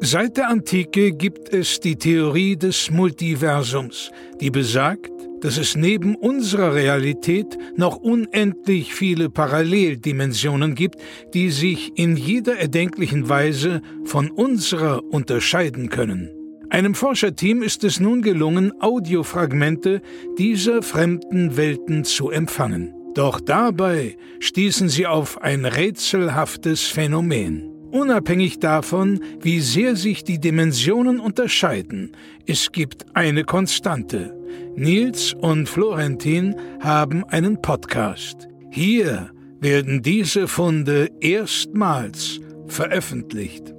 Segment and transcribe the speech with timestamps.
[0.00, 6.74] Seit der Antike gibt es die Theorie des Multiversums, die besagt, dass es neben unserer
[6.74, 10.96] Realität noch unendlich viele Paralleldimensionen gibt,
[11.34, 16.30] die sich in jeder erdenklichen Weise von unserer unterscheiden können.
[16.68, 20.02] Einem Forscherteam ist es nun gelungen, Audiofragmente
[20.36, 22.92] dieser fremden Welten zu empfangen.
[23.14, 27.75] Doch dabei stießen sie auf ein rätselhaftes Phänomen.
[27.90, 32.12] Unabhängig davon, wie sehr sich die Dimensionen unterscheiden,
[32.46, 34.34] es gibt eine Konstante.
[34.74, 38.48] Nils und Florentin haben einen Podcast.
[38.70, 43.72] Hier werden diese Funde erstmals veröffentlicht.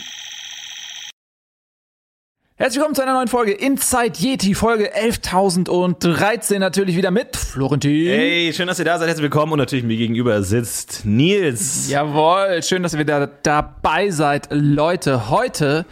[2.58, 8.08] Herzlich willkommen zu einer neuen Folge Inside Yeti, Folge 11.013 natürlich wieder mit Florentin.
[8.08, 9.10] Hey, schön, dass ihr da seid.
[9.10, 11.90] Herzlich willkommen und natürlich mir gegenüber sitzt Nils.
[11.90, 14.48] Jawohl, schön, dass ihr wieder dabei seid.
[14.52, 15.86] Leute, heute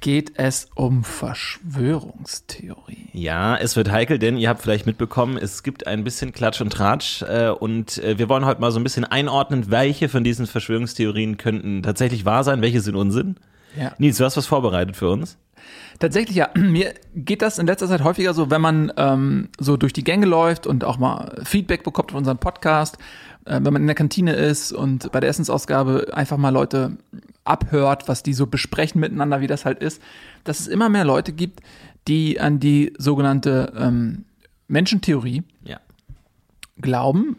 [0.00, 3.10] geht es um Verschwörungstheorie.
[3.12, 6.72] Ja, es wird heikel, denn ihr habt vielleicht mitbekommen, es gibt ein bisschen Klatsch und
[6.72, 10.48] Tratsch äh, und äh, wir wollen heute mal so ein bisschen einordnen, welche von diesen
[10.48, 13.36] Verschwörungstheorien könnten tatsächlich wahr sein, welche sind Unsinn.
[13.78, 13.92] Ja.
[13.98, 15.38] Nils, du hast was vorbereitet für uns?
[15.98, 16.50] Tatsächlich, ja.
[16.56, 20.26] Mir geht das in letzter Zeit häufiger so, wenn man ähm, so durch die Gänge
[20.26, 22.98] läuft und auch mal Feedback bekommt von unserem Podcast,
[23.44, 26.96] äh, wenn man in der Kantine ist und bei der Essensausgabe einfach mal Leute
[27.44, 30.02] abhört, was die so besprechen miteinander, wie das halt ist,
[30.44, 31.60] dass es immer mehr Leute gibt,
[32.06, 34.24] die an die sogenannte ähm,
[34.68, 35.80] Menschentheorie ja.
[36.80, 37.36] glauben.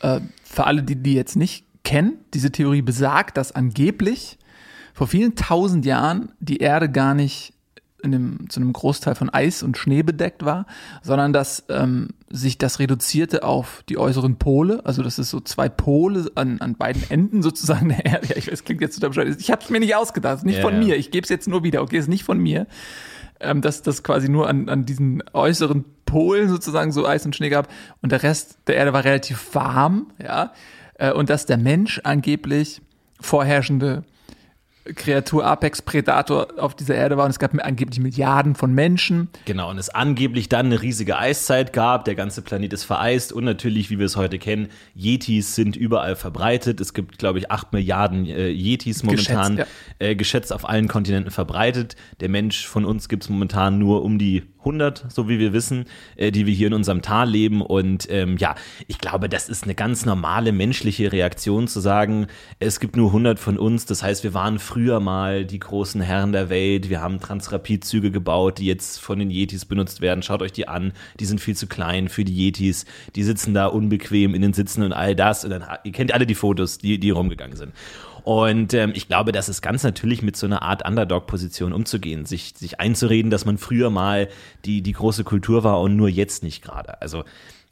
[0.00, 4.38] Äh, für alle, die die jetzt nicht kennen, diese Theorie besagt, dass angeblich
[4.94, 7.52] vor vielen tausend Jahren die Erde gar nicht
[8.02, 10.66] in dem, zu einem Großteil von Eis und Schnee bedeckt war,
[11.02, 15.68] sondern dass ähm, sich das reduzierte auf die äußeren Pole, also dass es so zwei
[15.68, 18.28] Pole an, an beiden Enden sozusagen der Erde.
[18.28, 19.40] Ja, ich weiß, klingt jetzt total bescheuert.
[19.40, 20.96] Ich habe es mir nicht ausgedacht, nicht ja, von mir.
[20.96, 21.82] Ich gebe es jetzt nur wieder.
[21.82, 22.66] Okay, ist nicht von mir.
[23.40, 27.50] Ähm, dass das quasi nur an, an diesen äußeren Polen sozusagen so Eis und Schnee
[27.50, 27.68] gab
[28.02, 30.52] und der Rest der Erde war relativ warm, ja,
[30.94, 32.82] äh, und dass der Mensch angeblich
[33.20, 34.02] vorherrschende
[34.94, 39.28] Kreatur Apex Predator auf dieser Erde war und es gab angeblich Milliarden von Menschen.
[39.44, 43.44] Genau, und es angeblich dann eine riesige Eiszeit gab, der ganze Planet ist vereist und
[43.44, 46.80] natürlich, wie wir es heute kennen, Yetis sind überall verbreitet.
[46.80, 50.06] Es gibt, glaube ich, acht Milliarden äh, Yetis momentan geschätzt, ja.
[50.06, 51.96] äh, geschätzt auf allen Kontinenten verbreitet.
[52.20, 55.84] Der Mensch von uns gibt es momentan nur um die 100, so wie wir wissen,
[56.16, 57.62] äh, die wir hier in unserem Tal leben.
[57.62, 58.54] Und ähm, ja,
[58.86, 62.26] ich glaube, das ist eine ganz normale menschliche Reaktion zu sagen,
[62.58, 63.86] es gibt nur 100 von uns.
[63.86, 66.88] Das heißt, wir waren früher mal die großen Herren der Welt.
[66.88, 70.22] Wir haben Transrapidzüge gebaut, die jetzt von den Yetis benutzt werden.
[70.22, 70.92] Schaut euch die an.
[71.20, 72.84] Die sind viel zu klein für die Yetis.
[73.14, 75.44] Die sitzen da unbequem in den Sitzen und all das.
[75.44, 77.72] Und dann, ihr kennt alle die Fotos, die, die rumgegangen sind.
[78.28, 82.52] Und ähm, ich glaube, das ist ganz natürlich mit so einer Art Underdog-Position umzugehen, sich,
[82.54, 84.28] sich einzureden, dass man früher mal
[84.66, 87.00] die, die große Kultur war und nur jetzt nicht gerade.
[87.00, 87.24] Also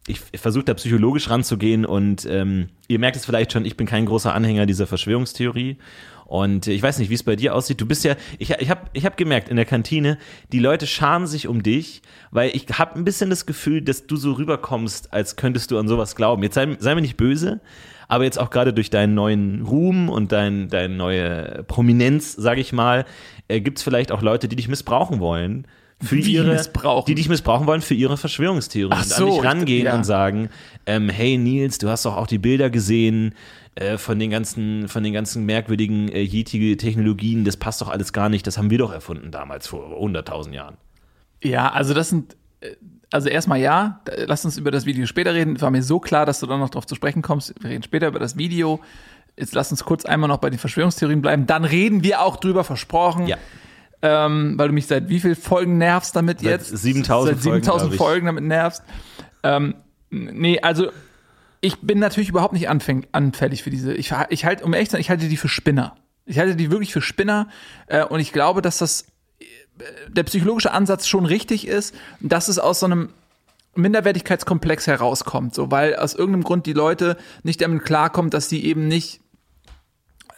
[0.07, 3.87] ich, ich versuche da psychologisch ranzugehen und ähm, ihr merkt es vielleicht schon, ich bin
[3.87, 5.77] kein großer Anhänger dieser Verschwörungstheorie.
[6.25, 7.79] Und ich weiß nicht, wie es bei dir aussieht.
[7.79, 10.17] Du bist ja, ich, ich habe ich hab gemerkt in der Kantine,
[10.53, 12.01] die Leute scharen sich um dich,
[12.31, 15.87] weil ich habe ein bisschen das Gefühl, dass du so rüberkommst, als könntest du an
[15.87, 16.43] sowas glauben.
[16.43, 17.61] Jetzt sei, sei mir nicht böse,
[18.09, 22.73] aber jetzt auch gerade durch deinen neuen Ruhm und dein, deine neue Prominenz, sage ich
[22.73, 23.05] mal,
[23.49, 25.67] äh, gibt es vielleicht auch Leute, die dich missbrauchen wollen.
[26.03, 26.63] Für Wie ihre,
[27.07, 28.99] die dich missbrauchen wollen für ihre Verschwörungstheorien.
[29.01, 29.95] Ach so, an dich rangehen ja.
[29.95, 30.51] und sagen,
[30.85, 33.35] ähm, hey Nils, du hast doch auch die Bilder gesehen
[33.77, 38.29] äh, von den ganzen, von den ganzen merkwürdigen äh, Yeti-Technologien, das passt doch alles gar
[38.29, 40.77] nicht, das haben wir doch erfunden damals vor 100.000 Jahren.
[41.43, 42.77] Ja, also das sind äh,
[43.11, 45.61] also erstmal ja, lass uns über das Video später reden.
[45.61, 47.55] War mir so klar, dass du dann noch drauf zu sprechen kommst.
[47.61, 48.81] Wir reden später über das Video.
[49.37, 51.47] Jetzt lass uns kurz einmal noch bei den Verschwörungstheorien bleiben.
[51.47, 53.27] Dann reden wir auch drüber, versprochen.
[53.27, 53.37] Ja.
[54.03, 56.77] Ähm, weil du mich seit wie viel Folgen nervst damit seit jetzt?
[56.77, 58.83] 7000 Seit 7000 Folgen, Folgen damit nervst.
[59.43, 59.75] Ähm,
[60.11, 60.91] nee, also
[61.61, 63.95] ich bin natürlich überhaupt nicht anfäng, anfällig für diese.
[63.95, 65.97] Ich, ich halte, um ehrlich zu sein, ich halte die für Spinner.
[66.27, 67.49] Ich halte die wirklich für Spinner
[67.87, 69.07] äh, und ich glaube, dass das
[70.09, 73.11] der psychologische Ansatz schon richtig ist, dass es aus so einem
[73.75, 78.89] Minderwertigkeitskomplex herauskommt, so weil aus irgendeinem Grund die Leute nicht damit klarkommen, dass sie eben
[78.89, 79.21] nicht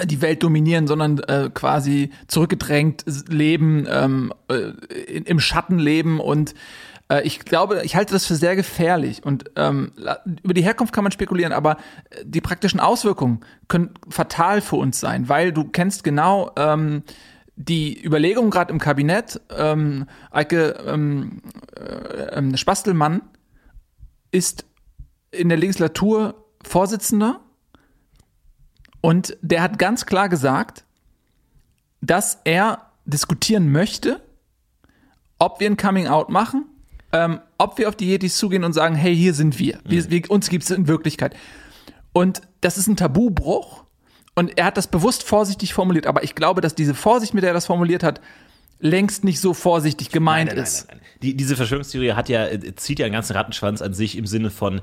[0.05, 4.73] die Welt dominieren, sondern äh, quasi zurückgedrängt leben, ähm, äh,
[5.25, 6.55] im Schatten leben und
[7.08, 9.93] äh, ich glaube, ich halte das für sehr gefährlich und ähm,
[10.43, 11.79] über die Herkunft kann man spekulieren, aber
[12.23, 17.02] die praktischen Auswirkungen können fatal für uns sein, weil du kennst genau ähm,
[17.58, 21.43] die Überlegung gerade im Kabinett, ähm, Eike ähm,
[21.75, 23.22] äh, Spastelmann
[24.31, 24.64] ist
[25.32, 27.40] in der Legislatur Vorsitzender
[29.00, 30.84] und der hat ganz klar gesagt,
[32.00, 34.20] dass er diskutieren möchte,
[35.38, 36.64] ob wir ein Coming Out machen,
[37.12, 39.81] ähm, ob wir auf die Yetis zugehen und sagen, hey, hier sind wir.
[39.84, 40.10] wir, mhm.
[40.10, 41.34] wir uns gibt es in Wirklichkeit.
[42.12, 43.84] Und das ist ein Tabubruch.
[44.38, 46.06] Und er hat das bewusst vorsichtig formuliert.
[46.06, 48.20] Aber ich glaube, dass diese Vorsicht, mit der er das formuliert hat,
[48.81, 50.89] längst nicht so vorsichtig gemeint nein, nein, ist.
[50.89, 54.27] Nein, die, diese Verschwörungstheorie hat ja, äh, zieht ja einen ganzen Rattenschwanz an sich im
[54.27, 54.81] Sinne von,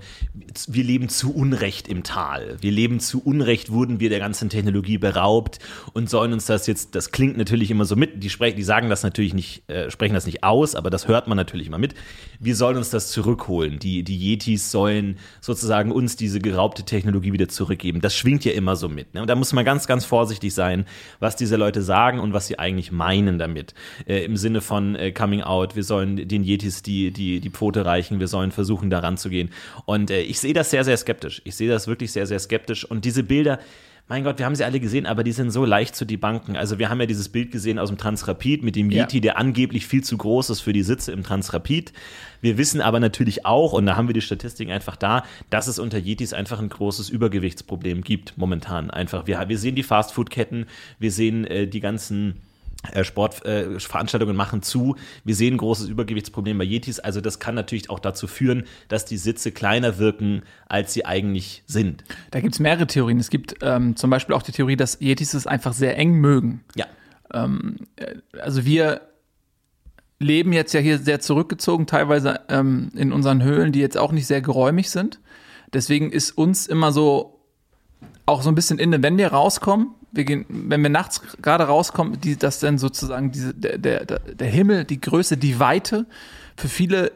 [0.67, 2.57] wir leben zu Unrecht im Tal.
[2.59, 5.59] Wir leben zu Unrecht, wurden wir der ganzen Technologie beraubt
[5.93, 8.89] und sollen uns das jetzt, das klingt natürlich immer so mit, die, sprechen, die sagen
[8.89, 11.93] das natürlich nicht, äh, sprechen das nicht aus, aber das hört man natürlich immer mit.
[12.39, 13.79] Wir sollen uns das zurückholen.
[13.79, 18.01] Die, die Yetis sollen sozusagen uns diese geraubte Technologie wieder zurückgeben.
[18.01, 19.13] Das schwingt ja immer so mit.
[19.13, 19.21] Ne?
[19.21, 20.85] Und da muss man ganz, ganz vorsichtig sein,
[21.19, 23.73] was diese Leute sagen und was sie eigentlich meinen damit.
[24.07, 27.85] Äh, Im Sinne von äh, Coming Out, wir sollen den Yetis die, die, die Pfote
[27.85, 29.49] reichen, wir sollen versuchen, da ranzugehen.
[29.85, 31.41] Und äh, ich sehe das sehr, sehr skeptisch.
[31.45, 32.85] Ich sehe das wirklich sehr, sehr skeptisch.
[32.85, 33.59] Und diese Bilder,
[34.07, 36.55] mein Gott, wir haben sie alle gesehen, aber die sind so leicht zu debunken.
[36.55, 39.21] Also wir haben ja dieses Bild gesehen aus dem Transrapid mit dem Yeti, ja.
[39.21, 41.91] der angeblich viel zu groß ist für die Sitze im Transrapid.
[42.39, 45.79] Wir wissen aber natürlich auch, und da haben wir die Statistiken einfach da, dass es
[45.79, 48.91] unter Yetis einfach ein großes Übergewichtsproblem gibt momentan.
[48.91, 50.67] Einfach, wir, wir sehen die Fastfood-Ketten,
[50.99, 52.41] wir sehen äh, die ganzen
[53.03, 54.95] Sportveranstaltungen äh, machen zu.
[55.23, 56.99] Wir sehen ein großes Übergewichtsproblem bei Yetis.
[56.99, 61.63] Also das kann natürlich auch dazu führen, dass die Sitze kleiner wirken, als sie eigentlich
[61.65, 62.03] sind.
[62.31, 63.19] Da gibt es mehrere Theorien.
[63.19, 66.63] Es gibt ähm, zum Beispiel auch die Theorie, dass Yetis es einfach sehr eng mögen.
[66.75, 66.85] Ja.
[67.33, 69.01] Ähm, äh, also wir
[70.19, 74.27] leben jetzt ja hier sehr zurückgezogen, teilweise ähm, in unseren Höhlen, die jetzt auch nicht
[74.27, 75.19] sehr geräumig sind.
[75.73, 77.35] Deswegen ist uns immer so
[78.25, 82.19] auch so ein bisschen inne, wenn wir rauskommen, wir gehen, wenn wir nachts gerade rauskommen,
[82.19, 86.05] die, dass dann sozusagen diese, der, der, der Himmel, die Größe, die Weite
[86.55, 87.11] für viele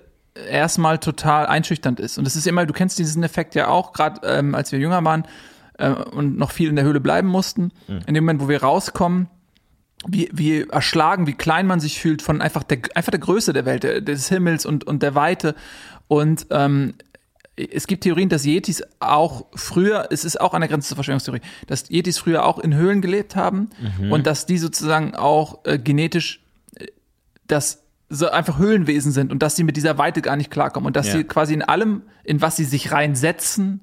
[0.50, 2.18] erstmal total einschüchternd ist.
[2.18, 5.04] Und es ist immer, du kennst diesen Effekt ja auch, gerade ähm, als wir jünger
[5.04, 5.26] waren
[5.78, 7.72] äh, und noch viel in der Höhle bleiben mussten.
[7.88, 8.02] Mhm.
[8.08, 9.28] In dem Moment, wo wir rauskommen,
[10.08, 13.66] wie, wie erschlagen, wie klein man sich fühlt von einfach der, einfach der Größe der
[13.66, 15.56] Welt, der, des Himmels und, und der Weite.
[16.08, 16.94] Und ähm,
[17.72, 21.42] es gibt Theorien, dass Yetis auch früher, es ist auch an der Grenze zur Verschwörungstheorie,
[21.68, 23.70] dass Yetis früher auch in Höhlen gelebt haben
[24.00, 24.12] mhm.
[24.12, 26.42] und dass die sozusagen auch äh, genetisch
[26.76, 26.88] äh,
[27.48, 30.96] das so einfach Höhlenwesen sind und dass sie mit dieser Weite gar nicht klarkommen und
[30.96, 31.18] dass ja.
[31.18, 33.82] sie quasi in allem, in was sie sich reinsetzen,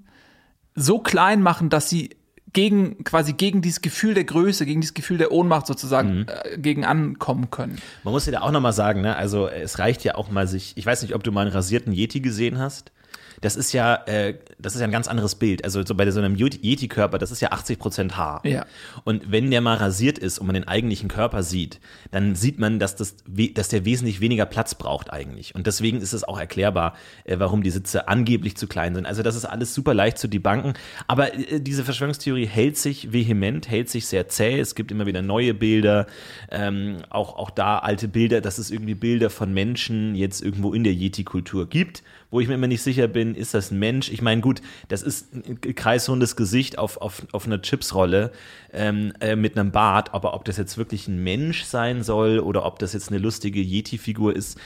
[0.75, 2.11] so klein machen, dass sie
[2.53, 6.27] gegen quasi gegen dieses Gefühl der Größe, gegen dieses Gefühl der Ohnmacht sozusagen mhm.
[6.29, 7.79] äh, gegen ankommen können.
[8.03, 9.15] Man muss ja da auch noch mal sagen, ne?
[9.15, 11.93] Also es reicht ja auch mal sich, ich weiß nicht, ob du mal einen rasierten
[11.93, 12.93] Yeti gesehen hast
[13.41, 15.65] das ist ja, äh, das ist ja ein ganz anderes Bild.
[15.65, 18.41] Also so bei so einem Yeti-Körper, das ist ja 80 Prozent Haar.
[18.47, 18.67] Ja.
[19.05, 21.81] Und wenn der mal rasiert ist und man den eigentlichen Körper sieht,
[22.11, 23.17] dann sieht man, dass, das,
[23.55, 25.55] dass der wesentlich weniger Platz braucht eigentlich.
[25.55, 26.95] Und deswegen ist es auch erklärbar,
[27.25, 29.07] äh, warum die Sitze angeblich zu klein sind.
[29.07, 30.75] Also das ist alles super leicht zu debunken.
[31.07, 34.59] Aber äh, diese Verschwörungstheorie hält sich vehement, hält sich sehr zäh.
[34.59, 36.07] Es gibt immer wieder neue Bilder,
[36.51, 40.85] ähm, auch, auch da alte Bilder, dass es irgendwie Bilder von Menschen jetzt irgendwo in
[40.85, 42.03] der Yeti-Kultur gibt
[42.37, 44.11] wo ich mir immer nicht sicher bin, ist das ein Mensch?
[44.11, 48.31] Ich meine, gut, das ist ein kreisrundes Gesicht auf, auf, auf einer Chipsrolle
[48.75, 52.67] ähm, äh, mit einem Bart, aber ob das jetzt wirklich ein Mensch sein soll oder
[52.67, 54.59] ob das jetzt eine lustige Yeti-Figur ist,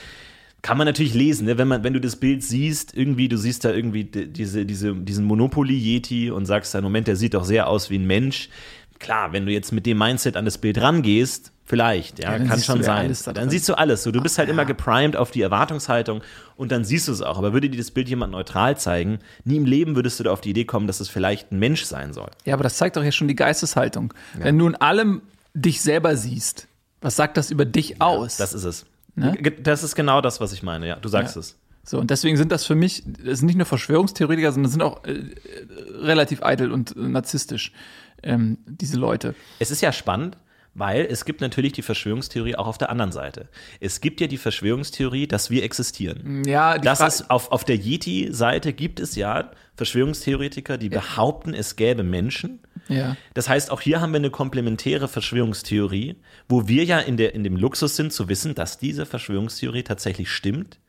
[0.61, 1.57] kann man natürlich lesen, ne?
[1.57, 5.23] wenn man, wenn du das Bild siehst, irgendwie, du siehst da irgendwie diese, diese, diesen
[5.23, 8.49] Monopoly-Yeti und sagst dann, Moment, der sieht doch sehr aus wie ein Mensch.
[8.99, 12.61] Klar, wenn du jetzt mit dem Mindset an das Bild rangehst, Vielleicht, ja, ja kann
[12.61, 13.15] schon sein.
[13.25, 14.03] Ja dann siehst du alles.
[14.03, 14.53] So, du bist halt ja.
[14.53, 16.21] immer geprimed auf die Erwartungshaltung
[16.57, 17.37] und dann siehst du es auch.
[17.37, 20.41] Aber würde dir das Bild jemand neutral zeigen, nie im Leben würdest du da auf
[20.41, 22.29] die Idee kommen, dass es vielleicht ein Mensch sein soll.
[22.43, 24.13] Ja, aber das zeigt doch ja schon die Geisteshaltung.
[24.33, 25.21] Wenn du in allem
[25.53, 26.67] dich selber siehst,
[26.99, 28.35] was sagt das über dich aus?
[28.35, 28.85] Das ist es.
[29.15, 29.37] Ne?
[29.63, 30.97] Das ist genau das, was ich meine, ja.
[30.97, 31.55] Du sagst es.
[31.85, 35.05] So, und deswegen sind das für mich, das sind nicht nur Verschwörungstheoretiker, sondern sind auch
[35.05, 35.23] äh,
[36.01, 37.71] relativ eitel und äh, narzisstisch,
[38.23, 39.35] ähm, diese Leute.
[39.59, 40.35] Es ist ja spannend,
[40.73, 43.49] weil es gibt natürlich die Verschwörungstheorie auch auf der anderen Seite.
[43.79, 46.43] Es gibt ja die Verschwörungstheorie, dass wir existieren.
[46.45, 51.75] Ja, die das ist auf, auf der Yeti-Seite gibt es ja Verschwörungstheoretiker, die behaupten, es
[51.75, 52.59] gäbe Menschen.
[52.87, 53.15] Ja.
[53.33, 57.43] Das heißt, auch hier haben wir eine komplementäre Verschwörungstheorie, wo wir ja in, der, in
[57.43, 60.79] dem Luxus sind, zu wissen, dass diese Verschwörungstheorie tatsächlich stimmt.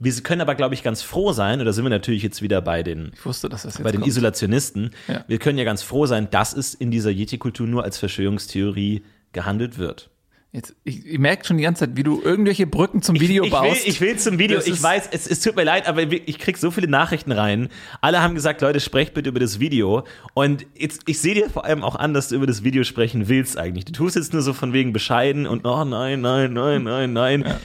[0.00, 2.60] Wir können aber, glaube ich, ganz froh sein, und da sind wir natürlich jetzt wieder
[2.60, 4.90] bei den, ich wusste, dass das jetzt bei den Isolationisten.
[5.08, 5.24] Ja.
[5.26, 9.02] Wir können ja ganz froh sein, dass es in dieser Yeti-Kultur nur als Verschwörungstheorie
[9.32, 10.10] gehandelt wird.
[10.50, 13.48] Jetzt, ich, ich merke schon die ganze Zeit, wie du irgendwelche Brücken zum Video ich,
[13.48, 13.84] ich baust.
[13.84, 14.60] Will, ich will zum Video.
[14.64, 17.68] Ich weiß, es, es tut mir leid, aber ich krieg so viele Nachrichten rein.
[18.00, 20.04] Alle haben gesagt, Leute, sprecht bitte über das Video.
[20.32, 23.28] Und jetzt, ich sehe dir vor allem auch an, dass du über das Video sprechen
[23.28, 23.84] willst eigentlich.
[23.84, 27.44] Du tust jetzt nur so von wegen bescheiden und oh nein, nein, nein, nein, nein.
[27.46, 27.60] Ja.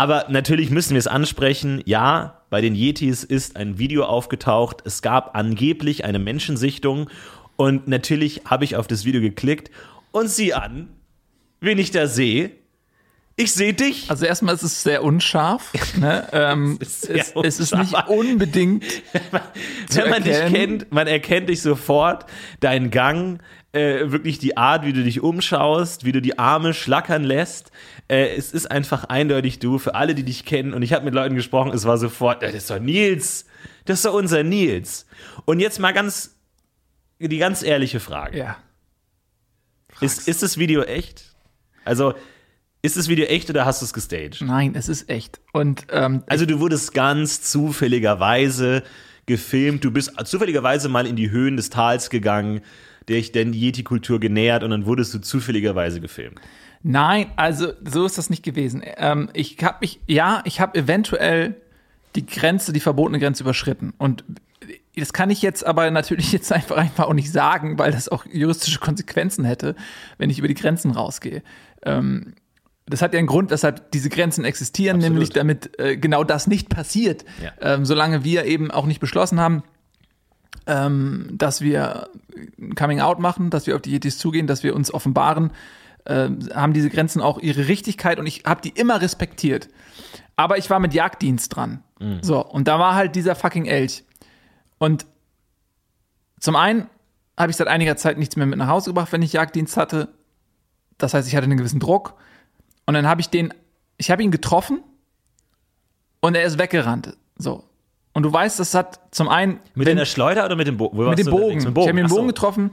[0.00, 1.82] Aber natürlich müssen wir es ansprechen.
[1.84, 4.78] Ja, bei den Yetis ist ein Video aufgetaucht.
[4.86, 7.10] Es gab angeblich eine Menschensichtung.
[7.56, 9.70] Und natürlich habe ich auf das Video geklickt
[10.10, 10.88] und sieh an,
[11.60, 12.52] wen ich da sehe.
[13.36, 14.08] Ich sehe dich.
[14.08, 15.70] Also erstmal ist es sehr unscharf.
[15.98, 16.26] Ne?
[16.32, 17.44] Ähm, es, ist es, unscharf.
[17.44, 18.84] es, ist nicht unbedingt.
[19.92, 22.24] Wenn man dich kennt, man erkennt dich sofort,
[22.60, 27.24] deinen Gang, äh, wirklich die Art, wie du dich umschaust, wie du die Arme schlackern
[27.24, 27.70] lässt.
[28.08, 30.74] Äh, es ist einfach eindeutig du für alle, die dich kennen.
[30.74, 33.46] Und ich habe mit Leuten gesprochen, es war sofort, das ist doch Nils.
[33.84, 35.06] Das ist doch unser Nils.
[35.44, 36.36] Und jetzt mal ganz,
[37.18, 38.38] die ganz ehrliche Frage.
[38.38, 38.56] Ja.
[40.00, 41.34] Ist, ist das Video echt?
[41.84, 42.14] Also,
[42.82, 44.40] ist das Video echt oder hast du es gestaged?
[44.40, 45.40] Nein, es ist echt.
[45.52, 48.82] Und ähm, also du wurdest ganz zufälligerweise
[49.26, 49.84] gefilmt.
[49.84, 52.62] Du bist zufälligerweise mal in die Höhen des Tals gegangen,
[53.10, 56.40] der ich denn die Yeti-Kultur genähert und dann wurdest du zufälligerweise gefilmt.
[56.82, 58.82] Nein, also so ist das nicht gewesen.
[58.96, 61.56] Ähm, ich habe mich, ja, ich habe eventuell
[62.16, 63.92] die Grenze, die verbotene Grenze überschritten.
[63.98, 64.24] Und
[64.96, 68.24] das kann ich jetzt aber natürlich jetzt einfach, einfach auch nicht sagen, weil das auch
[68.26, 69.74] juristische Konsequenzen hätte,
[70.16, 71.42] wenn ich über die Grenzen rausgehe.
[71.82, 72.34] Ähm,
[72.86, 75.12] das hat ja einen Grund, weshalb diese Grenzen existieren, Absolut.
[75.12, 77.24] nämlich damit äh, genau das nicht passiert.
[77.42, 77.74] Ja.
[77.74, 79.62] Ähm, solange wir eben auch nicht beschlossen haben,
[80.66, 82.08] ähm, dass wir
[82.76, 85.52] Coming Out machen, dass wir auf die Yetis zugehen, dass wir uns offenbaren,
[86.04, 89.68] äh, haben diese Grenzen auch ihre Richtigkeit und ich habe die immer respektiert.
[90.36, 91.82] Aber ich war mit Jagddienst dran.
[91.98, 92.22] Mhm.
[92.22, 94.04] So, und da war halt dieser fucking Elch.
[94.78, 95.06] Und
[96.38, 96.86] zum einen
[97.38, 100.08] habe ich seit einiger Zeit nichts mehr mit nach Hause gebracht, wenn ich Jagddienst hatte.
[100.98, 102.14] Das heißt, ich hatte einen gewissen Druck.
[102.86, 103.52] Und dann habe ich den,
[103.98, 104.82] ich habe ihn getroffen
[106.20, 107.16] und er ist weggerannt.
[107.36, 107.64] So.
[108.12, 109.60] Und du weißt, das hat zum einen.
[109.74, 111.56] Mit wenn, der Schleuder oder mit dem, Bo mit dem Bogen?
[111.56, 111.84] Mit dem Bogen.
[111.84, 112.70] Ich habe ihn den Bogen getroffen,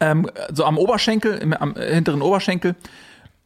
[0.00, 2.76] ähm, so am Oberschenkel, im, am hinteren Oberschenkel.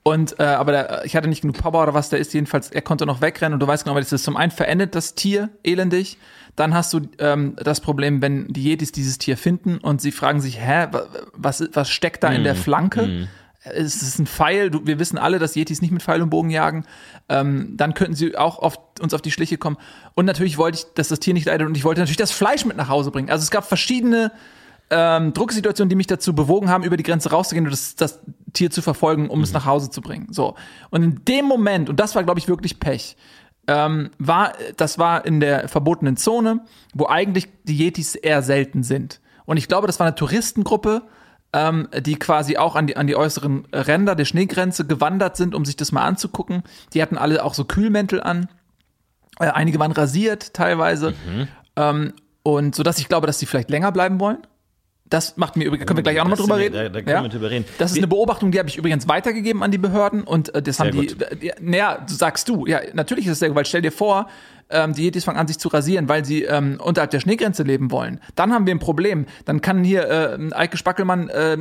[0.05, 2.35] Und äh, aber der, ich hatte nicht genug Power oder was der ist.
[2.35, 5.15] Jedenfalls, er konnte noch wegrennen und du weißt genau, das ist zum einen verendet das
[5.15, 6.19] Tier elendig.
[6.57, 10.41] Dann hast du ähm, das Problem, wenn die Yetis dieses Tier finden und sie fragen
[10.41, 10.89] sich, hä,
[11.33, 12.35] was, was steckt da mm.
[12.35, 13.03] in der mm, Flanke?
[13.07, 13.29] Mm.
[13.65, 16.51] Es ist ein Pfeil, du, wir wissen alle, dass Yetis nicht mit Pfeil und Bogen
[16.51, 16.85] jagen.
[17.29, 19.77] Ähm, dann könnten sie auch auf, uns auf die Schliche kommen.
[20.15, 22.65] Und natürlich wollte ich, dass das Tier nicht leidet und ich wollte natürlich das Fleisch
[22.65, 23.31] mit nach Hause bringen.
[23.31, 24.33] Also es gab verschiedene
[24.91, 28.21] ähm, Drucksituationen, die mich dazu bewogen haben, über die Grenze rauszugehen und das, das
[28.53, 29.45] Tier zu verfolgen, um mhm.
[29.45, 30.29] es nach Hause zu bringen.
[30.31, 30.55] So.
[30.91, 33.17] Und in dem Moment, und das war, glaube ich, wirklich Pech,
[33.69, 36.65] ähm, war, das war in der verbotenen Zone,
[36.95, 39.21] wo eigentlich die Yetis eher selten sind.
[39.45, 41.03] Und ich glaube, das war eine Touristengruppe,
[41.53, 45.65] ähm, die quasi auch an die, an die äußeren Ränder der Schneegrenze gewandert sind, um
[45.65, 46.63] sich das mal anzugucken.
[46.95, 48.49] Die hatten alle auch so Kühlmäntel an.
[49.39, 51.15] Äh, einige waren rasiert teilweise.
[51.27, 51.49] Mhm.
[51.77, 54.39] Ähm, und so dass ich glaube, dass sie vielleicht länger bleiben wollen.
[55.13, 56.75] Das macht mir übrigens, können wir gleich auch nochmal drüber reden.
[56.75, 57.23] Da, da können ja?
[57.23, 57.67] wir drüber reden.
[57.77, 60.81] Das ist eine Beobachtung, die habe ich übrigens weitergegeben an die Behörden und äh, das
[60.81, 63.93] haben die, die, naja, sagst du, ja, natürlich ist es sehr gut, weil stell dir
[63.93, 64.29] vor,
[64.71, 67.91] ähm, die Yetis fangen an, sich zu rasieren, weil sie ähm, unterhalb der Schneegrenze leben
[67.91, 68.21] wollen.
[68.37, 69.27] Dann haben wir ein Problem.
[69.45, 71.59] Dann kann hier äh, Eike Spackelmann äh,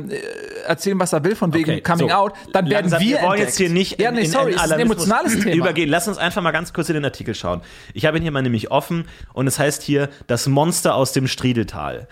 [0.66, 2.14] erzählen, was er will, von wegen okay, Coming so.
[2.14, 2.32] Out.
[2.54, 3.18] Dann werden Langsam, wir.
[3.18, 5.56] Wir wollen jetzt hier nicht ja, nee, sorry, in, in ist ein emotionales Thema.
[5.56, 5.90] übergehen.
[5.90, 7.60] Lass uns einfach mal ganz kurz in den Artikel schauen.
[7.92, 9.04] Ich habe ihn hier mal nämlich offen
[9.34, 12.08] und es heißt hier das Monster aus dem Striedeltal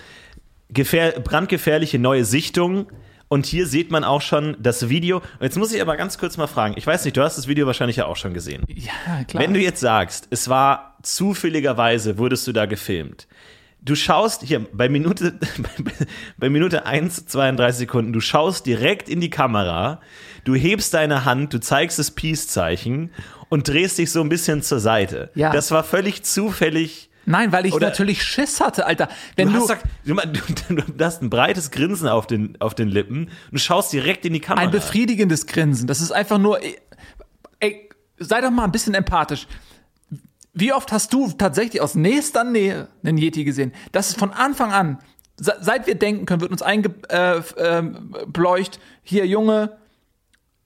[0.72, 2.86] brandgefährliche neue Sichtung.
[3.28, 5.18] Und hier sieht man auch schon das Video.
[5.18, 6.74] Und jetzt muss ich aber ganz kurz mal fragen.
[6.76, 8.64] Ich weiß nicht, du hast das Video wahrscheinlich ja auch schon gesehen.
[8.66, 9.40] Ja, klar.
[9.40, 13.28] Wenn du jetzt sagst, es war zufälligerweise, wurdest du da gefilmt.
[13.82, 15.38] Du schaust hier bei Minute,
[16.38, 20.00] bei Minute 1, 32 Sekunden, du schaust direkt in die Kamera,
[20.44, 23.10] du hebst deine Hand, du zeigst das Peace-Zeichen
[23.48, 25.30] und drehst dich so ein bisschen zur Seite.
[25.34, 25.52] Ja.
[25.52, 29.08] Das war völlig zufällig Nein, weil ich Oder natürlich Schiss hatte, Alter.
[29.36, 30.14] Wenn du, du, hast, du,
[30.74, 34.24] du, du, hast ein breites Grinsen auf den, auf den Lippen und du schaust direkt
[34.24, 34.64] in die Kamera.
[34.64, 35.86] Ein befriedigendes Grinsen.
[35.86, 36.60] Das ist einfach nur,
[37.60, 39.46] ey, sei doch mal ein bisschen empathisch.
[40.52, 43.72] Wie oft hast du tatsächlich aus nächster Nähe einen Yeti gesehen?
[43.92, 44.98] Das ist von Anfang an,
[45.36, 49.78] seit wir denken können, wird uns eingebläucht, äh, äh, hier Junge,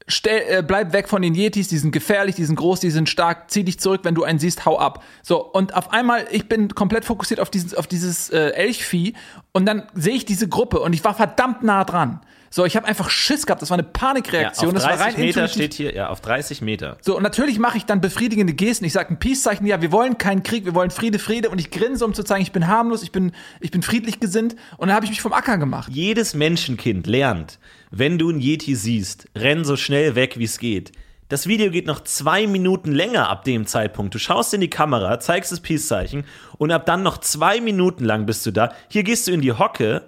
[0.06, 3.08] Stell, äh, bleib weg von den Yetis, die sind gefährlich, die sind groß, die sind
[3.08, 5.02] stark, zieh dich zurück, wenn du einen siehst, hau ab.
[5.22, 9.14] So, und auf einmal, ich bin komplett fokussiert auf dieses, auf dieses äh, Elchvieh
[9.52, 12.20] und dann sehe ich diese Gruppe und ich war verdammt nah dran.
[12.54, 13.62] So, ich habe einfach Schiss gehabt.
[13.62, 14.70] Das war eine Panikreaktion.
[14.70, 15.54] Ja, auf das war 30 rein Meter intuitiv.
[15.54, 16.98] steht hier, ja, auf 30 Meter.
[17.00, 18.84] So, und natürlich mache ich dann befriedigende Gesten.
[18.84, 21.50] Ich sage ein Peace-Zeichen, ja, wir wollen keinen Krieg, wir wollen Friede, Friede.
[21.50, 24.54] Und ich grinse, um zu zeigen, ich bin harmlos, ich bin, ich bin friedlich gesinnt.
[24.76, 25.90] Und dann habe ich mich vom Acker gemacht.
[25.92, 27.58] Jedes Menschenkind lernt,
[27.96, 30.92] wenn du einen Yeti siehst, renn so schnell weg, wie es geht.
[31.28, 34.14] Das Video geht noch zwei Minuten länger ab dem Zeitpunkt.
[34.14, 36.24] Du schaust in die Kamera, zeigst das Peace-Zeichen
[36.58, 38.72] und ab dann noch zwei Minuten lang bist du da.
[38.88, 40.02] Hier gehst du in die Hocke.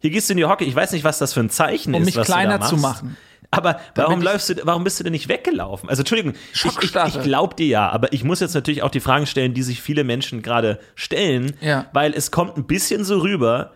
[0.00, 0.64] Hier gehst du in die Hocke.
[0.64, 2.66] Ich weiß nicht, was das für ein Zeichen Um ist, mich was kleiner du da
[2.68, 3.16] zu machen.
[3.50, 5.88] Aber warum läufst du, warum bist du denn nicht weggelaufen?
[5.88, 9.00] Also Entschuldigung, ich, ich, ich glaub dir ja, aber ich muss jetzt natürlich auch die
[9.00, 11.86] Fragen stellen, die sich viele Menschen gerade stellen, Ja.
[11.94, 13.72] weil es kommt ein bisschen so rüber,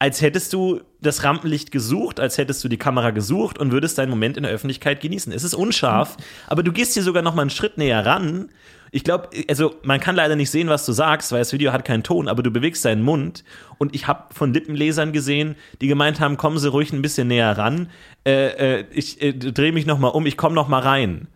[0.00, 4.10] als hättest du das Rampenlicht gesucht, als hättest du die Kamera gesucht und würdest deinen
[4.10, 5.32] Moment in der Öffentlichkeit genießen.
[5.32, 8.50] Es ist unscharf, aber du gehst hier sogar noch mal einen Schritt näher ran.
[8.92, 11.84] Ich glaube, also man kann leider nicht sehen, was du sagst, weil das Video hat
[11.84, 13.44] keinen Ton, aber du bewegst deinen Mund
[13.78, 17.58] und ich habe von Lippenlesern gesehen, die gemeint haben, kommen Sie ruhig ein bisschen näher
[17.58, 17.88] ran.
[18.24, 21.28] Äh, äh, ich äh, drehe mich noch mal um, ich komme noch mal rein.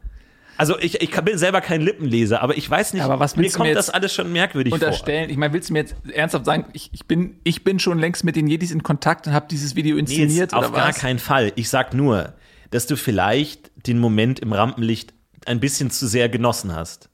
[0.56, 3.74] Also ich, ich bin selber kein Lippenleser, aber ich weiß nicht, Aber was mir kommt
[3.74, 4.78] das alles schon merkwürdig vor.
[4.78, 7.98] Unterstellen, ich meine, willst du mir jetzt ernsthaft sagen, ich, ich, bin, ich bin schon
[7.98, 10.98] längst mit den Yetis in Kontakt und habe dieses Video inszeniert Nils, auf gar was?
[10.98, 11.52] keinen Fall.
[11.56, 12.34] Ich sag nur,
[12.70, 15.14] dass du vielleicht den Moment im Rampenlicht
[15.46, 17.08] ein bisschen zu sehr genossen hast.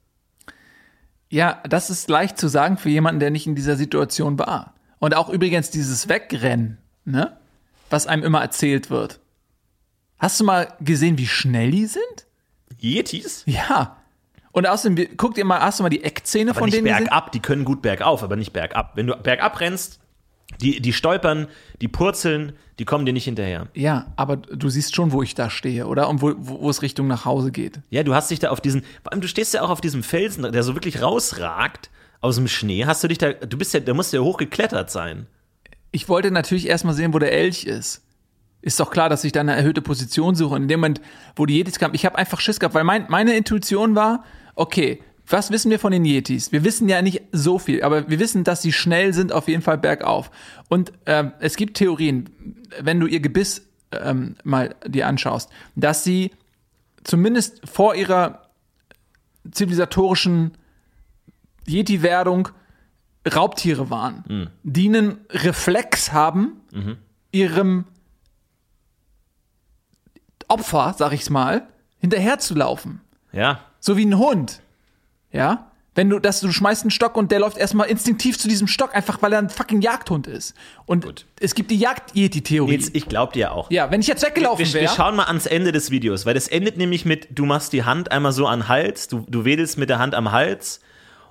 [1.28, 4.74] Ja, das ist leicht zu sagen für jemanden, der nicht in dieser Situation war.
[4.98, 7.36] Und auch übrigens dieses Wegrennen, ne?
[7.90, 9.20] Was einem immer erzählt wird.
[10.18, 12.25] Hast du mal gesehen, wie schnell die sind?
[12.80, 13.42] Yetis?
[13.46, 13.96] Ja.
[14.52, 17.32] Und außerdem, guck dir mal, hast du mal die Eckzähne Aber von nicht denen bergab,
[17.32, 18.92] die können gut bergauf, aber nicht bergab.
[18.96, 20.00] Wenn du bergab rennst,
[20.60, 21.48] die, die stolpern,
[21.80, 23.68] die purzeln, die kommen dir nicht hinterher.
[23.74, 26.08] Ja, aber du siehst schon, wo ich da stehe, oder?
[26.08, 27.80] Und wo, wo, wo es Richtung nach Hause geht.
[27.90, 30.02] Ja, du hast dich da auf diesen, vor allem du stehst ja auch auf diesem
[30.02, 32.84] Felsen, der so wirklich rausragt aus dem Schnee.
[32.86, 35.26] Hast du dich da, du bist ja, da musst du ja hochgeklettert sein.
[35.90, 38.05] Ich wollte natürlich erstmal sehen, wo der Elch ist.
[38.62, 40.54] Ist doch klar, dass ich da eine erhöhte Position suche.
[40.54, 41.00] Und in dem Moment,
[41.36, 45.00] wo die Yetis kamen, ich habe einfach Schiss gehabt, weil mein, meine Intuition war, okay,
[45.28, 46.52] was wissen wir von den Yetis?
[46.52, 49.62] Wir wissen ja nicht so viel, aber wir wissen, dass sie schnell sind, auf jeden
[49.62, 50.30] Fall bergauf.
[50.68, 52.30] Und ähm, es gibt Theorien,
[52.80, 56.30] wenn du ihr Gebiss ähm, mal dir anschaust, dass sie
[57.04, 58.42] zumindest vor ihrer
[59.50, 60.52] zivilisatorischen
[61.66, 62.48] Yeti-Werdung
[63.34, 66.60] Raubtiere waren, die einen Reflex haben,
[67.32, 67.84] ihrem
[70.48, 71.66] Opfer, sag ich's mal,
[72.00, 73.00] hinterherzulaufen.
[73.32, 73.60] Ja.
[73.80, 74.60] So wie ein Hund.
[75.32, 75.70] Ja?
[75.94, 78.94] Wenn du, dass du schmeißt einen Stock und der läuft erstmal instinktiv zu diesem Stock,
[78.94, 80.54] einfach weil er ein fucking Jagdhund ist.
[80.84, 81.24] Und Gut.
[81.40, 82.72] es gibt die Jagd-Yeti-Theorie.
[82.72, 83.70] Jetzt, ich glaub dir auch.
[83.70, 84.94] Ja, wenn ich jetzt weggelaufen wir, wir wäre.
[84.94, 88.12] schauen mal ans Ende des Videos, weil das endet nämlich mit, du machst die Hand
[88.12, 90.80] einmal so an den Hals, du, du wedelst mit der Hand am Hals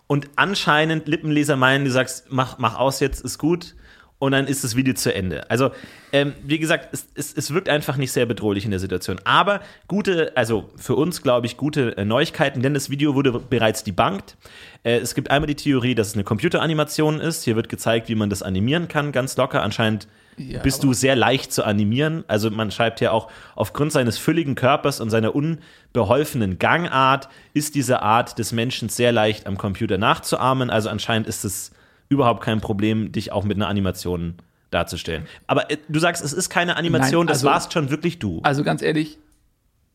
[0.08, 3.76] und anscheinend Lippenleser meinen, du sagst, mach, mach aus jetzt, ist gut
[4.18, 5.50] und dann ist das Video zu Ende.
[5.50, 5.72] Also,
[6.14, 9.20] ähm, wie gesagt, es, es, es wirkt einfach nicht sehr bedrohlich in der Situation.
[9.26, 13.84] Aber gute, also für uns, glaube ich, gute äh, Neuigkeiten, denn das Video wurde bereits
[13.84, 14.38] debunked.
[14.84, 17.44] Äh, es gibt einmal die Theorie, dass es eine Computeranimation ist.
[17.44, 19.62] Hier wird gezeigt, wie man das animieren kann, ganz locker.
[19.62, 22.24] Anscheinend Ja, bist du sehr leicht zu animieren.
[22.28, 28.02] Also man schreibt ja auch, aufgrund seines fülligen Körpers und seiner unbeholfenen Gangart ist diese
[28.02, 30.70] Art des Menschen sehr leicht am Computer nachzuahmen.
[30.70, 31.72] Also anscheinend ist es
[32.10, 34.36] überhaupt kein Problem, dich auch mit einer Animation
[34.72, 35.26] darzustellen.
[35.48, 38.42] Aber äh, du sagst, es ist keine Animation, Nein, das also- warst schon wirklich du.
[38.44, 39.18] Also ganz ehrlich,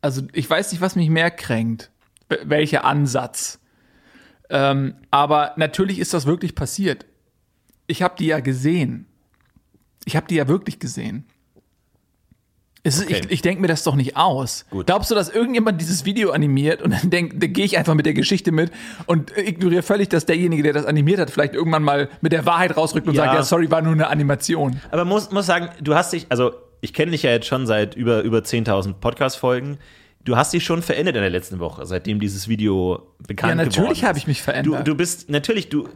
[0.01, 1.91] also ich weiß nicht, was mich mehr kränkt.
[2.29, 3.59] Wel- Welcher Ansatz.
[4.49, 7.07] Ähm, aber natürlich ist das wirklich passiert.
[7.87, 9.07] Ich habe die ja gesehen.
[10.05, 11.27] Ich habe die ja wirklich gesehen.
[12.83, 13.21] Ist, Okay.
[13.27, 14.65] Ich, ich denke mir das doch nicht aus.
[14.71, 14.87] Gut.
[14.87, 18.07] Glaubst du, dass irgendjemand dieses Video animiert und dann denk, dann gehe ich einfach mit
[18.07, 18.71] der Geschichte mit
[19.07, 22.77] und ignoriere völlig, dass derjenige, der das animiert hat, vielleicht irgendwann mal mit der Wahrheit
[22.77, 23.25] rausrückt und Ja.
[23.25, 24.81] sagt, ja, sorry, war nur eine Animation.
[24.91, 27.95] Aber muss, muss sagen, du hast dich, also ich kenne dich ja jetzt schon seit
[27.97, 29.77] über, über 10.000 Podcast-Folgen.
[30.25, 33.69] Du hast dich schon verändert in der letzten Woche, seitdem dieses Video bekannt Ja, geworden
[33.83, 34.09] natürlich ist.
[34.09, 34.87] habe ich mich verändert.
[34.87, 35.89] Du, du bist, natürlich, du,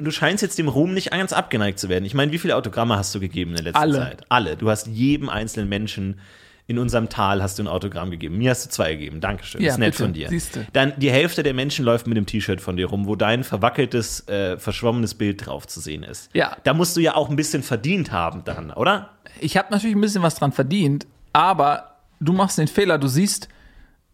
[0.00, 2.04] du scheinst jetzt dem Ruhm nicht ganz abgeneigt zu werden.
[2.04, 3.98] Ich meine, wie viele Autogramme hast du gegeben in der letzten Alle.
[3.98, 4.24] Zeit?
[4.28, 4.56] Alle.
[4.56, 6.20] Du hast jedem einzelnen Menschen
[6.68, 8.38] in unserem Tal hast du ein Autogramm gegeben.
[8.38, 9.20] Mir hast du zwei gegeben.
[9.20, 9.62] Dankeschön.
[9.62, 10.02] Ja, ist nett bitte.
[10.02, 10.28] von dir.
[10.28, 10.66] Siehste.
[10.72, 14.26] Dann die Hälfte der Menschen läuft mit dem T-Shirt von dir rum, wo dein verwackeltes,
[14.28, 16.28] äh, verschwommenes Bild drauf zu sehen ist.
[16.34, 16.56] Ja.
[16.64, 19.10] Da musst du ja auch ein bisschen verdient haben dann, oder?
[19.40, 23.48] ich habe natürlich ein bisschen was dran verdient, aber du machst den Fehler, du siehst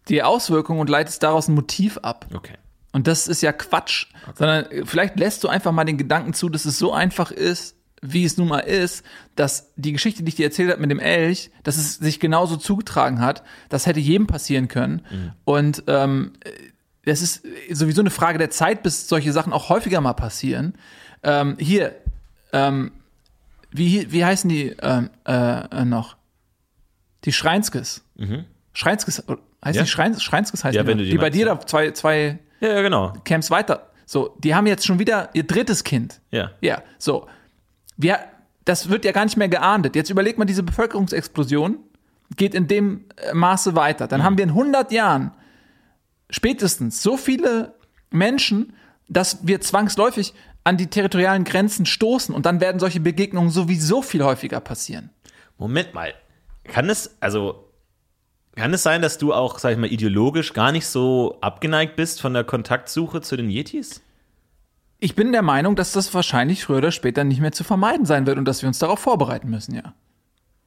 [0.09, 2.25] die Auswirkung und leitest daraus ein Motiv ab.
[2.33, 2.55] Okay.
[2.93, 4.05] Und das ist ja Quatsch.
[4.35, 7.75] Sondern äh, vielleicht lässt du einfach mal den Gedanken zu, dass es so einfach ist,
[8.01, 9.03] wie es nun mal ist,
[9.35, 12.57] dass die Geschichte, die ich dir erzählt habe mit dem Elch, dass es sich genauso
[12.57, 15.01] zugetragen hat, das hätte jedem passieren können.
[15.45, 16.33] Und ähm,
[17.05, 20.73] es ist sowieso eine Frage der Zeit, bis solche Sachen auch häufiger mal passieren.
[21.23, 21.95] Ähm, hier,
[22.51, 22.91] ähm,
[23.71, 26.17] wie, wie heißen die ähm, äh, äh, noch?
[27.23, 28.03] Die Schreinskes.
[28.15, 28.45] Mhm.
[28.73, 29.23] Schreinskes,
[29.63, 29.83] heißt Ja.
[29.83, 32.39] die Schreins, Schreinskes heißt Ja, die, wenn du die die bei dir da zwei, zwei
[32.63, 33.11] Ja, ja, genau.
[33.25, 33.89] Camps weiter.
[34.05, 36.21] So, die haben jetzt schon wieder ihr drittes Kind.
[36.31, 36.51] Ja.
[36.61, 37.27] Ja, so.
[37.97, 38.19] Wir,
[38.63, 39.97] das wird ja gar nicht mehr geahndet.
[39.97, 41.77] Jetzt überlegt man, diese Bevölkerungsexplosion
[42.37, 44.07] geht in dem äh, Maße weiter.
[44.07, 45.31] Dann haben wir in 100 Jahren
[46.29, 47.75] spätestens so viele
[48.11, 48.73] Menschen,
[49.09, 54.23] dass wir zwangsläufig an die territorialen Grenzen stoßen und dann werden solche Begegnungen sowieso viel
[54.23, 55.09] häufiger passieren.
[55.57, 56.13] Moment mal.
[56.63, 57.72] Kann es, also,
[58.55, 62.21] kann es sein, dass du auch, sag ich mal, ideologisch gar nicht so abgeneigt bist
[62.21, 64.01] von der Kontaktsuche zu den Yetis?
[64.99, 68.25] Ich bin der Meinung, dass das wahrscheinlich früher oder später nicht mehr zu vermeiden sein
[68.25, 69.93] wird und dass wir uns darauf vorbereiten müssen, ja.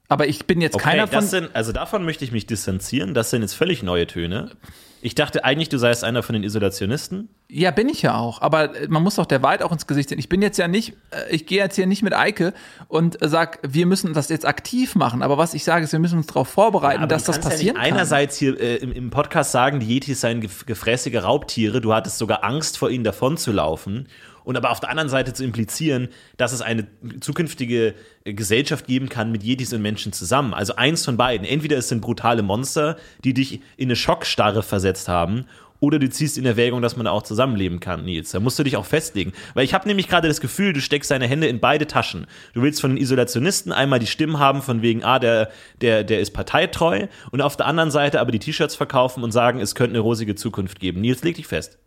[0.09, 1.25] Aber ich bin jetzt Okay, keiner von.
[1.25, 3.13] sind, also davon möchte ich mich distanzieren.
[3.13, 4.51] Das sind jetzt völlig neue Töne.
[5.01, 7.29] Ich dachte eigentlich, du seist einer von den Isolationisten.
[7.49, 8.41] Ja, bin ich ja auch.
[8.41, 10.19] Aber äh, man muss doch der Wahrheit auch ins Gesicht sehen.
[10.19, 12.53] Ich bin jetzt ja nicht, äh, ich gehe jetzt hier nicht mit Eike
[12.87, 15.21] und äh, sag, wir müssen das jetzt aktiv machen.
[15.21, 17.83] Aber was ich sage, ist, wir müssen uns darauf vorbereiten, Aber dass das passieren ja
[17.83, 17.93] kann.
[17.93, 22.17] einerseits hier äh, im, im Podcast sagen, die Yetis seien gef gefräßige Raubtiere, du hattest
[22.17, 24.07] sogar Angst vor ihnen davon zu laufen.
[24.47, 26.07] Und aber auf der anderen Seite zu implizieren,
[26.37, 26.87] dass es eine
[27.19, 30.53] zukünftige äh, Gesellschaft geben kann mit Yetis und Menschen zusammen.
[30.53, 31.45] Also eins von beiden.
[31.45, 35.47] Entweder es sind brutale Monster, die dich in eine Schockstarre versetzt haben,
[35.81, 38.31] oder du ziehst in Erwägung, dass man auch zusammenleben kann, Nils.
[38.31, 39.33] Da musst du dich auch festlegen.
[39.53, 42.25] Weil ich habe nämlich gerade das Gefühl, du steckst deine Hände in beide Taschen.
[42.53, 46.21] Du willst von den Isolationisten einmal die Stimmen haben, von wegen, ah, der, der, der
[46.21, 49.95] ist parteitreu, und auf der anderen Seite aber die T-Shirts verkaufen und sagen, es könnte
[49.95, 51.01] eine rosige Zukunft geben.
[51.01, 51.77] Nils, leg dich fest.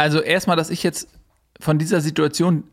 [0.00, 1.08] Also erstmal, dass ich jetzt
[1.60, 2.64] von dieser Situation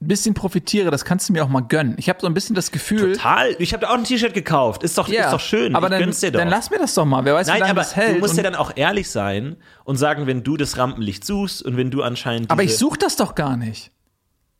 [0.00, 1.96] ein bisschen profitiere, das kannst du mir auch mal gönnen.
[1.98, 3.14] Ich habe so ein bisschen das Gefühl.
[3.14, 3.56] Total.
[3.58, 4.84] Ich habe da auch ein T-Shirt gekauft.
[4.84, 5.74] Ist doch, ist doch schön.
[5.74, 6.38] Aber ich dann, dir doch.
[6.38, 7.24] dann lass mir das doch mal.
[7.24, 8.16] Wer weiß, wie Nein, lange aber das hält.
[8.16, 11.76] du musst ja dann auch ehrlich sein und sagen, wenn du das Rampenlicht suchst und
[11.76, 12.52] wenn du anscheinend.
[12.52, 13.90] aber ich suche das doch gar nicht.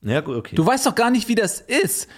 [0.02, 0.56] Ja, gut, okay.
[0.56, 2.08] Du weißt doch gar nicht, wie das ist.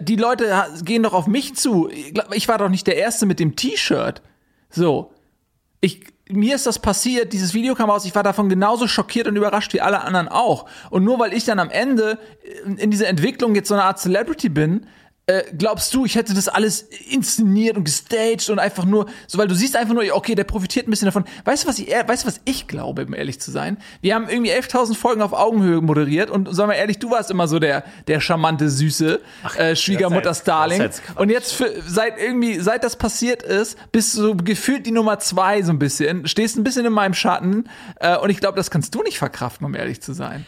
[0.00, 0.52] Die Leute
[0.84, 1.88] gehen doch auf mich zu.
[2.34, 4.20] Ich war doch nicht der Erste mit dem T-Shirt.
[4.68, 5.14] So.
[5.80, 9.36] Ich, mir ist das passiert, dieses Video kam raus, ich war davon genauso schockiert und
[9.36, 10.66] überrascht wie alle anderen auch.
[10.90, 12.18] Und nur weil ich dann am Ende
[12.64, 14.86] in, dieser Entwicklung jetzt so eine Art Celebrity bin,
[15.26, 19.46] äh, glaubst du, ich hätte das alles inszeniert und gestaged und einfach nur, so weil
[19.46, 21.24] du siehst einfach nur, okay, der profitiert ein bisschen davon.
[21.44, 23.76] Weißt du, was ich, weißt du, was ich glaube, um ehrlich zu sein?
[24.00, 27.46] Wir haben irgendwie 11.000 Folgen auf Augenhöhe moderiert und sagen wir ehrlich, du warst immer
[27.46, 29.20] so der, der charmante, süße
[29.56, 30.78] äh, Schwiegermutters Darling.
[30.80, 31.20] das ist jetzt Quatsch.
[31.20, 35.20] Und jetzt für, seit irgendwie, seit das passiert ist, bist du so gefühlt die Nummer
[35.20, 37.68] zwei so ein bisschen, stehst ein bisschen in meinem Schatten
[38.00, 40.46] äh, und ich glaube, das kannst du nicht verkraften, um ehrlich zu sein.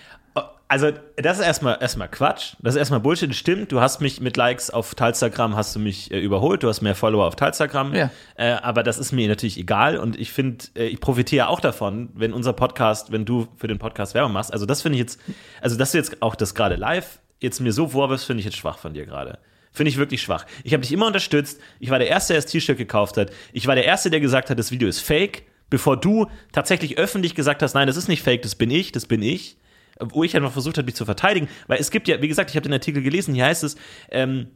[0.67, 2.55] Also, das ist erstmal erstmal Quatsch.
[2.61, 3.29] Das ist erstmal Bullshit.
[3.29, 6.63] Das Stimmt, du hast mich mit Likes auf Talstagram hast du mich äh, überholt.
[6.63, 7.95] Du hast mehr Follower auf Talstagram.
[7.95, 8.11] Ja.
[8.37, 12.09] Äh, aber das ist mir natürlich egal und ich finde, äh, ich profitiere auch davon,
[12.15, 14.53] wenn unser Podcast, wenn du für den Podcast Werbung machst.
[14.53, 15.21] Also, das finde ich jetzt,
[15.61, 18.57] also, dass du jetzt auch das gerade live jetzt mir so vorwirfst, finde ich jetzt
[18.57, 19.39] schwach von dir gerade.
[19.71, 20.47] Finde ich wirklich schwach.
[20.63, 21.61] Ich habe dich immer unterstützt.
[21.79, 23.33] Ich war der Erste, der das T-Shirt gekauft hat.
[23.53, 25.43] Ich war der Erste, der gesagt hat, das Video ist fake.
[25.69, 29.07] Bevor du tatsächlich öffentlich gesagt hast, nein, das ist nicht fake, das bin ich, das
[29.07, 29.57] bin ich
[30.01, 32.57] wo ich einfach versucht habe, mich zu verteidigen, weil es gibt ja, wie gesagt, ich
[32.57, 33.77] habe den Artikel gelesen, hier heißt es,
[34.11, 34.49] ähm,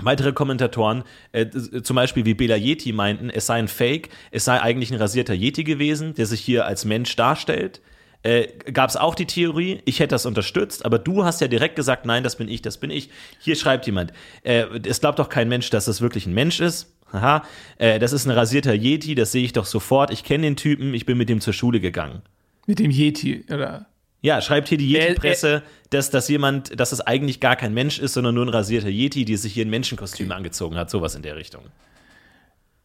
[0.00, 1.46] Weitere Kommentatoren, äh,
[1.82, 5.34] zum Beispiel wie Bela Yeti meinten, es sei ein Fake, es sei eigentlich ein rasierter
[5.34, 7.80] Yeti gewesen, der sich hier als Mensch darstellt.
[8.22, 11.74] Äh, Gab es auch die Theorie, ich hätte das unterstützt, aber du hast ja direkt
[11.74, 13.10] gesagt, nein, das bin ich, das bin ich.
[13.40, 14.12] Hier schreibt jemand,
[14.44, 16.94] äh, es glaubt doch kein Mensch, dass das wirklich ein Mensch ist.
[17.12, 17.42] Haha,
[17.78, 20.12] äh, das ist ein rasierter Yeti, das sehe ich doch sofort.
[20.12, 22.22] Ich kenne den Typen, ich bin mit dem zur Schule gegangen.
[22.66, 23.87] Mit dem Yeti, oder?
[24.20, 28.14] Ja, schreibt hier die Yeti-Presse, dass, dass jemand, dass es eigentlich gar kein Mensch ist,
[28.14, 30.90] sondern nur ein rasierter Yeti, die sich hier ein Menschenkostüm angezogen hat.
[30.90, 31.62] Sowas in der Richtung.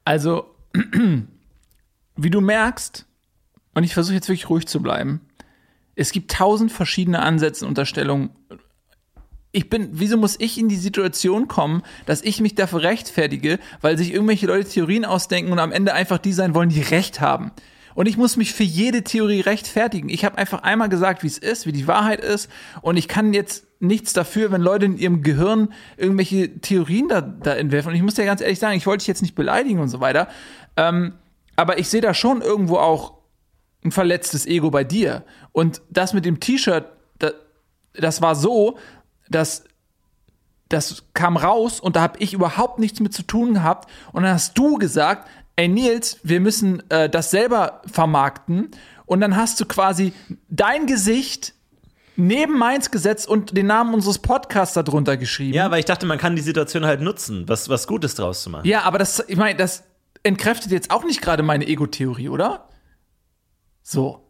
[0.05, 0.53] Also,
[2.15, 3.05] wie du merkst,
[3.73, 5.21] und ich versuche jetzt wirklich ruhig zu bleiben,
[5.95, 8.31] es gibt tausend verschiedene Ansätze und Unterstellungen.
[9.51, 13.97] Ich bin, wieso muss ich in die Situation kommen, dass ich mich dafür rechtfertige, weil
[13.97, 17.51] sich irgendwelche Leute Theorien ausdenken und am Ende einfach die sein wollen, die Recht haben.
[17.95, 20.09] Und ich muss mich für jede Theorie rechtfertigen.
[20.09, 22.49] Ich habe einfach einmal gesagt, wie es ist, wie die Wahrheit ist.
[22.81, 27.53] Und ich kann jetzt nichts dafür, wenn Leute in ihrem Gehirn irgendwelche Theorien da, da
[27.53, 27.89] entwerfen.
[27.89, 29.99] Und ich muss dir ganz ehrlich sagen, ich wollte dich jetzt nicht beleidigen und so
[29.99, 30.27] weiter.
[30.77, 31.13] Ähm,
[31.55, 33.19] aber ich sehe da schon irgendwo auch
[33.83, 35.23] ein verletztes Ego bei dir.
[35.51, 36.85] Und das mit dem T-Shirt,
[37.19, 37.33] das,
[37.93, 38.77] das war so,
[39.29, 39.65] dass
[40.69, 43.89] das kam raus und da habe ich überhaupt nichts mit zu tun gehabt.
[44.11, 48.71] Und dann hast du gesagt, ey Nils, wir müssen äh, das selber vermarkten.
[49.05, 50.13] Und dann hast du quasi
[50.49, 51.53] dein Gesicht
[52.15, 55.53] neben meins gesetzt und den Namen unseres Podcasts darunter geschrieben.
[55.55, 58.49] Ja, weil ich dachte, man kann die Situation halt nutzen, was, was Gutes draus zu
[58.49, 58.67] machen.
[58.67, 59.83] Ja, aber das, ich meine, das
[60.23, 62.69] entkräftet jetzt auch nicht gerade meine Ego-Theorie, oder?
[63.81, 64.29] So.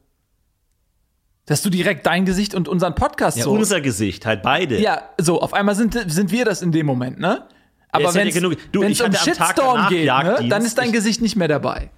[1.46, 3.52] Dass du direkt dein Gesicht und unseren Podcast Ja, so.
[3.52, 4.80] unser Gesicht, halt beide.
[4.80, 7.48] Ja, so, auf einmal sind, sind wir das in dem Moment, ne?
[7.93, 11.89] Aber wenn es um Shitstorm geht, ne, dann ist dein Ich- Gesicht nicht mehr dabei.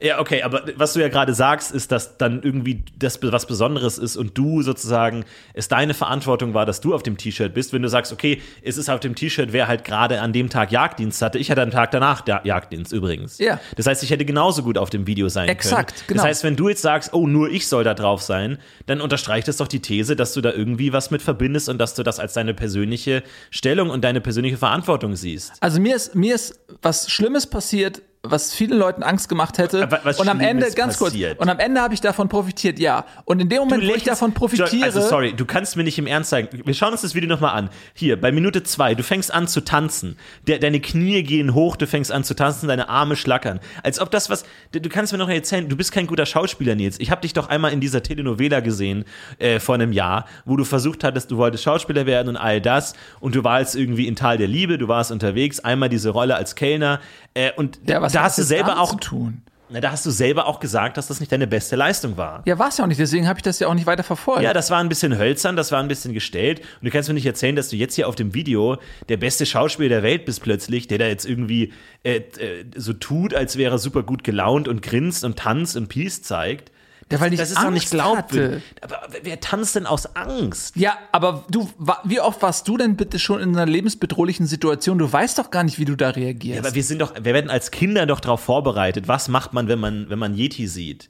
[0.00, 3.98] Ja, okay, aber was du ja gerade sagst, ist, dass dann irgendwie das was Besonderes
[3.98, 7.72] ist und du sozusagen, es deine Verantwortung war, dass du auf dem T-Shirt bist.
[7.72, 10.70] Wenn du sagst, okay, es ist auf dem T-Shirt, wer halt gerade an dem Tag
[10.70, 11.38] Jagddienst hatte.
[11.38, 13.38] Ich hatte einen Tag danach Ja- Jagddienst übrigens.
[13.38, 13.58] Ja.
[13.76, 16.04] Das heißt, ich hätte genauso gut auf dem Video sein Exakt, können.
[16.08, 16.22] genau.
[16.22, 19.48] Das heißt, wenn du jetzt sagst, oh, nur ich soll da drauf sein, dann unterstreicht
[19.48, 22.20] es doch die These, dass du da irgendwie was mit verbindest und dass du das
[22.20, 25.52] als deine persönliche Stellung und deine persönliche Verantwortung siehst.
[25.60, 29.88] Also mir ist, mir ist was Schlimmes passiert, was vielen Leuten Angst gemacht hätte.
[30.02, 31.38] Was und am Ende, ganz kurz, passiert?
[31.38, 33.04] und am Ende habe ich davon profitiert, ja.
[33.24, 36.06] Und in dem Moment, wo ich davon profitiere, Also sorry, du kannst mir nicht im
[36.06, 36.48] Ernst sagen.
[36.64, 37.70] Wir schauen uns das Video nochmal an.
[37.94, 40.16] Hier, bei Minute zwei, du fängst an zu tanzen.
[40.46, 43.60] Der, deine Knie gehen hoch, du fängst an zu tanzen, deine Arme schlackern.
[43.82, 44.44] Als ob das was.
[44.72, 46.98] Du, du kannst mir noch erzählen, du bist kein guter Schauspieler, Nils.
[46.98, 49.04] Ich habe dich doch einmal in dieser Telenovela gesehen,
[49.38, 52.94] äh, vor einem Jahr, wo du versucht hattest, du wolltest Schauspieler werden und all das.
[53.20, 56.56] Und du warst irgendwie in Tal der Liebe, du warst unterwegs, einmal diese Rolle als
[56.56, 57.00] Kellner.
[57.34, 58.90] Äh, und ja, was da hast du selber auch.
[58.90, 59.42] zu tun.
[59.70, 62.42] Na, da hast du selber auch gesagt, dass das nicht deine beste Leistung war.
[62.46, 64.42] Ja, war es ja auch nicht, deswegen habe ich das ja auch nicht weiter verfolgt.
[64.42, 66.60] Ja, das war ein bisschen hölzern, das war ein bisschen gestellt.
[66.60, 68.78] Und du kannst mir nicht erzählen, dass du jetzt hier auf dem Video
[69.10, 73.34] der beste Schauspieler der Welt bist plötzlich, der da jetzt irgendwie äh, äh, so tut,
[73.34, 76.72] als wäre er super gut gelaunt und grinst und tanzt und Peace zeigt.
[77.10, 78.62] Ja, weil ich das ist doch nicht Angst glaubwürdig.
[78.82, 78.94] hatte.
[78.94, 80.76] Aber wer tanzt denn aus Angst?
[80.76, 81.68] Ja, aber du,
[82.04, 84.98] wie oft warst du denn bitte schon in einer lebensbedrohlichen Situation?
[84.98, 86.56] Du weißt doch gar nicht, wie du da reagierst.
[86.56, 89.08] Ja, aber wir sind doch, wir werden als Kinder doch darauf vorbereitet.
[89.08, 91.08] Was macht man, wenn man, wenn man Yeti sieht?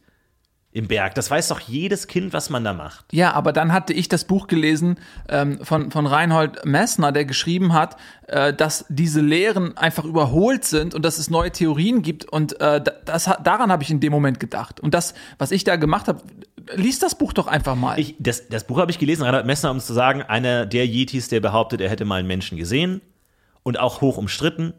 [0.79, 1.17] Im Berg.
[1.17, 3.05] Das weiß doch jedes Kind, was man da macht.
[3.13, 7.73] Ja, aber dann hatte ich das Buch gelesen ähm, von, von Reinhold Messner, der geschrieben
[7.73, 7.97] hat,
[8.29, 12.27] äh, dass diese Lehren einfach überholt sind und dass es neue Theorien gibt.
[12.27, 14.79] Und äh, da- das, daran habe ich in dem Moment gedacht.
[14.79, 16.23] Und das, was ich da gemacht habe,
[16.77, 17.99] lies das Buch doch einfach mal.
[17.99, 20.87] Ich, das, das Buch habe ich gelesen, Reinhard Messner, um es zu sagen, einer der
[20.87, 23.01] Yetis, der behauptet, er hätte mal einen Menschen gesehen
[23.65, 24.75] und auch hoch umstritten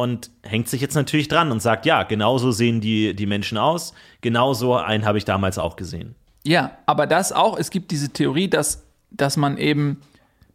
[0.00, 3.92] und hängt sich jetzt natürlich dran und sagt, ja, genauso sehen die, die Menschen aus,
[4.20, 6.14] genauso einen habe ich damals auch gesehen.
[6.44, 10.00] Ja, aber das auch, es gibt diese Theorie, dass, dass man eben,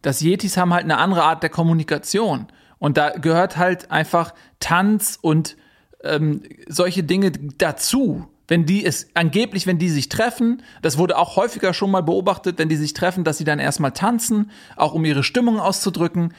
[0.02, 2.46] dass Yetis haben halt eine andere Art der Kommunikation.
[2.78, 5.56] Und da gehört halt einfach Tanz und
[6.02, 8.26] ähm, solche Dinge dazu.
[8.48, 12.58] Wenn die es, angeblich, wenn die sich treffen, das wurde auch häufiger schon mal beobachtet,
[12.58, 16.32] wenn die sich treffen, dass sie dann erstmal tanzen, auch um ihre Stimmung auszudrücken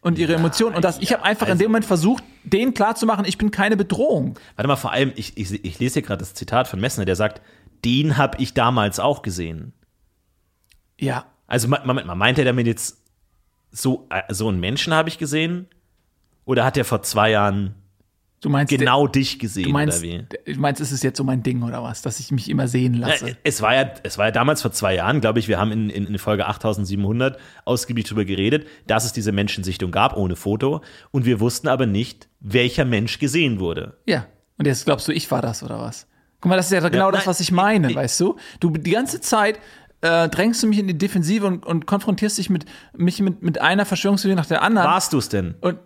[0.00, 0.76] und ihre Emotionen.
[0.76, 3.76] Und das, ich habe einfach in also- dem Moment versucht, denen klarzumachen, ich bin keine
[3.76, 4.38] Bedrohung.
[4.56, 7.16] Warte mal, vor allem, ich, ich, ich lese hier gerade das Zitat von Messner, der
[7.16, 7.40] sagt,
[7.84, 9.72] den habe ich damals auch gesehen.
[10.98, 12.98] Ja, Also, Moment mal, meint er damit jetzt,
[13.70, 15.68] so, äh, so einen Menschen habe ich gesehen?
[16.44, 17.74] Oder hat er vor zwei Jahren
[18.40, 20.08] du meinst, genau dich gesehen, du meinst, oder
[20.46, 20.52] wie?
[20.54, 22.94] du meinst, ist es jetzt so mein Ding oder was, dass ich mich immer sehen
[22.94, 23.28] lasse?
[23.30, 25.72] Ja, es war ja, es war ja damals vor zwei Jahren, glaube ich, wir haben
[25.72, 30.82] in, in, in Folge 8700 ausgiebig darüber geredet, dass es diese Menschensichtung gab, ohne Foto.
[31.10, 33.96] Und wir wussten aber nicht, welcher Mensch gesehen wurde.
[34.06, 34.26] Ja.
[34.58, 36.06] Und jetzt glaubst du, ich war das oder was?
[36.40, 38.36] Guck mal, das ist ja genau das, nein, was ich meine, ich- weißt du?
[38.60, 39.58] Du die ganze Zeit
[40.00, 42.64] äh, drängst du mich in die Defensive und, und konfrontierst dich mit
[42.96, 44.86] mich mit, mit einer Verschwörungstheorie nach der anderen.
[44.86, 45.56] Warst du es denn?
[45.60, 45.78] Und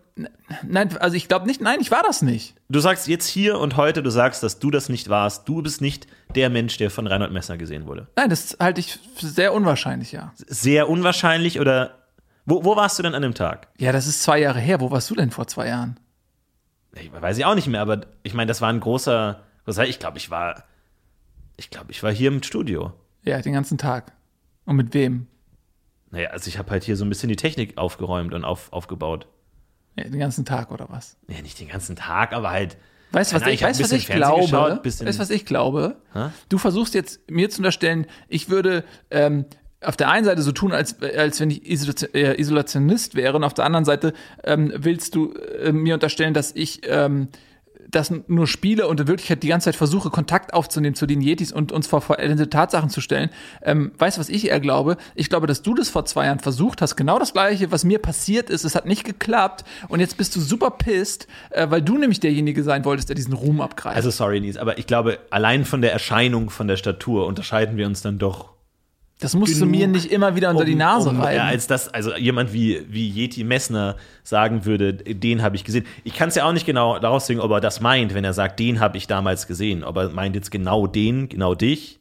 [0.63, 2.55] nein, also ich glaube nicht, nein, ich war das nicht.
[2.69, 5.49] Du sagst jetzt hier und heute, du sagst, dass du das nicht warst.
[5.49, 8.09] Du bist nicht der Mensch, der von Reinhold Messner gesehen wurde.
[8.17, 10.33] Nein, das halte ich für sehr unwahrscheinlich, ja.
[10.37, 11.99] Sehr unwahrscheinlich oder
[12.45, 13.69] wo, wo warst du denn an dem Tag?
[13.79, 14.81] Ja, das ist zwei Jahre her.
[14.81, 15.99] Wo warst du denn vor zwei Jahren?
[16.95, 19.41] Ich weiß ich auch nicht mehr, aber ich meine, das war ein großer,
[19.87, 20.65] ich glaube, ich war,
[21.57, 22.93] ich glaube, ich war hier im Studio.
[23.23, 24.13] Ja, den ganzen Tag.
[24.67, 25.29] Und mit wem?
[26.11, 29.27] Naja, also ich habe halt hier so ein bisschen die Technik aufgeräumt und auf, aufgebaut.
[29.97, 31.17] Ja, den ganzen Tag oder was?
[31.29, 32.77] Ja, nicht den ganzen Tag, aber halt.
[33.13, 34.81] Weißt du, was ich, hab was ich Fernsehen glaube?
[34.81, 35.97] geschaut, weißt du, was ich glaube?
[36.15, 36.31] Hä?
[36.49, 39.45] Du versuchst jetzt mir zu unterstellen, ich würde ähm,
[39.83, 41.69] auf der einen Seite so tun, als, als wenn ich
[42.15, 46.53] äh, Isolationist wäre, und auf der anderen Seite ähm, willst du äh, mir unterstellen, dass
[46.53, 47.29] ich ähm,
[47.93, 51.53] das nur spiele und in Wirklichkeit die ganze Zeit versuche, Kontakt aufzunehmen zu den Yetis
[51.53, 53.31] und uns vor vollendete Tatsachen zu stellen.
[53.63, 54.97] Ähm, weißt du, was ich eher glaube?
[55.15, 56.97] Ich glaube, dass du das vor zwei Jahren versucht hast.
[56.97, 58.65] Genau das Gleiche, was mir passiert ist.
[58.65, 62.63] Es hat nicht geklappt und jetzt bist du super pisst, äh, weil du nämlich derjenige
[62.63, 63.97] sein wolltest, der diesen Ruhm abgreift.
[63.97, 67.87] Also sorry, Nies, aber ich glaube, allein von der Erscheinung, von der Statur unterscheiden wir
[67.87, 68.52] uns dann doch.
[69.23, 71.37] Das musst du mir nicht immer wieder unter die Nase um, reiben.
[71.37, 75.87] Ja, als das, also jemand wie, wie Yeti Messner sagen würde, den habe ich gesehen.
[76.03, 78.33] Ich kann es ja auch nicht genau daraus sehen, ob er das meint, wenn er
[78.33, 79.85] sagt, den habe ich damals gesehen.
[79.85, 82.01] Ob er meint jetzt genau den, genau dich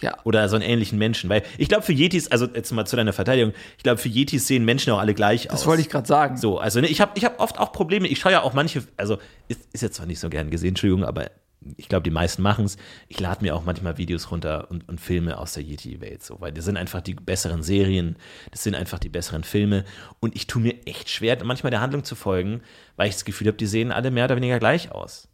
[0.00, 0.16] ja.
[0.24, 1.28] oder so einen ähnlichen Menschen.
[1.28, 4.46] Weil ich glaube, für Yetis, also jetzt mal zu deiner Verteidigung, ich glaube, für Yetis
[4.46, 5.60] sehen Menschen auch alle gleich aus.
[5.60, 6.36] Das wollte ich gerade sagen.
[6.36, 8.06] So, also ne, ich habe ich hab oft auch Probleme.
[8.08, 11.04] Ich schaue ja auch manche, also ist, ist jetzt zwar nicht so gern gesehen, Entschuldigung,
[11.04, 11.30] aber
[11.76, 12.76] ich glaube, die meisten machen es.
[13.08, 16.52] Ich lade mir auch manchmal Videos runter und, und Filme aus der Yeti-Welt, so, weil
[16.52, 18.16] das sind einfach die besseren Serien,
[18.50, 19.84] das sind einfach die besseren Filme.
[20.20, 22.62] Und ich tue mir echt schwer, manchmal der Handlung zu folgen,
[22.96, 25.28] weil ich das Gefühl habe, die sehen alle mehr oder weniger gleich aus.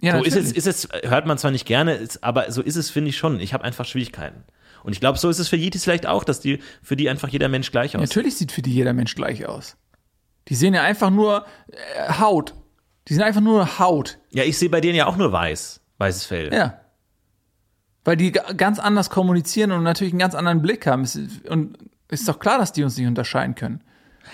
[0.00, 2.74] Ja, so ist es, ist es, hört man zwar nicht gerne, ist, aber so ist
[2.74, 3.38] es, finde ich schon.
[3.38, 4.42] Ich habe einfach Schwierigkeiten.
[4.82, 7.28] Und ich glaube, so ist es für Yetis vielleicht auch, dass die für die einfach
[7.28, 8.08] jeder Mensch gleich aussieht.
[8.08, 9.76] Natürlich sieht für die jeder Mensch gleich aus.
[10.48, 12.54] Die sehen ja einfach nur äh, Haut.
[13.08, 14.18] Die sind einfach nur Haut.
[14.30, 15.80] Ja, ich sehe bei denen ja auch nur weiß.
[15.98, 16.52] Weißes Fell.
[16.52, 16.80] Ja.
[18.04, 21.08] Weil die ganz anders kommunizieren und natürlich einen ganz anderen Blick haben.
[21.48, 23.82] Und ist doch klar, dass die uns nicht unterscheiden können.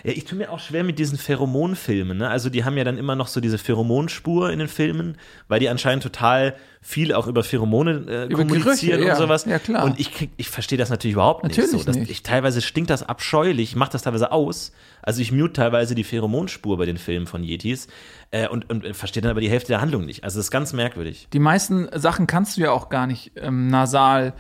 [0.05, 2.19] Ja, ich tue mir auch schwer mit diesen Pheromonfilmen.
[2.19, 2.29] Ne?
[2.29, 5.17] Also die haben ja dann immer noch so diese Pheromonspur in den Filmen,
[5.49, 9.45] weil die anscheinend total viel auch über Pheromone äh, über kommunizieren Gerüche, und sowas.
[9.45, 9.85] Ja, klar.
[9.85, 11.59] Und ich, krieg, ich verstehe das natürlich überhaupt nicht.
[11.59, 11.91] Natürlich so.
[11.91, 12.11] nicht.
[12.11, 14.73] Ich, teilweise stinkt das abscheulich, ich mache das teilweise aus.
[15.03, 17.89] Also ich mute teilweise die Pheromonspur bei den Filmen von Yetis
[18.31, 20.25] äh, und, und verstehe dann aber die Hälfte der Handlung nicht.
[20.25, 21.29] Also das ist ganz merkwürdig.
[21.33, 24.35] Die meisten Sachen kannst du ja auch gar nicht ähm, nasal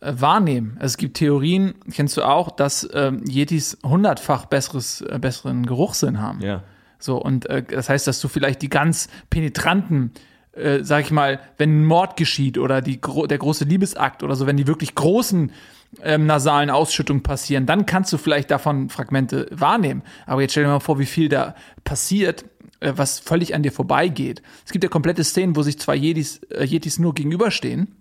[0.00, 0.76] äh, wahrnehmen.
[0.76, 6.20] Also es gibt Theorien, kennst du auch, dass ähm, Yetis hundertfach besseres, äh, besseren Geruchssinn
[6.20, 6.40] haben.
[6.40, 6.62] Ja.
[7.00, 10.12] So, und äh, das heißt, dass du vielleicht die ganz penetranten,
[10.52, 14.46] äh, sag ich mal, wenn ein Mord geschieht oder die, der große Liebesakt oder so,
[14.46, 15.50] wenn die wirklich großen
[16.02, 20.02] ähm, nasalen Ausschüttungen passieren, dann kannst du vielleicht davon Fragmente wahrnehmen.
[20.26, 22.44] Aber jetzt stell dir mal vor, wie viel da passiert,
[22.78, 24.42] äh, was völlig an dir vorbeigeht.
[24.64, 27.96] Es gibt ja komplette Szenen, wo sich zwei Yetis, äh, Yetis nur gegenüberstehen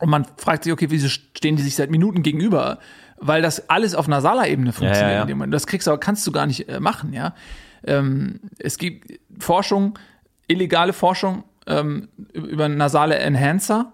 [0.00, 2.78] und man fragt sich, okay, wieso stehen die sich seit Minuten gegenüber?
[3.18, 5.28] Weil das alles auf nasaler Ebene funktioniert.
[5.28, 5.46] Ja, ja, ja.
[5.46, 7.34] Das kriegst du aber, kannst du gar nicht äh, machen, ja.
[7.86, 9.98] Ähm, es gibt Forschung,
[10.48, 13.92] illegale Forschung ähm, über nasale Enhancer,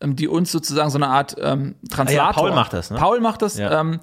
[0.00, 2.28] ähm, die uns sozusagen so eine Art ähm, Translator.
[2.28, 2.98] Ah, Paul macht das, ne?
[2.98, 4.00] Paul macht das, ähm,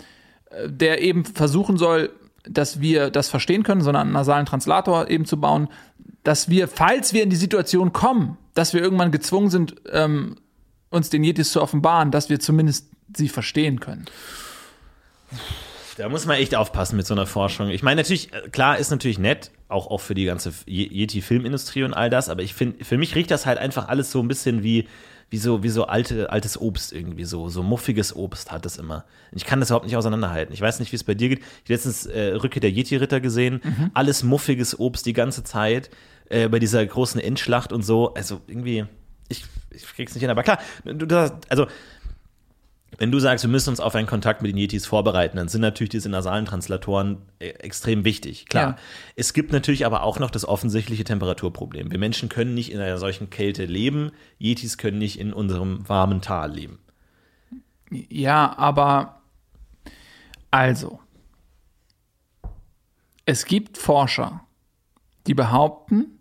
[0.66, 2.12] der eben versuchen soll,
[2.50, 5.68] dass wir das verstehen können, so einen nasalen Translator eben zu bauen,
[6.24, 10.36] dass wir, falls wir in die Situation kommen, dass wir irgendwann gezwungen sind, ähm,
[10.90, 14.06] uns den Yetis zu offenbaren, dass wir zumindest sie verstehen können.
[15.98, 17.70] Da muss man echt aufpassen mit so einer Forschung.
[17.70, 21.94] Ich meine, natürlich, äh, klar, ist natürlich nett, auch, auch für die ganze Yeti-Filmindustrie und
[21.94, 24.62] all das, aber ich finde, für mich riecht das halt einfach alles so ein bisschen
[24.62, 24.88] wie,
[25.30, 29.06] wie so, wie so alte, altes Obst irgendwie, so, so muffiges Obst hat es immer.
[29.32, 30.54] Ich kann das überhaupt nicht auseinanderhalten.
[30.54, 31.40] Ich weiß nicht, wie es bei dir geht.
[31.40, 33.92] Ich habe letztens äh, Rücke der Yeti-Ritter gesehen, mhm.
[33.94, 35.90] alles muffiges Obst die ganze Zeit,
[36.30, 38.14] äh, bei dieser großen Endschlacht und so.
[38.14, 38.86] Also irgendwie,
[39.30, 41.68] ich, ich krieg's nicht hin, aber klar, du, also
[42.98, 45.62] wenn du sagst, wir müssen uns auf einen Kontakt mit den Yetis vorbereiten, dann sind
[45.62, 48.48] natürlich diese nasalen Translatoren äh, extrem wichtig.
[48.48, 48.70] Klar.
[48.70, 48.78] Ja.
[49.16, 51.92] Es gibt natürlich aber auch noch das offensichtliche Temperaturproblem.
[51.92, 54.12] Wir Menschen können nicht in einer solchen Kälte leben.
[54.40, 56.80] Yetis können nicht in unserem warmen Tal leben.
[57.92, 59.22] Ja, aber
[60.50, 61.00] also.
[63.26, 64.42] Es gibt Forscher,
[65.28, 66.17] die behaupten,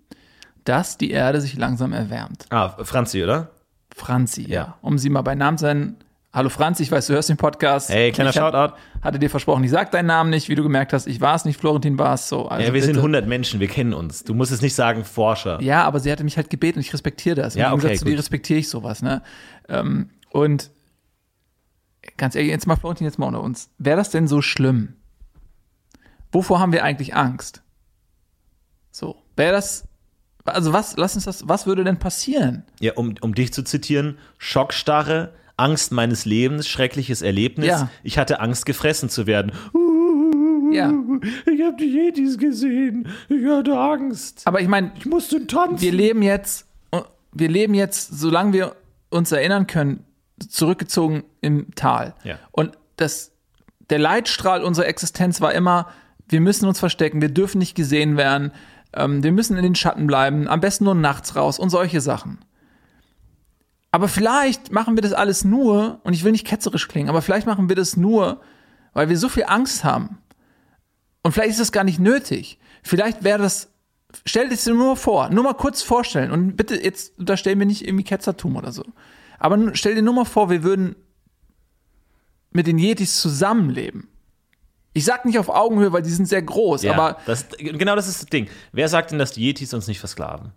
[0.67, 2.47] dass die Erde sich langsam erwärmt.
[2.51, 3.51] Ah, Franzi, oder?
[3.95, 4.49] Franzi, ja.
[4.49, 4.79] ja.
[4.83, 5.97] Um sie mal bei Namen zu nennen.
[6.33, 7.89] Hallo Franzi, ich weiß, du hörst den Podcast.
[7.89, 8.75] Hey, kleiner ich Shoutout.
[9.01, 11.07] Hatte dir versprochen, ich sag deinen Namen nicht, wie du gemerkt hast.
[11.07, 12.47] Ich war es nicht, Florentin war es so.
[12.47, 12.87] Also ja, wir bitte.
[12.87, 14.23] sind 100 Menschen, wir kennen uns.
[14.23, 15.63] Du musst es nicht sagen, Forscher.
[15.63, 17.55] Ja, aber sie hatte mich halt gebeten und ich respektiere das.
[17.55, 19.23] Im ja, okay, zu dir respektiere ich sowas, ne?
[19.71, 20.71] Ähm, und
[22.19, 23.71] ganz ehrlich, jetzt mal Florentin, jetzt mal unter uns.
[23.79, 24.95] Wäre das denn so schlimm?
[26.33, 27.63] Wovor haben wir eigentlich Angst?
[28.91, 29.89] So, wäre das
[30.47, 32.65] also was, lass uns das, was würde denn passieren?
[32.81, 37.69] Ja, um, um dich zu zitieren, Schockstarre, Angst meines Lebens, schreckliches Erlebnis.
[37.69, 37.91] Ja.
[38.03, 39.53] Ich hatte Angst, gefressen zu werden.
[40.73, 40.93] Ja.
[41.51, 43.09] Ich habe die Yetis gesehen.
[43.29, 44.43] Ich hatte Angst.
[44.45, 45.81] Aber ich meine, ich musste tanzen.
[45.81, 46.67] Wir leben jetzt,
[47.33, 48.77] wir leben jetzt, solange wir
[49.11, 50.05] uns erinnern können,
[50.47, 52.15] zurückgezogen im Tal.
[52.25, 52.39] Ja.
[52.51, 53.33] Und das,
[53.89, 55.89] der Leitstrahl unserer Existenz war immer,
[56.29, 58.53] wir müssen uns verstecken, wir dürfen nicht gesehen werden,
[58.93, 62.39] ähm, wir müssen in den Schatten bleiben, am besten nur nachts raus und solche Sachen.
[63.91, 67.47] Aber vielleicht machen wir das alles nur, und ich will nicht ketzerisch klingen, aber vielleicht
[67.47, 68.41] machen wir das nur,
[68.93, 70.19] weil wir so viel Angst haben.
[71.23, 72.59] Und vielleicht ist das gar nicht nötig.
[72.83, 73.69] Vielleicht wäre das,
[74.25, 76.31] stell dir nur vor, nur mal kurz vorstellen.
[76.31, 78.85] Und bitte, jetzt da stellen wir nicht irgendwie Ketzertum oder so.
[79.39, 80.97] Aber stell dir nur mal vor, wir würden
[82.53, 84.09] mit den Yetis zusammenleben.
[84.97, 87.19] Ich sag nicht auf Augenhöhe, weil die sind sehr groß, ja, aber.
[87.27, 88.49] Das, genau das ist das Ding.
[88.73, 90.53] Wer sagt denn, dass die Yetis uns nicht versklaven?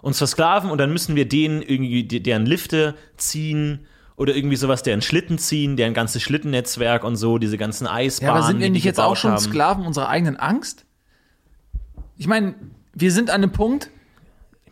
[0.00, 5.00] Uns versklaven und dann müssen wir denen irgendwie deren Lifte ziehen oder irgendwie sowas, deren
[5.00, 8.34] Schlitten ziehen, deren ganzes Schlittennetzwerk und so, diese ganzen Eisbahnen.
[8.34, 9.38] Ja, aber sind wir nicht jetzt auch schon haben.
[9.38, 10.84] Sklaven unserer eigenen Angst?
[12.16, 12.56] Ich meine,
[12.94, 13.90] wir sind an einem Punkt,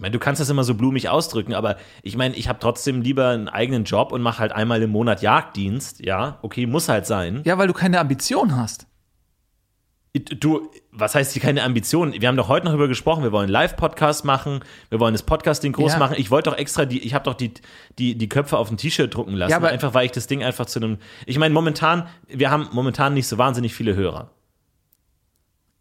[0.01, 3.03] ich meine, du kannst das immer so blumig ausdrücken, aber ich meine, ich habe trotzdem
[3.03, 6.03] lieber einen eigenen Job und mache halt einmal im Monat Jagddienst.
[6.03, 7.43] Ja, okay, muss halt sein.
[7.45, 8.87] Ja, weil du keine Ambition hast.
[10.15, 12.15] Du, was heißt hier keine Ambition?
[12.19, 15.73] Wir haben doch heute noch darüber gesprochen, wir wollen Live-Podcast machen, wir wollen das Podcasting
[15.73, 15.99] groß Ja.
[15.99, 16.15] machen.
[16.17, 17.53] Ich wollte doch extra die, ich habe doch die,
[17.99, 20.43] die, die Köpfe auf ein T-Shirt drucken lassen, Ja, aber- einfach weil ich das Ding
[20.43, 20.97] einfach zu einem.
[21.27, 24.31] Ich meine, momentan, wir haben momentan nicht so wahnsinnig viele Hörer.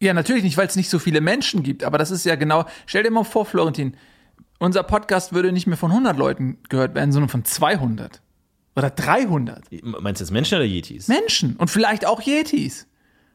[0.01, 2.65] Ja, natürlich nicht, weil es nicht so viele Menschen gibt, aber das ist ja genau,
[2.85, 3.97] stell dir mal vor, Florentin,
[4.59, 8.21] unser Podcast würde nicht mehr von 100 Leuten gehört werden, sondern von 200
[8.75, 11.07] oder 300 Meinst du jetzt Menschen oder Yetis?
[11.07, 12.87] Menschen und vielleicht auch Yetis.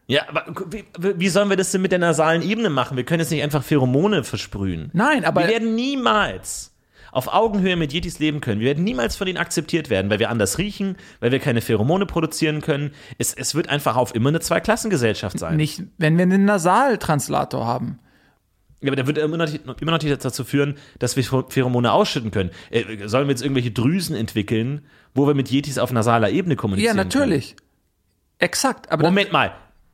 [0.06, 2.96] Ja, aber wie, wie sollen wir das denn mit der nasalen Ebene machen?
[2.96, 4.90] Wir können jetzt nicht einfach Pheromone versprühen.
[4.92, 6.74] Nein, aber wir werden niemals
[7.10, 8.60] auf Augenhöhe mit Yetis leben können.
[8.60, 12.06] Wir werden niemals von ihnen akzeptiert werden, weil wir anders riechen, weil wir keine Pheromone
[12.06, 12.90] produzieren können.
[13.18, 15.56] Es, es wird einfach auf immer eine Zweiklassengesellschaft sein.
[15.56, 18.00] nicht, wenn wir einen Nasaltranslator haben.
[18.84, 21.90] Ja, aber der wird immer noch, nicht- immer noch nicht dazu führen, dass wir Pheromone
[21.92, 22.50] ausschütten können.
[22.70, 24.82] Äh, sollen wir jetzt irgendwelche Drüsen entwickeln,
[25.14, 27.56] wo wir mit Yetis auf nasaler Ebene Ja, kommunizieren natürlich.
[28.38, 29.14] Exakt, aber Können?
[29.14, 29.52] Moment mal.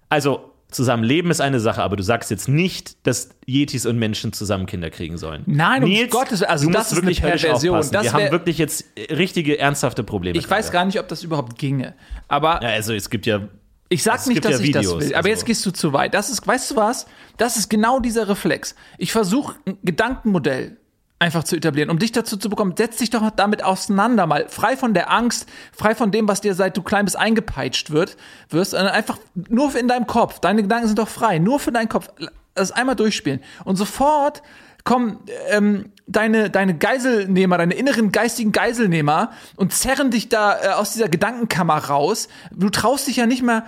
[0.09, 4.67] Also, zusammenleben ist eine Sache, aber du sagst jetzt nicht, dass Yetis und Menschen zusammen
[4.67, 5.43] Kinder kriegen sollen.
[5.47, 7.75] Nein, um Gottes Willen, also du das musst ist eine wirklich höllisch Perversion.
[7.77, 7.93] aufpassen.
[7.93, 10.39] Das wir haben wirklich jetzt richtige, ernsthafte Probleme.
[10.39, 11.95] ich weiß gar nicht, ob das überhaupt ginge.
[12.29, 13.49] Aber Ja, also es gibt ja
[13.93, 15.73] Ich sag Es nicht, dass ja ich das Videos, will, aber also- jetzt gehst du
[15.73, 16.15] zu weit.
[16.15, 17.07] Das ist, weißt du was?
[17.37, 18.77] Das ist genau dieser Reflex.
[18.99, 20.77] Ich versuche ein Gedankenmodell
[21.19, 22.75] einfach zu etablieren, um dich dazu zu bekommen.
[22.79, 26.55] Setz dich doch damit auseinander, mal frei von der Angst, frei von dem, was dir
[26.55, 28.17] seit du klein bist eingepeitscht wird,
[28.49, 30.39] wirst, einfach nur in deinem Kopf.
[30.39, 32.09] Deine Gedanken sind doch frei, nur für deinen Kopf.
[32.55, 34.43] Das einmal durchspielen und sofort
[34.85, 35.19] kommen
[35.49, 41.09] ähm, deine, deine Geiselnehmer, deine inneren geistigen Geiselnehmer und zerren dich da äh, aus dieser
[41.09, 42.29] Gedankenkammer raus.
[42.51, 43.67] Du traust dich ja nicht mehr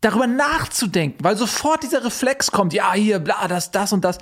[0.00, 4.18] darüber nachzudenken, weil sofort dieser Reflex kommt, ja, hier, bla, das, das und das.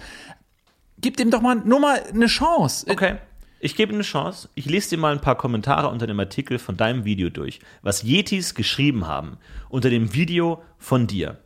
[0.99, 2.87] Gib dem doch mal nur mal eine Chance.
[2.89, 3.17] Okay.
[3.59, 4.49] Ich gebe eine Chance.
[4.55, 8.03] Ich lese dir mal ein paar Kommentare unter dem Artikel von deinem Video durch, was
[8.03, 9.39] Yetis geschrieben haben
[9.71, 11.41] unter dem Video von dir.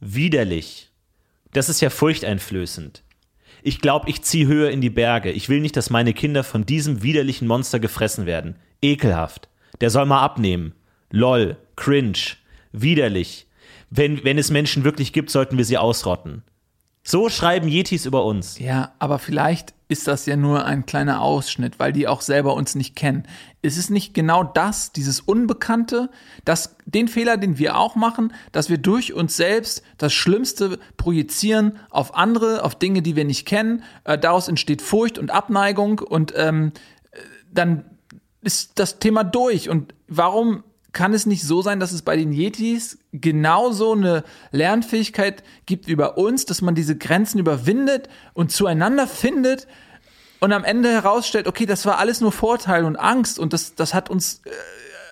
[0.00, 0.92] Widerlich.
[1.52, 3.02] Das ist ja furchteinflößend.
[3.62, 5.30] Ich glaube, ich ziehe höher in die Berge.
[5.30, 8.56] Ich will nicht, dass meine Kinder von diesem widerlichen Monster gefressen werden.
[8.82, 9.48] Ekelhaft.
[9.80, 10.74] Der soll mal abnehmen.
[11.10, 11.56] Lol.
[11.76, 12.36] Cringe.
[12.72, 13.46] Widerlich.
[13.90, 16.42] Wenn, wenn es Menschen wirklich gibt, sollten wir sie ausrotten.
[17.02, 18.58] So schreiben Yetis über uns.
[18.58, 22.74] Ja, aber vielleicht ist das ja nur ein kleiner Ausschnitt, weil die auch selber uns
[22.74, 23.26] nicht kennen.
[23.62, 26.10] Ist es nicht genau das, dieses Unbekannte,
[26.44, 31.78] das, den Fehler, den wir auch machen, dass wir durch uns selbst das Schlimmste projizieren
[31.90, 33.82] auf andere, auf Dinge, die wir nicht kennen.
[34.04, 36.72] Äh, daraus entsteht Furcht und Abneigung und ähm,
[37.10, 37.18] äh,
[37.52, 37.84] dann
[38.42, 39.68] ist das Thema durch.
[39.68, 40.62] Und warum
[40.92, 45.96] kann es nicht so sein, dass es bei den Yetis genauso eine Lernfähigkeit gibt wie
[45.96, 49.66] bei uns, dass man diese Grenzen überwindet und zueinander findet
[50.40, 53.94] und am Ende herausstellt, okay, das war alles nur Vorteil und Angst und das, das
[53.94, 54.50] hat uns äh,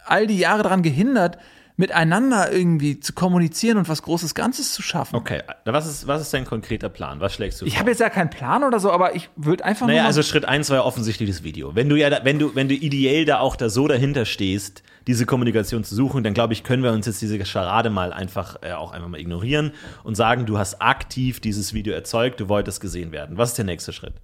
[0.06, 1.38] all die Jahre daran gehindert,
[1.78, 5.14] miteinander irgendwie zu kommunizieren und was Großes Ganzes zu schaffen.
[5.14, 7.20] Okay, was ist, was ist dein konkreter Plan?
[7.20, 7.80] Was schlägst du Ich vor?
[7.80, 10.22] habe jetzt ja keinen Plan oder so, aber ich würde einfach Naja, nur mal also
[10.24, 11.76] Schritt eins war ja offensichtlich das Video.
[11.76, 14.82] Wenn du ja, da, wenn du, wenn du ideell da auch da so dahinter stehst,
[15.06, 18.56] diese Kommunikation zu suchen, dann glaube ich, können wir uns jetzt diese Scharade mal einfach
[18.62, 19.70] äh, auch einfach mal ignorieren
[20.02, 23.38] und sagen, du hast aktiv dieses Video erzeugt, du wolltest gesehen werden.
[23.38, 24.14] Was ist der nächste Schritt?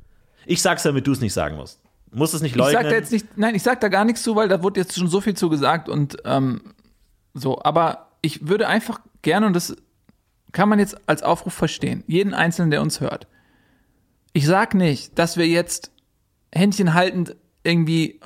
[0.44, 1.80] Ich sag's, damit du es nicht sagen musst.
[2.10, 2.82] Du musst es nicht Ich leugnen.
[2.82, 4.98] sag da jetzt nicht, nein, ich sag da gar nichts zu, weil da wurde jetzt
[4.98, 6.73] schon so viel zu gesagt und ähm,
[7.34, 9.76] so, aber ich würde einfach gerne, und das
[10.52, 13.26] kann man jetzt als Aufruf verstehen, jeden Einzelnen, der uns hört.
[14.32, 15.90] Ich sag nicht, dass wir jetzt
[16.52, 18.20] Händchen haltend irgendwie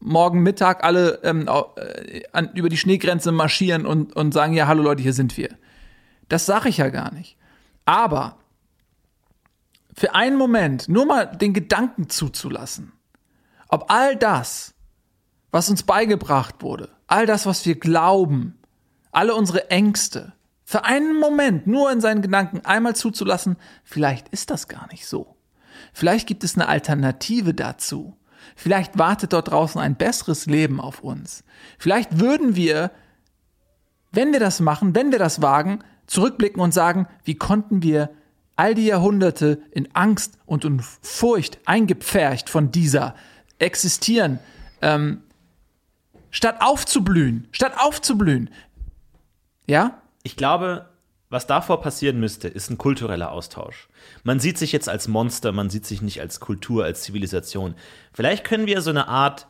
[0.00, 4.82] morgen Mittag alle ähm, äh, an, über die Schneegrenze marschieren und, und sagen, ja, hallo
[4.82, 5.50] Leute, hier sind wir.
[6.28, 7.36] Das sage ich ja gar nicht.
[7.84, 8.38] Aber
[9.94, 12.92] für einen Moment nur mal den Gedanken zuzulassen,
[13.68, 14.74] ob all das,
[15.50, 18.58] was uns beigebracht wurde, all das, was wir glauben,
[19.12, 20.32] alle unsere Ängste,
[20.64, 25.36] für einen Moment nur in seinen Gedanken einmal zuzulassen, vielleicht ist das gar nicht so.
[25.92, 28.16] Vielleicht gibt es eine Alternative dazu.
[28.56, 31.44] Vielleicht wartet dort draußen ein besseres Leben auf uns.
[31.78, 32.90] Vielleicht würden wir,
[34.10, 38.10] wenn wir das machen, wenn wir das wagen, zurückblicken und sagen, wie konnten wir
[38.56, 43.14] all die Jahrhunderte in Angst und in Furcht eingepfercht von dieser
[43.58, 44.38] existieren,
[44.82, 45.22] ähm,
[46.36, 48.50] statt aufzublühen, statt aufzublühen.
[49.66, 50.02] Ja?
[50.22, 50.84] Ich glaube,
[51.30, 53.88] was davor passieren müsste, ist ein kultureller Austausch.
[54.22, 57.74] Man sieht sich jetzt als Monster, man sieht sich nicht als Kultur, als Zivilisation.
[58.12, 59.46] Vielleicht können wir so eine Art,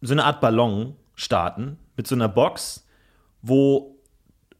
[0.00, 2.86] so eine Art Ballon starten mit so einer Box,
[3.42, 3.98] wo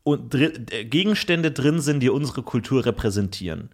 [0.04, 3.70] äh, Gegenstände drin sind, die unsere Kultur repräsentieren.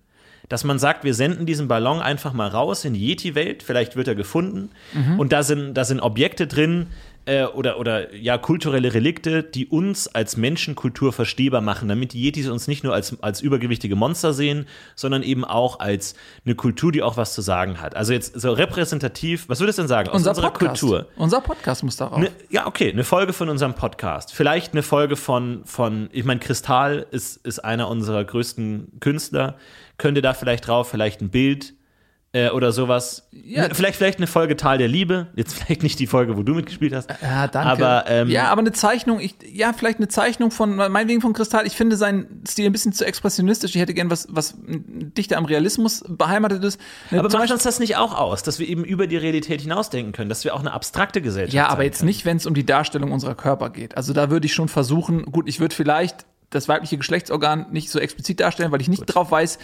[0.48, 4.08] Dass man sagt, wir senden diesen Ballon einfach mal raus in die Yeti-Welt, vielleicht wird
[4.08, 4.70] er gefunden,
[5.18, 6.88] und da sind, da sind Objekte drin,
[7.26, 12.48] äh, oder, oder ja, kulturelle Relikte, die uns als Menschenkultur verstehbar machen, damit die Yetis
[12.48, 16.14] uns nicht nur als, als übergewichtige Monster sehen, sondern eben auch als
[16.44, 17.96] eine Kultur, die auch was zu sagen hat.
[17.96, 20.08] Also jetzt so repräsentativ, was würdest du denn sagen?
[20.08, 20.80] Aus Unser unserer Podcast.
[20.80, 21.06] Kultur.
[21.16, 22.18] Unser Podcast muss darauf.
[22.18, 24.32] Ne, ja, okay, eine Folge von unserem Podcast.
[24.32, 29.56] Vielleicht eine Folge von, von ich meine, Kristall ist, ist einer unserer größten Künstler.
[29.98, 31.74] Könnte da vielleicht drauf, vielleicht ein Bild
[32.32, 33.28] äh, oder sowas.
[33.32, 33.68] Ja.
[33.72, 35.28] Vielleicht, vielleicht eine Folge Tal der Liebe.
[35.34, 37.10] Jetzt vielleicht nicht die Folge, wo du mitgespielt hast.
[37.22, 37.68] Ja, danke.
[37.68, 41.66] Aber, ähm, ja, aber eine Zeichnung, ich, ja, vielleicht eine Zeichnung von, meinetwegen von Kristall.
[41.66, 43.74] Ich finde seinen Stil ein bisschen zu expressionistisch.
[43.74, 46.80] Ich hätte gern was, was dichter am Realismus beheimatet ist.
[47.10, 50.28] aber macht uns das nicht auch aus, dass wir eben über die Realität hinausdenken können,
[50.28, 52.08] dass wir auch eine abstrakte Gesellschaft Ja, aber jetzt können.
[52.08, 53.96] nicht, wenn es um die Darstellung unserer Körper geht.
[53.96, 57.98] Also da würde ich schon versuchen, gut, ich würde vielleicht das weibliche Geschlechtsorgan nicht so
[57.98, 59.14] explizit darstellen, weil ich nicht Gut.
[59.14, 59.58] drauf weiß,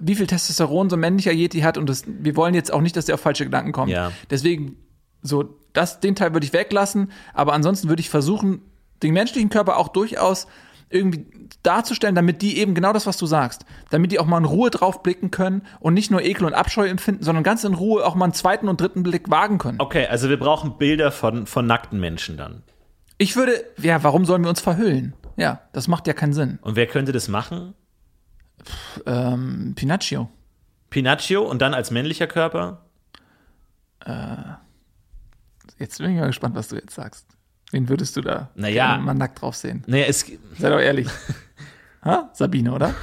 [0.00, 2.96] wie viel Testosteron so ein männlicher Yeti hat und das, wir wollen jetzt auch nicht,
[2.96, 3.90] dass der auf falsche Gedanken kommt.
[3.90, 4.12] Ja.
[4.30, 4.76] Deswegen,
[5.22, 8.62] so, das, den Teil würde ich weglassen, aber ansonsten würde ich versuchen,
[9.02, 10.46] den menschlichen Körper auch durchaus
[10.90, 11.26] irgendwie
[11.62, 14.70] darzustellen, damit die eben genau das, was du sagst, damit die auch mal in Ruhe
[14.70, 18.14] drauf blicken können und nicht nur Ekel und Abscheu empfinden, sondern ganz in Ruhe auch
[18.14, 19.80] mal einen zweiten und dritten Blick wagen können.
[19.80, 22.62] Okay, also wir brauchen Bilder von, von nackten Menschen dann.
[23.18, 25.14] Ich würde, ja, warum sollen wir uns verhüllen?
[25.36, 26.58] Ja, das macht ja keinen Sinn.
[26.62, 27.74] Und wer könnte das machen?
[29.06, 30.28] Ähm, Pinaccio.
[30.90, 32.82] Pinaccio und dann als männlicher Körper?
[34.04, 34.36] Äh,
[35.78, 37.26] jetzt bin ich mal gespannt, was du jetzt sagst.
[37.70, 39.84] Wen würdest du da naja, mal nackt drauf sehen?
[39.86, 40.24] Naja, es,
[40.58, 41.08] Sei doch ehrlich.
[42.04, 42.30] Ha?
[42.32, 42.94] Sabine, oder?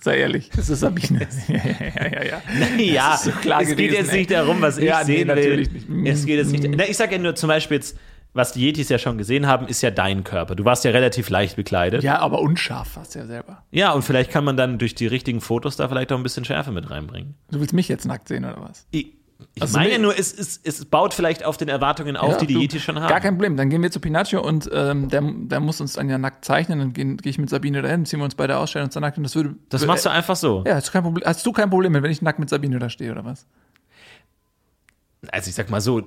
[0.00, 1.26] Sei ehrlich, das ist Sabine.
[1.48, 2.24] ja, ja, ja.
[2.24, 2.42] ja.
[2.76, 4.18] Naja, so es geht jetzt ey.
[4.18, 5.56] nicht darum, was ich ja, sehen nee, will.
[5.88, 6.08] Nicht.
[6.08, 6.64] Es geht jetzt nicht.
[6.76, 7.98] Na, ich sage ja nur zum Beispiel jetzt,
[8.36, 10.54] was die Yetis ja schon gesehen haben, ist ja dein Körper.
[10.54, 12.02] Du warst ja relativ leicht bekleidet.
[12.02, 13.62] Ja, aber unscharf warst du ja selber.
[13.70, 16.44] Ja, und vielleicht kann man dann durch die richtigen Fotos da vielleicht auch ein bisschen
[16.44, 17.34] Schärfe mit reinbringen.
[17.50, 18.86] Du willst mich jetzt nackt sehen, oder was?
[18.90, 19.14] Ich,
[19.54, 22.46] ich also meine nur, es, es, es baut vielleicht auf den Erwartungen auf, ja, die
[22.46, 23.08] die Yetis schon haben.
[23.08, 23.56] Gar kein Problem.
[23.56, 26.78] Dann gehen wir zu Pinaccio und ähm, der, der muss uns dann ja nackt zeichnen.
[26.78, 29.02] Dann gehe geh ich mit Sabine dahin, ziehen wir uns beide aus, stellen uns dann
[29.02, 29.56] nackt und das würde.
[29.70, 30.62] Das machst du einfach so.
[30.66, 32.78] Ja, hast du kein Problem, hast du kein Problem mit, wenn ich nackt mit Sabine
[32.78, 33.46] da stehe, oder was?
[35.32, 36.02] Also ich sag mal so,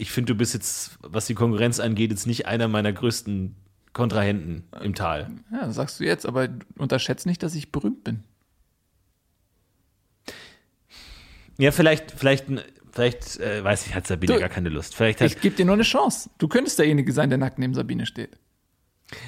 [0.00, 3.54] ich finde, du bist jetzt, was die Konkurrenz angeht, jetzt nicht einer meiner größten
[3.92, 5.30] Kontrahenten im Tal.
[5.52, 6.48] Ja, das sagst du jetzt, aber
[6.78, 8.24] unterschätzt nicht, dass ich berühmt bin.
[11.58, 12.46] Ja, vielleicht, vielleicht,
[12.92, 14.94] vielleicht, äh, weiß ich, hat Sabine du, gar keine Lust.
[14.94, 16.30] Vielleicht hat, ich gebe dir nur eine Chance.
[16.38, 18.38] Du könntest derjenige sein, der nackt neben Sabine steht.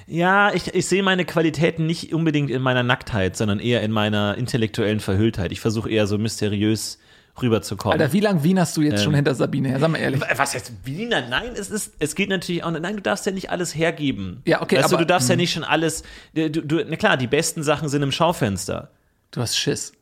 [0.07, 4.39] Ja, ich, ich sehe meine Qualitäten nicht unbedingt in meiner Nacktheit, sondern eher in meiner
[4.39, 5.53] intellektuellen Verhülltheit.
[5.53, 6.99] Ich versuche eher so mysteriös
[7.41, 8.01] rüberzukommen.
[8.01, 9.79] Alter, wie lange wienerst du jetzt ähm, schon hinter Sabine her?
[9.79, 10.21] Sag mal ehrlich.
[10.37, 11.27] Was heißt Wiener?
[11.29, 14.43] Nein, es ist, es geht natürlich auch, nein, du darfst ja nicht alles hergeben.
[14.45, 14.99] Ja, okay, weißt aber.
[14.99, 15.41] Du, du darfst ja hm.
[15.41, 16.03] nicht schon alles,
[16.35, 18.91] du, du, na klar, die besten Sachen sind im Schaufenster.
[19.31, 19.93] Du hast Schiss.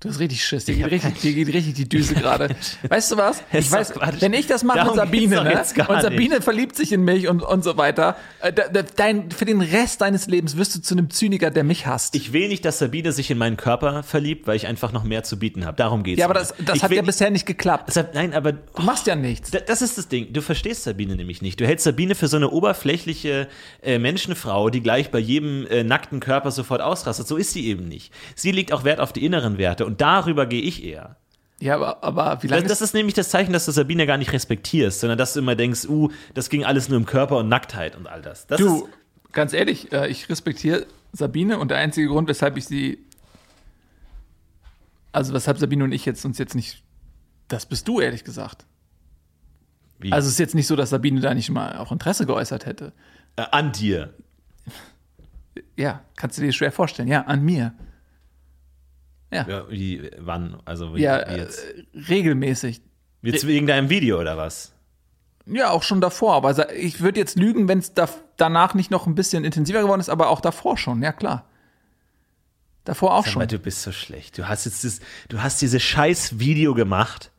[0.00, 0.64] Du hast richtig Schiss.
[0.64, 2.56] Dir geht richtig, dir geht richtig die Düse gerade.
[2.88, 3.42] Weißt du was?
[3.52, 5.62] Ich weiß, wenn ich das mache mit Sabine, ne?
[5.88, 6.44] und Sabine nicht.
[6.44, 8.50] verliebt sich in mich und, und so weiter, äh,
[8.96, 12.14] dein, für den Rest deines Lebens wirst du zu einem Zyniker, der mich hasst.
[12.14, 15.22] Ich will nicht, dass Sabine sich in meinen Körper verliebt, weil ich einfach noch mehr
[15.22, 15.76] zu bieten habe.
[15.76, 16.18] Darum geht's.
[16.18, 17.84] Ja, aber das, das hat ja bisher nicht geklappt.
[17.88, 19.50] Deshalb, nein, aber du machst ja nichts.
[19.50, 20.32] Das ist das Ding.
[20.32, 21.60] Du verstehst Sabine nämlich nicht.
[21.60, 23.48] Du hältst Sabine für so eine oberflächliche
[23.82, 27.28] äh, Menschenfrau, die gleich bei jedem äh, nackten Körper sofort ausrastet.
[27.28, 28.14] So ist sie eben nicht.
[28.34, 31.16] Sie legt auch Wert auf die inneren Werte und darüber gehe ich eher.
[31.60, 32.62] Ja, aber, aber wie lange.
[32.62, 35.40] Das, das, ist nämlich das Zeichen, dass du Sabine gar nicht respektierst, sondern dass du
[35.40, 38.46] immer denkst, uh, das ging alles nur im Körper und Nacktheit und all das.
[38.46, 38.88] das du,
[39.32, 43.04] ganz ehrlich, äh, ich respektiere Sabine und der einzige Grund, weshalb ich sie.
[45.12, 46.84] Also, weshalb Sabine und ich jetzt uns jetzt nicht.
[47.48, 48.64] Das bist du, ehrlich gesagt.
[49.98, 50.12] Wie?
[50.12, 52.92] Also, es ist jetzt nicht so, dass Sabine da nicht mal auch Interesse geäußert hätte.
[53.34, 54.14] Äh, an dir.
[55.76, 57.08] Ja, kannst du dir schwer vorstellen.
[57.08, 57.74] Ja, an mir.
[59.30, 59.46] Ja.
[59.48, 60.60] ja wie, wann?
[60.64, 61.64] Also wie, ja, wie jetzt?
[61.64, 62.82] Äh, regelmäßig.
[63.22, 64.72] Jetzt wegen deinem Video oder was?
[65.46, 66.34] Ja, auch schon davor.
[66.34, 70.00] Aber ich würde jetzt lügen, wenn es da, danach nicht noch ein bisschen intensiver geworden
[70.00, 71.44] ist, aber auch davor schon, ja klar.
[72.84, 73.40] Davor auch Sag schon.
[73.40, 74.38] Mal, du bist so schlecht.
[74.38, 77.30] Du hast jetzt das, du hast dieses scheiß Video gemacht,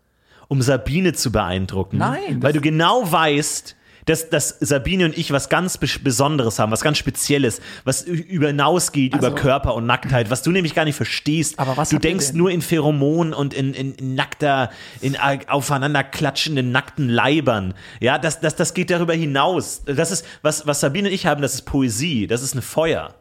[0.47, 1.97] um Sabine zu beeindrucken.
[1.97, 2.43] Nein.
[2.43, 3.75] Weil du genau weißt,
[4.05, 9.13] dass, dass Sabine und ich was ganz Besonderes haben, was ganz Spezielles, was über hinausgeht
[9.13, 11.59] also, über Körper und Nacktheit, was du nämlich gar nicht verstehst.
[11.59, 14.71] Aber was du denkst nur in Pheromonen und in, in, in nackter,
[15.01, 17.73] in aufeinander klatschenden nackten Leibern.
[17.99, 19.83] Ja, das, das, das geht darüber hinaus.
[19.85, 23.15] Das ist, was, was Sabine und ich haben, das ist Poesie, das ist eine Feuer.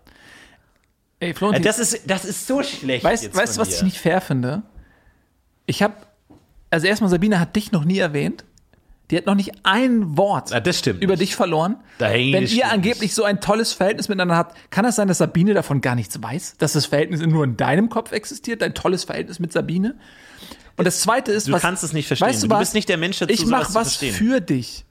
[1.21, 3.05] Ey, Florentin, das ist, das ist so schlecht.
[3.05, 4.63] Weißt du, was ich nicht fair finde?
[5.67, 5.95] Ich habe,
[6.71, 8.45] also erstmal, Sabine hat dich noch nie erwähnt.
[9.11, 11.77] Die hat noch nicht ein Wort ja, über dich verloren.
[11.99, 15.19] Nein, Wenn ihr angeblich so ein tolles Verhältnis miteinander habt, kann es das sein, dass
[15.19, 16.57] Sabine davon gar nichts weiß?
[16.59, 19.99] Dass das Verhältnis nur in deinem Kopf existiert, dein tolles Verhältnis mit Sabine?
[20.77, 22.29] Und das zweite ist, du was, kannst es nicht verstehen.
[22.29, 24.85] Weißt du, du bist nicht der Mensch dazu, Ich mach was für dich.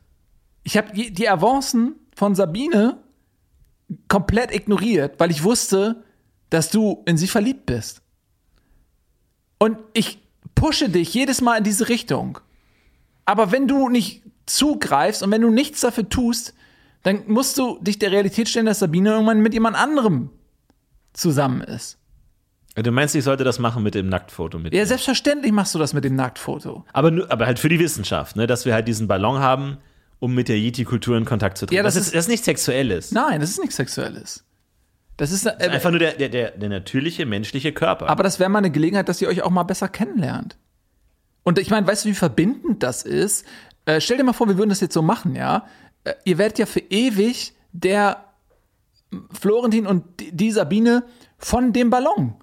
[0.63, 2.97] ich habe die Avancen von Sabine
[4.07, 6.03] komplett ignoriert, weil ich wusste,
[6.49, 8.01] dass du in sie verliebt bist.
[9.57, 10.19] Und ich
[10.55, 12.39] pushe dich jedes Mal in diese Richtung.
[13.29, 16.55] Aber wenn du nicht zugreifst und wenn du nichts dafür tust,
[17.03, 20.31] dann musst du dich der Realität stellen, dass Sabine irgendwann mit jemand anderem
[21.13, 21.99] zusammen ist.
[22.73, 24.57] Du meinst, ich sollte das machen mit dem Nacktfoto?
[24.57, 24.87] Mit ja, dir?
[24.87, 26.85] selbstverständlich machst du das mit dem Nacktfoto.
[26.91, 28.47] Aber, aber halt für die Wissenschaft, ne?
[28.47, 29.77] dass wir halt diesen Ballon haben,
[30.17, 31.75] um mit der Yeti-Kultur in Kontakt zu treten.
[31.75, 33.11] Ja, das, das, ist, das ist nichts Sexuelles.
[33.11, 34.43] Nein, das ist nichts Sexuelles.
[35.17, 38.09] Das ist, äh, das ist einfach nur der, der, der, der natürliche menschliche Körper.
[38.09, 40.57] Aber das wäre mal eine Gelegenheit, dass ihr euch auch mal besser kennenlernt.
[41.43, 43.45] Und ich meine, weißt du, wie verbindend das ist?
[43.85, 45.65] Äh, stell dir mal vor, wir würden das jetzt so machen, ja?
[46.03, 48.25] Äh, ihr werdet ja für ewig der
[49.31, 51.03] Florentin und die, Sabine
[51.37, 52.35] von dem Ballon.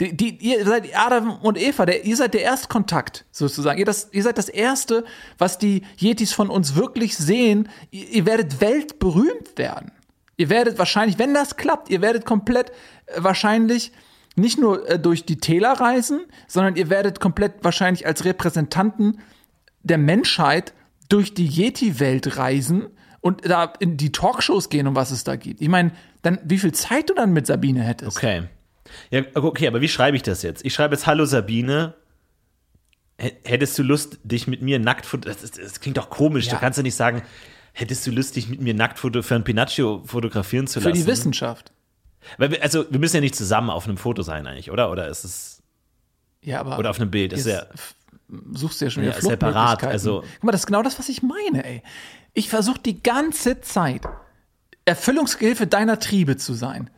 [0.00, 3.78] Die, die, ihr seid Adam und Eva, der, ihr seid der Erstkontakt sozusagen.
[3.78, 5.04] Ihr, das, ihr seid das Erste,
[5.38, 7.68] was die Yetis von uns wirklich sehen.
[7.90, 9.92] Ihr, ihr werdet weltberühmt werden.
[10.36, 12.70] Ihr werdet wahrscheinlich, wenn das klappt, ihr werdet komplett
[13.06, 13.92] äh, wahrscheinlich
[14.36, 19.20] nicht nur äh, durch die Täler reisen, sondern ihr werdet komplett wahrscheinlich als Repräsentanten
[19.82, 20.72] der Menschheit
[21.08, 22.88] durch die Yeti-Welt reisen
[23.20, 25.60] und da in die Talkshows gehen, um was es da gibt.
[25.60, 28.16] Ich meine, dann wie viel Zeit du dann mit Sabine hättest.
[28.16, 28.44] Okay.
[29.10, 30.64] Ja, okay, aber wie schreibe ich das jetzt?
[30.64, 31.94] Ich schreibe jetzt Hallo Sabine.
[33.16, 36.46] Hättest du Lust, dich mit mir nackt das, das, das klingt doch komisch.
[36.46, 36.54] Ja.
[36.54, 37.22] Du kannst ja nicht sagen,
[37.72, 40.90] hättest du Lust, dich mit mir nackt für ein Pinaccio fotografieren zu lassen?
[40.90, 41.72] Für die Wissenschaft.
[42.38, 44.90] Weil wir, also, wir müssen ja nicht zusammen auf einem Foto sein, eigentlich, oder?
[44.90, 45.62] Oder ist es.
[46.42, 46.78] Ja, aber.
[46.78, 47.32] Oder auf einem Bild.
[47.32, 47.66] Ist ja.
[48.52, 49.84] Suchst du ja schon wieder ja, separat.
[49.84, 50.22] Also.
[50.34, 51.82] Guck mal, das ist genau das, was ich meine, ey.
[52.32, 54.02] Ich versuche die ganze Zeit
[54.84, 56.90] Erfüllungsgehilfe deiner Triebe zu sein.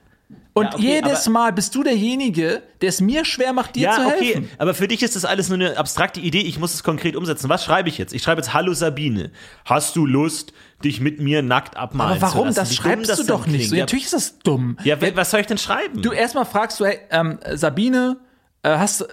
[0.57, 3.95] Und ja, okay, jedes Mal bist du derjenige, der es mir schwer macht, dir ja,
[3.97, 4.45] zu helfen.
[4.45, 6.41] Okay, aber für dich ist das alles nur eine abstrakte Idee.
[6.41, 7.51] Ich muss es konkret umsetzen.
[7.51, 8.15] Was schreibe ich jetzt?
[8.15, 9.33] Ich schreibe jetzt Hallo Sabine.
[9.67, 12.55] Hast du Lust, dich mit mir nackt abmalen Aber warum?
[12.55, 13.77] Das schreibst das du doch nicht so.
[13.77, 14.79] Ja, natürlich ist das dumm.
[14.83, 16.01] Ja, was soll ich denn schreiben?
[16.01, 18.17] Du erstmal fragst du, hey, ähm, Sabine,
[18.63, 19.07] äh, hast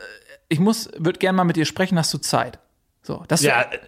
[0.48, 2.60] ich muss, würde gerne mal mit dir sprechen, hast du Zeit?
[3.02, 3.80] So, das ja, äh,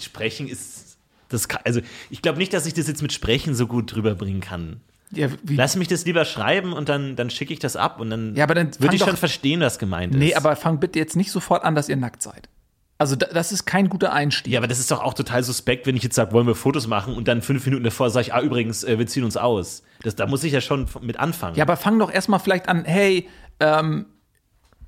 [0.00, 1.80] sprechen ist das kann, also
[2.10, 4.80] ich glaube nicht, dass ich das jetzt mit Sprechen so gut drüber bringen kann.
[5.14, 8.34] Ja, Lass mich das lieber schreiben und dann, dann schicke ich das ab und dann,
[8.34, 10.18] ja, dann würde ich doch, schon verstehen, was gemeint ist.
[10.18, 12.48] Nee, aber fang bitte jetzt nicht sofort an, dass ihr nackt seid.
[13.02, 14.52] Also das ist kein guter Einstieg.
[14.52, 16.86] Ja, aber das ist doch auch total suspekt, wenn ich jetzt sage, wollen wir Fotos
[16.86, 19.82] machen und dann fünf Minuten davor sage ich, ah, übrigens, äh, wir ziehen uns aus.
[20.02, 21.56] Das, da muss ich ja schon mit anfangen.
[21.56, 24.06] Ja, aber fang doch erstmal vielleicht an, hey, ähm,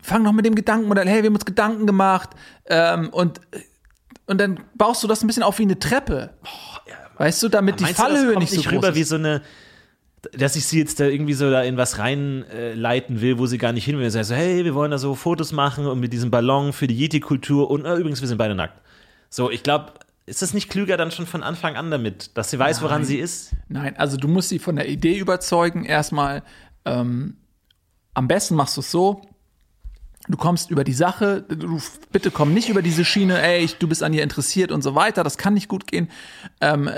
[0.00, 2.30] fang doch mit dem Gedankenmodell, hey, wir haben uns Gedanken gemacht
[2.66, 3.40] ähm, und,
[4.26, 6.30] und dann baust du das ein bisschen auf wie eine Treppe.
[6.44, 8.94] Oh, ja, weißt du, damit die Fallhöhe nicht so nicht groß rüber ist.
[8.94, 9.42] wie so eine
[10.32, 13.58] dass ich sie jetzt da irgendwie so da in was reinleiten äh, will, wo sie
[13.58, 14.10] gar nicht hin will.
[14.10, 16.86] Sie sagt so, hey, wir wollen da so Fotos machen und mit diesem Ballon für
[16.86, 18.80] die Yeti-Kultur und äh, übrigens, wir sind beide nackt.
[19.30, 19.94] So, ich glaube,
[20.26, 22.84] ist das nicht klüger dann schon von Anfang an damit, dass sie weiß, Nein.
[22.84, 23.54] woran sie ist?
[23.68, 25.84] Nein, also du musst sie von der Idee überzeugen.
[25.84, 26.42] Erstmal,
[26.84, 27.36] ähm,
[28.14, 29.22] am besten machst du es so,
[30.28, 33.88] du kommst über die Sache, du, bitte komm nicht über diese Schiene, ey, ich, du
[33.88, 36.08] bist an ihr interessiert und so weiter, das kann nicht gut gehen.
[36.60, 36.88] Ähm,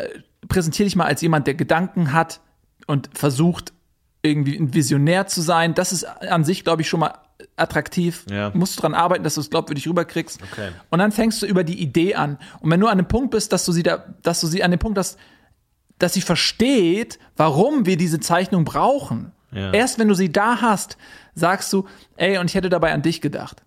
[0.48, 2.40] präsentier dich mal als jemand, der Gedanken hat,
[2.86, 3.72] und versucht
[4.22, 5.74] irgendwie ein Visionär zu sein.
[5.74, 7.18] Das ist an sich, glaube ich, schon mal
[7.56, 8.24] attraktiv.
[8.30, 8.50] Ja.
[8.54, 10.40] Musst du dran arbeiten, dass du es glaubwürdig rüberkriegst.
[10.52, 10.70] Okay.
[10.90, 12.38] Und dann fängst du über die Idee an.
[12.60, 14.70] Und wenn du an dem Punkt bist, dass du sie da, dass du sie an
[14.70, 15.18] dem Punkt hast,
[15.98, 19.32] dass sie versteht, warum wir diese Zeichnung brauchen.
[19.52, 19.72] Ja.
[19.72, 20.98] Erst wenn du sie da hast,
[21.34, 23.62] sagst du, ey, und ich hätte dabei an dich gedacht.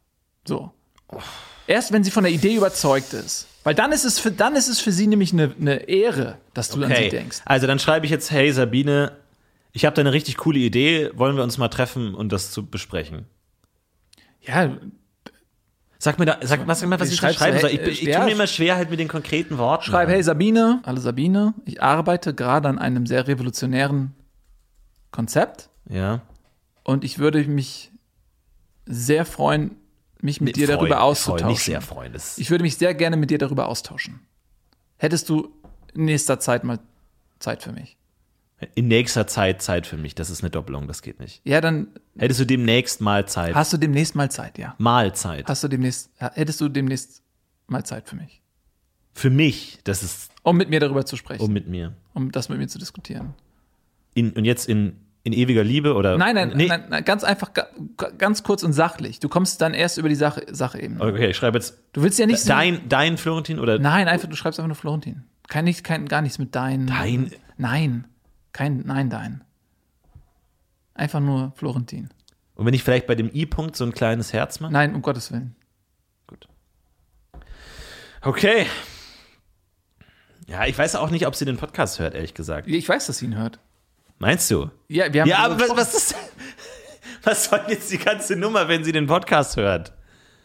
[0.48, 0.72] So.
[1.08, 1.20] Oh.
[1.68, 3.48] Erst wenn sie von der Idee überzeugt ist.
[3.70, 6.70] Weil dann ist es für, dann ist es für sie nämlich eine, eine Ehre, dass
[6.70, 6.86] du okay.
[6.86, 7.42] an sie denkst.
[7.46, 9.12] Also dann schreibe ich jetzt, hey Sabine,
[9.74, 12.66] ich habe da eine richtig coole Idee, wollen wir uns mal treffen und das zu
[12.66, 13.28] besprechen?
[14.42, 14.76] Ja.
[16.00, 17.70] Sag mir da, sag, was, was, was ich schreiben soll.
[17.70, 19.84] Ich, ich, ich tue mir immer schwer halt mit den konkreten Worten.
[19.84, 24.16] Schreib, hey Sabine, hallo Sabine, ich arbeite gerade an einem sehr revolutionären
[25.12, 25.70] Konzept.
[25.88, 26.22] Ja.
[26.84, 27.92] Und ich würde mich
[28.88, 29.76] sehr freuen,
[30.22, 31.48] mich mit, mit dir Freund, darüber auszutauschen.
[31.48, 32.14] Nicht sehr freuen.
[32.38, 34.20] Ich würde mich sehr gerne mit dir darüber austauschen.
[34.98, 35.54] Hättest du
[35.94, 36.80] in nächster Zeit mal
[37.40, 37.98] Zeit für mich?
[38.76, 40.16] In nächster Zeit Zeit für mich.
[40.16, 41.42] Das ist eine Doppelung, das geht nicht.
[41.46, 41.88] Ja, dann.
[42.18, 43.56] Hättest du demnächst mal Zeit?
[43.56, 44.76] Hast du demnächst mal Zeit, ja.
[44.78, 45.48] Mal Zeit.
[45.48, 47.24] Hast du demnächst, hättest du demnächst
[47.68, 48.42] mal Zeit für mich?
[49.14, 50.32] Für mich, das ist.
[50.44, 51.42] Um mit mir darüber zu sprechen.
[51.42, 51.96] Um mit mir.
[52.14, 53.34] Um das mit mir zu diskutieren.
[54.14, 56.18] In, und jetzt in in ewiger Liebe oder?
[56.18, 56.68] Nein, nein, nee.
[56.68, 57.52] nein, nein, ganz einfach,
[58.18, 59.20] ganz kurz und sachlich.
[59.20, 61.02] Du kommst dann erst über die Sache, Sache eben.
[61.02, 61.78] Okay, ich schreibe jetzt.
[61.94, 63.80] Du willst ja nicht dein, so, dein Florentin oder?
[63.80, 65.24] Nein, einfach, du schreibst einfach nur Florentin.
[65.48, 66.88] Kein, nicht, kein, gar nichts mit dein.
[66.88, 67.32] Dein?
[67.58, 68.08] Nein,
[68.54, 69.44] kein, nein, dein.
[70.94, 72.10] Einfach nur Florentin.
[72.56, 74.74] Und wenn ich vielleicht bei dem I-Punkt so ein kleines Herz mache?
[74.74, 75.56] Nein, um Gottes Willen.
[76.28, 76.48] Gut.
[78.22, 78.66] Okay.
[80.48, 82.68] Ja, ich weiß auch nicht, ob sie den Podcast hört, ehrlich gesagt.
[82.68, 83.60] Ich weiß, dass sie ihn hört.
[84.20, 84.70] Meinst du?
[84.90, 86.16] Ja, wir haben Ja, aber was, was ist.
[87.22, 89.92] Was soll jetzt die ganze Nummer, wenn sie den Podcast hört?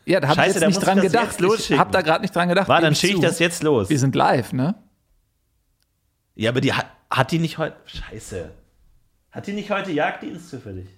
[0.06, 1.40] Ja, da habe ich da jetzt nicht ich dran gedacht.
[1.40, 2.66] Ich habe da gerade nicht dran gedacht.
[2.66, 3.88] War, dann schicke ich das jetzt los.
[3.90, 4.74] Wir sind live, ne?
[6.34, 7.76] Ja, aber die hat, hat die nicht heute.
[7.86, 8.50] Scheiße.
[9.30, 10.88] Hat die nicht heute Jagddienst zufällig?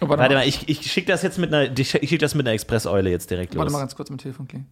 [0.00, 1.76] Oh, warte, Warte mal, mal, ich, ich schicke das jetzt mit einer.
[1.78, 3.60] Ich schicke das mit einer Expresseule jetzt direkt los.
[3.60, 4.66] warte mal ganz kurz mit dem Telefon klingen.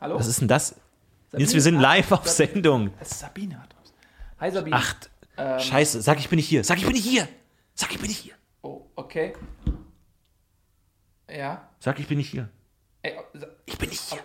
[0.00, 0.16] Hallo?
[0.18, 0.74] Was ist denn das?
[1.30, 2.90] Nils, wir sind live auf Sendung.
[2.98, 3.62] Das ist Sabine.
[3.68, 3.71] da
[4.42, 4.76] Hi Sabine.
[4.76, 6.64] Ach, Scheiße, sag ich bin nicht hier.
[6.64, 7.28] Sag ich bin nicht hier.
[7.74, 8.34] Sag ich bin nicht hier.
[8.62, 9.34] Oh, okay.
[11.30, 11.68] Ja.
[11.78, 12.48] Sag ich bin nicht hier.
[13.02, 14.18] Ey, oh, Sa Ich bin nicht hier.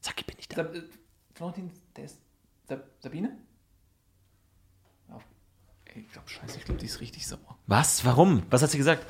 [0.00, 0.56] Sag ich bin nicht da.
[0.56, 0.82] Sab äh,
[1.32, 2.18] Florentin, der ist.
[2.68, 3.38] Sab Sabine?
[5.84, 7.56] Ey, ich glaube, scheiße, ich glaube, die ist richtig sauer.
[7.68, 8.04] Was?
[8.04, 8.42] Warum?
[8.50, 9.06] Was hat sie gesagt?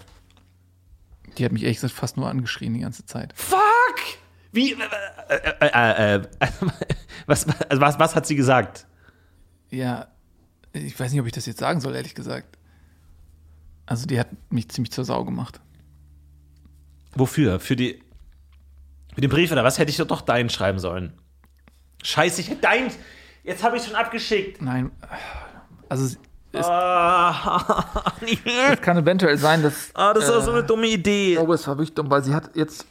[1.38, 3.32] Die hat mich ehrlich gesagt fast nur angeschrien die ganze Zeit.
[3.34, 3.60] Fuck!
[4.52, 4.74] Wie?
[4.74, 4.76] Äh,
[5.30, 6.28] äh, äh, äh,
[7.26, 8.86] was, also was, was hat sie gesagt?
[9.70, 10.08] Ja,
[10.76, 12.58] ich weiß nicht, ob ich das jetzt sagen soll, ehrlich gesagt.
[13.86, 15.60] Also, die hat mich ziemlich zur Sau gemacht.
[17.14, 17.60] Wofür?
[17.60, 18.02] Für die.
[19.14, 19.78] Für den Brief oder was?
[19.78, 21.12] Hätte ich doch deinen schreiben sollen.
[22.02, 22.90] Scheiße, ich hätte deinen.
[23.44, 24.60] Jetzt habe ich schon abgeschickt.
[24.60, 24.90] Nein,
[25.88, 26.18] also es
[26.54, 28.14] Ah,
[28.72, 31.34] es kann eventuell sein, dass ah, das war so eine dumme Ich Idee.
[31.34, 32.86] glaube, es war wirklich dumm, weil sie hat jetzt,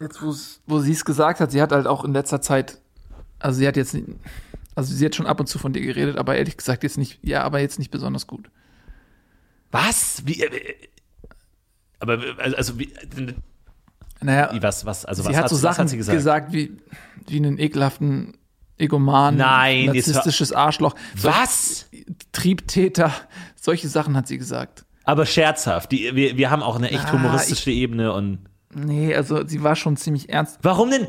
[0.00, 0.20] jetzt
[0.66, 2.78] wo sie es gesagt hat, sie hat halt auch in letzter Zeit,
[3.38, 3.96] also sie hat jetzt,
[4.76, 7.18] also sie hat schon ab und zu von dir geredet, aber ehrlich gesagt jetzt nicht,
[7.22, 8.48] ja, aber jetzt nicht besonders gut.
[9.72, 10.22] Was?
[10.24, 10.40] Wie?
[10.42, 10.74] äh,
[11.98, 12.92] Aber äh, also wie?
[14.20, 14.86] Naja, wie, Was?
[14.86, 15.04] Was?
[15.04, 16.16] Also sie was hat so was Sachen hat sie gesagt?
[16.16, 16.76] gesagt, wie,
[17.26, 18.38] wie einen ekelhaften
[18.78, 21.88] Egoman, Nein, narzisstisches Arschloch, Was?
[22.32, 23.10] Triebtäter,
[23.58, 24.84] solche Sachen hat sie gesagt.
[25.04, 25.92] Aber scherzhaft.
[25.92, 28.40] Die, wir, wir haben auch eine echt Ah, humoristische Ebene und.
[28.78, 30.58] Nee, also sie war schon ziemlich ernst.
[30.60, 31.06] Warum denn?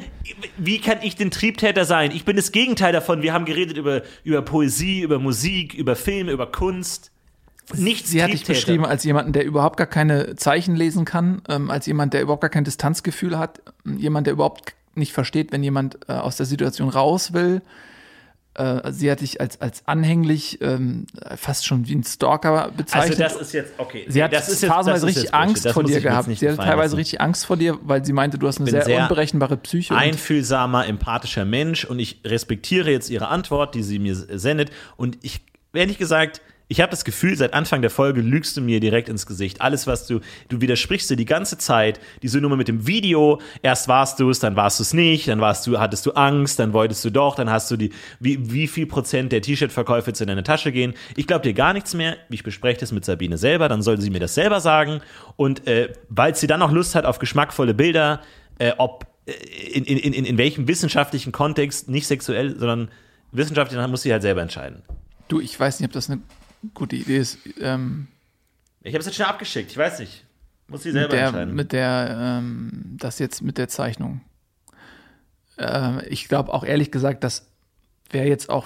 [0.58, 2.12] Wie kann ich denn Triebtäter sein?
[2.12, 3.22] Ich bin das Gegenteil davon.
[3.22, 7.12] Wir haben geredet über, über Poesie, über Musik, über Filme, über Kunst.
[7.74, 11.70] Nichts Sie hat dich beschrieben als jemanden, der überhaupt gar keine Zeichen lesen kann, ähm,
[11.70, 15.62] als jemand, der überhaupt gar kein Distanzgefühl hat, ähm, jemand, der überhaupt nicht versteht, wenn
[15.62, 17.62] jemand äh, aus der Situation raus will.
[18.58, 21.06] Äh, sie hat dich als, als anhänglich, ähm,
[21.36, 23.20] fast schon wie ein Stalker Also bezeichnet.
[23.20, 24.06] das ist jetzt, okay.
[24.08, 25.34] sie hat das ist jetzt, phasenweise das ist richtig.
[25.36, 26.26] Angst vor dir gehabt.
[26.26, 26.96] Sie hat gefallen teilweise lassen.
[26.96, 29.96] richtig Angst vor dir, weil sie meinte, du hast eine sehr, sehr unberechenbare Psyche.
[29.96, 34.72] einfühlsamer, empathischer Mensch und ich respektiere jetzt ihre Antwort, die sie mir sendet.
[34.96, 35.42] Und ich,
[35.74, 39.26] ehrlich gesagt, ich habe das Gefühl, seit Anfang der Folge lügst du mir direkt ins
[39.26, 39.62] Gesicht.
[39.62, 42.00] Alles, was du, du widersprichst dir die ganze Zeit.
[42.22, 45.40] Diese Nummer mit dem Video, erst warst du es, dann warst du es nicht, dann
[45.40, 48.68] warst du, hattest du Angst, dann wolltest du doch, dann hast du die, wie, wie
[48.68, 50.94] viel Prozent der T-Shirt-Verkäufe jetzt in deine Tasche gehen.
[51.16, 52.18] Ich glaube dir gar nichts mehr.
[52.30, 55.00] Ich bespreche das mit Sabine selber, dann soll sie mir das selber sagen.
[55.38, 58.20] Und äh, weil sie dann noch Lust hat auf geschmackvolle Bilder,
[58.60, 59.32] äh, ob äh,
[59.70, 62.90] in, in, in, in welchem wissenschaftlichen Kontext, nicht sexuell, sondern
[63.32, 64.82] wissenschaftlich, dann muss sie halt selber entscheiden.
[65.30, 66.22] Du, ich weiß nicht, ob das eine
[66.74, 67.40] gute Idee ist.
[67.60, 68.08] Ähm,
[68.82, 70.26] Ich habe es jetzt schnell abgeschickt, ich weiß nicht.
[70.68, 71.56] Muss sie mit selber der, entscheiden.
[71.56, 74.22] mit der, ähm, das jetzt mit der Zeichnung.
[75.58, 77.48] Äh, ich glaube auch ehrlich gesagt, das
[78.10, 78.66] wäre jetzt auch,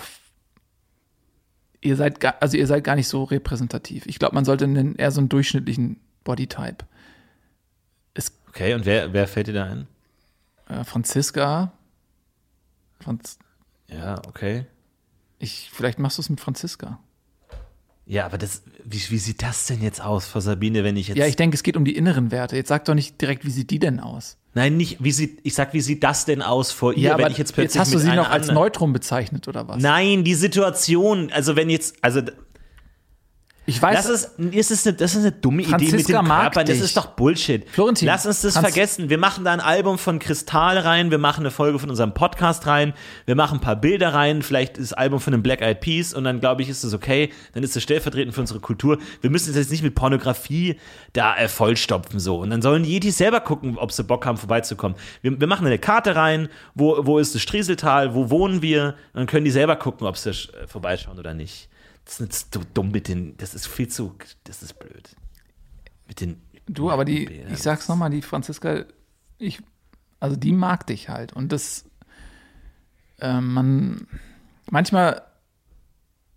[1.80, 4.06] ihr seid, gar, also ihr seid gar nicht so repräsentativ.
[4.08, 6.86] Ich glaube, man sollte einen, eher so einen durchschnittlichen Bodytype.
[8.50, 9.88] okay, und wer, wer fällt dir da ein?
[10.68, 11.72] Äh, Franziska,
[13.00, 13.40] Franz,
[13.88, 14.66] Ja, okay.
[15.40, 17.00] ich, vielleicht machst du es mit Franziska.
[18.12, 21.18] Ja, aber das, wie, wie sieht das denn jetzt aus vor Sabine, wenn ich jetzt.
[21.18, 22.58] Ja, ich denke, es geht um die inneren Werte.
[22.58, 24.36] Jetzt sag doch nicht direkt, wie sieht die denn aus?
[24.54, 27.32] Nein, nicht, wie sieht, ich sag, wie sieht das denn aus vor ihr, Ja, wenn
[27.32, 29.82] ich jetzt plötzlich hast du sie noch als anderen- Neutrum bezeichnet oder was?
[29.82, 32.22] Nein, die Situation, also wenn jetzt, also
[33.76, 36.28] Ich weiß, das ist, das ist, eine, das ist eine dumme Idee mit Franziska dem
[36.28, 37.70] Körper, das ist doch Bullshit.
[37.70, 39.10] Florentin, Lass uns das Franz- vergessen.
[39.10, 42.68] Wir machen da ein Album von Kristall rein, wir machen eine Folge von unserem Podcast
[42.68, 42.94] rein,
[43.26, 46.26] wir machen ein paar Bilder rein, vielleicht das Album von den Black Eyed Peas und
[46.26, 48.98] dann glaube ich, ist es okay, dann ist es stellvertretend für unsere Kultur.
[49.22, 50.78] Wir müssen es jetzt nicht mit Pornografie
[51.14, 54.38] da äh, vollstopfen so und dann sollen die Yetis selber gucken, ob sie Bock haben
[54.38, 54.98] vorbeizukommen.
[55.22, 59.20] Wir, wir machen eine Karte rein, wo, wo ist das Strieseltal, wo wohnen wir, und
[59.20, 61.70] dann können die selber gucken, ob sie äh, vorbeischauen oder nicht.
[62.06, 65.16] Das ist nicht so dumm mit den, das ist viel zu, das ist blöd.
[66.08, 66.42] Mit den.
[66.68, 67.54] Du, aber die, Bildern.
[67.54, 68.86] ich sag's nochmal, die Franziska,
[69.38, 69.62] ich,
[70.20, 71.34] also die mag dich halt.
[71.34, 71.86] Und das,
[73.20, 74.08] ähm, man,
[74.70, 75.22] manchmal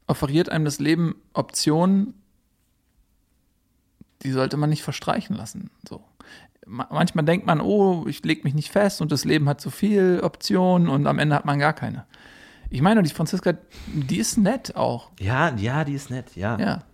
[0.07, 2.15] offeriert einem das Leben Optionen,
[4.23, 5.71] die sollte man nicht verstreichen lassen.
[5.89, 6.05] So.
[6.67, 9.71] Ma- Manchmal denkt man, oh, ich leg mich nicht fest und das Leben hat so
[9.71, 12.07] viel Optionen und am Ende hat man gar keine.
[12.71, 13.55] Ich meine, die Franziska,
[13.87, 15.11] die ist nett auch.
[15.21, 16.59] Ja, ja, die ist nett, ja.
[16.59, 16.85] Ja.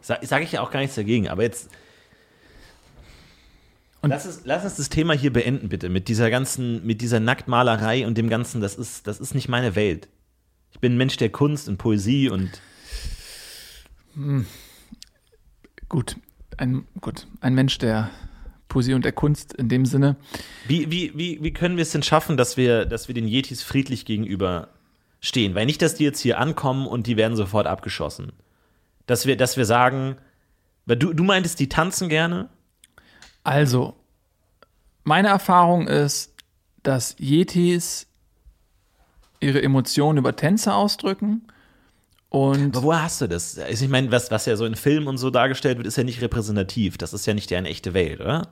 [0.00, 1.70] Sag, sag ich ja auch gar nichts dagegen, aber jetzt.
[4.02, 7.20] Und lass, es, lass uns das Thema hier beenden, bitte, mit dieser ganzen, mit dieser
[7.20, 10.08] Nacktmalerei und dem Ganzen, das ist, das ist nicht meine Welt.
[10.72, 12.50] Ich bin ein Mensch der Kunst und Poesie und.
[15.88, 16.16] gut,
[16.56, 18.10] ein, gut, ein Mensch der
[18.68, 20.16] Poesie und der Kunst in dem Sinne.
[20.66, 23.62] Wie, wie, wie, wie können wir es denn schaffen, dass wir, dass wir den Yetis
[23.62, 24.68] friedlich gegenüber
[25.20, 25.54] stehen?
[25.54, 28.32] Weil nicht, dass die jetzt hier ankommen und die werden sofort abgeschossen.
[29.06, 30.16] Dass wir, dass wir sagen,
[30.86, 32.48] weil du, du meintest, die tanzen gerne?
[33.44, 33.94] Also,
[35.04, 36.34] meine Erfahrung ist,
[36.82, 38.06] dass Yetis
[39.40, 41.42] ihre Emotionen über Tänze ausdrücken.
[42.28, 43.58] Und Aber woher hast du das?
[43.58, 46.04] Also ich meine, was, was ja so in Filmen und so dargestellt wird, ist ja
[46.04, 46.96] nicht repräsentativ.
[46.96, 48.48] Das ist ja nicht deren echte Welt, oder?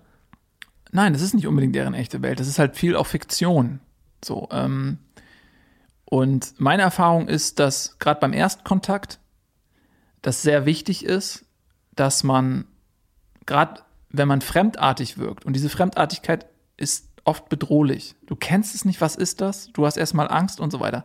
[0.91, 2.41] Nein, das ist nicht unbedingt deren echte Welt.
[2.41, 3.81] Das ist halt viel auch Fiktion.
[4.25, 4.99] So, ähm,
[6.11, 9.19] und meine Erfahrung ist, dass gerade beim Erstkontakt
[10.23, 11.45] das sehr wichtig ist,
[11.95, 12.65] dass man
[13.47, 16.47] gerade wenn man fremdartig wirkt und diese Fremdartigkeit
[16.79, 18.15] ist oft bedrohlich.
[18.27, 19.71] Du kennst es nicht, was ist das?
[19.75, 21.05] Du hast erstmal Angst und so weiter.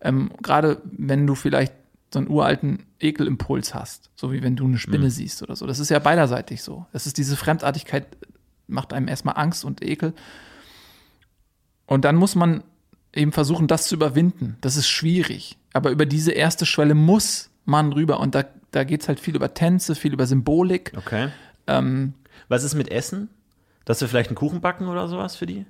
[0.00, 1.72] Ähm, gerade wenn du vielleicht
[2.12, 5.10] so einen uralten Ekelimpuls hast, so wie wenn du eine Spinne Mhm.
[5.10, 5.66] siehst oder so.
[5.68, 6.86] Das ist ja beiderseitig so.
[6.92, 8.06] Das ist diese Fremdartigkeit
[8.66, 10.12] macht einem erstmal Angst und Ekel.
[11.86, 12.64] Und dann muss man
[13.14, 14.56] eben versuchen, das zu überwinden.
[14.60, 15.56] Das ist schwierig.
[15.72, 18.20] Aber über diese erste Schwelle muss man rüber.
[18.20, 20.92] Und da, da geht es halt viel über Tänze, viel über Symbolik.
[20.96, 21.28] Okay.
[21.66, 22.14] Ähm,
[22.48, 23.28] Was ist mit Essen?
[23.84, 25.66] Dass wir vielleicht einen Kuchen backen oder sowas für die?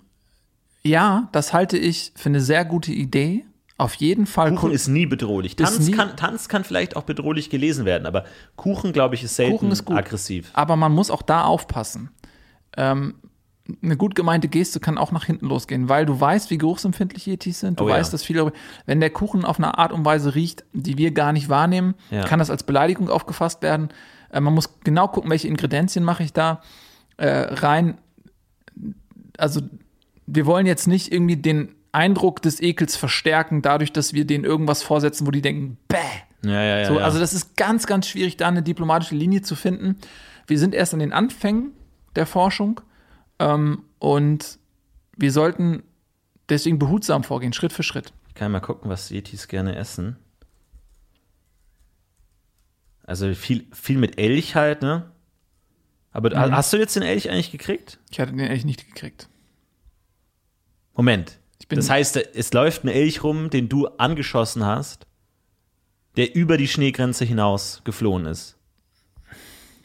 [0.82, 3.44] ja, das halte ich für eine sehr gute Idee.
[3.76, 4.54] Auf jeden Fall.
[4.54, 5.56] Kuchen ist nie bedrohlich.
[5.56, 8.24] Tanz, nie- kann, Tanz kann vielleicht auch bedrohlich gelesen werden, aber
[8.56, 9.96] Kuchen, glaube ich, ist selten Kuchen ist gut.
[9.96, 10.50] aggressiv.
[10.54, 12.10] Aber man muss auch da aufpassen.
[12.76, 13.14] Ähm,
[13.82, 17.60] eine gut gemeinte Geste kann auch nach hinten losgehen, weil du weißt, wie geruchsempfindlich Yetis
[17.60, 17.80] sind.
[17.80, 17.94] Du Oh ja.
[17.96, 18.52] weißt, dass viele,
[18.86, 22.24] wenn der Kuchen auf eine Art und Weise riecht, die wir gar nicht wahrnehmen, Ja.
[22.24, 23.88] kann das als Beleidigung aufgefasst werden.
[24.32, 26.62] Äh, man muss genau gucken, welche Ingredienzien mache ich da
[27.16, 27.98] äh, rein.
[29.38, 29.60] Also
[30.26, 34.82] wir wollen jetzt nicht irgendwie den Eindruck des Ekels verstärken, dadurch, dass wir denen irgendwas
[34.82, 35.96] vorsetzen, wo die denken, bäh.
[36.44, 36.84] Ja, ja, ja.
[36.86, 37.04] So, ja.
[37.04, 39.96] Also das ist ganz, ganz schwierig, da eine diplomatische Linie zu finden.
[40.46, 41.72] Wir sind erst an den Anfängen
[42.16, 42.80] der Forschung
[43.40, 44.58] ähm, und
[45.16, 45.82] wir sollten
[46.48, 48.12] deswegen behutsam vorgehen, Schritt für Schritt.
[48.28, 50.16] ich kann mal gucken, was Yetis gerne essen.
[53.04, 55.10] Also viel, viel mit Elch halt, ne?
[56.12, 56.52] Aber Mhm.
[56.52, 57.98] hast du jetzt den Elch eigentlich gekriegt?
[58.10, 59.28] Ich hatte den ehrlich nicht gekriegt.
[60.94, 61.38] Moment.
[61.68, 65.06] Das heißt, es läuft ein Elch rum, den du angeschossen hast,
[66.16, 68.56] der über die Schneegrenze hinaus geflohen ist.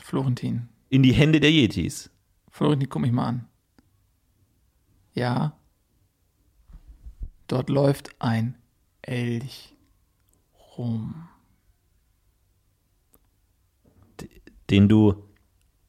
[0.01, 0.67] Florentin.
[0.89, 2.09] In die Hände der Yetis.
[2.55, 3.47] Florentin, guck mich mal an.
[5.13, 5.57] Ja.
[7.47, 8.55] Dort läuft ein
[9.01, 9.75] Elch
[10.77, 11.27] rum.
[14.69, 15.21] Den du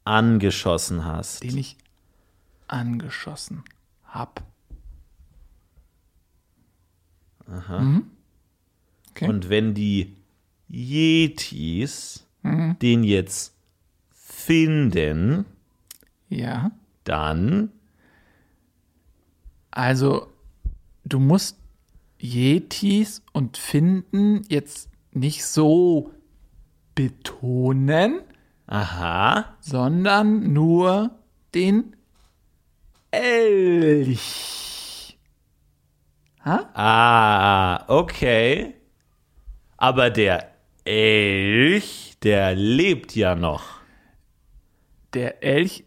[0.02, 1.44] angeschossen hast.
[1.44, 1.76] den ich
[2.66, 3.62] angeschossen
[4.04, 4.42] hab.
[7.46, 8.10] Mhm.
[9.10, 9.28] Okay.
[9.28, 10.16] Und wenn die
[10.68, 12.76] Yetis Mhm.
[12.80, 13.54] den jetzt
[14.10, 15.46] finden,
[16.28, 16.70] ja.
[17.04, 17.70] dann
[19.70, 20.28] Also,
[21.04, 21.58] du musst
[22.20, 26.12] Yetis und Finden jetzt nicht so
[26.94, 28.20] betonen,
[28.66, 31.10] aha, sondern nur
[31.54, 31.96] den
[33.10, 34.46] Elch.
[36.44, 36.70] Ha?
[36.74, 38.74] ah, okay.
[39.76, 40.52] Aber der
[40.84, 43.80] Elch, der lebt ja noch.
[45.12, 45.84] Der Elch,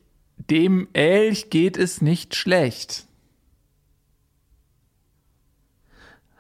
[0.50, 3.06] dem Elch geht es nicht schlecht.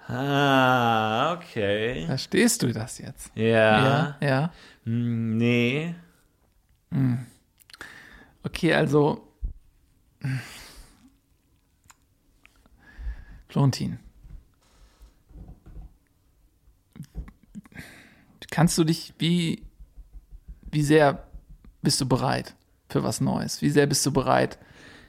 [0.07, 2.05] Ah, okay.
[2.07, 3.31] Verstehst du das jetzt?
[3.35, 3.45] Ja.
[3.45, 4.17] Ja.
[4.21, 4.53] ja.
[4.83, 5.95] Hm, Nee.
[8.41, 9.27] Okay, also.
[13.47, 13.99] Florentin.
[18.49, 19.63] Kannst du dich, wie,
[20.71, 21.27] wie sehr
[21.83, 22.55] bist du bereit
[22.89, 23.61] für was Neues?
[23.61, 24.57] Wie sehr bist du bereit,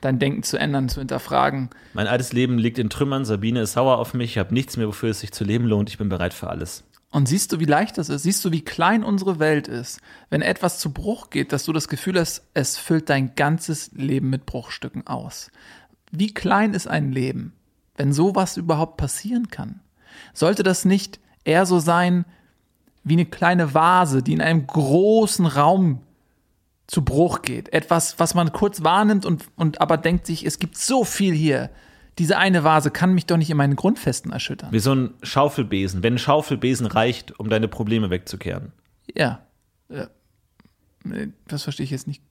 [0.01, 1.71] dein Denken zu ändern, zu hinterfragen?
[1.95, 3.25] Mein altes Leben liegt in Trümmern.
[3.25, 4.33] Sabine ist sauer auf mich.
[4.33, 5.89] Ich habe nichts mehr, wofür es sich zu leben lohnt.
[5.89, 6.85] Ich bin bereit für alles.
[7.13, 8.23] Und siehst du, wie leicht das ist?
[8.23, 10.01] Siehst du, wie klein unsere Welt ist?
[10.29, 14.31] Wenn etwas zu Bruch geht, dass du das Gefühl hast, es füllt dein ganzes Leben
[14.31, 15.51] mit Bruchstücken aus.
[16.13, 17.53] Wie klein ist ein Leben,
[17.97, 19.81] wenn sowas überhaupt passieren kann?
[20.35, 22.27] Sollte das nicht eher so sein
[23.03, 26.03] wie eine kleine Vase, die in einem großen Raum
[26.91, 27.73] zu Bruch geht?
[27.73, 31.71] Etwas, was man kurz wahrnimmt und, und aber denkt sich, es gibt so viel hier.
[32.19, 34.73] Diese eine Vase kann mich doch nicht in meinen Grundfesten erschüttern.
[34.73, 36.03] Wie so ein Schaufelbesen.
[36.03, 38.73] Wenn ein Schaufelbesen reicht, um deine Probleme wegzukehren.
[39.15, 39.41] Ja.
[39.89, 40.09] ja.
[41.47, 42.23] Das verstehe ich jetzt nicht.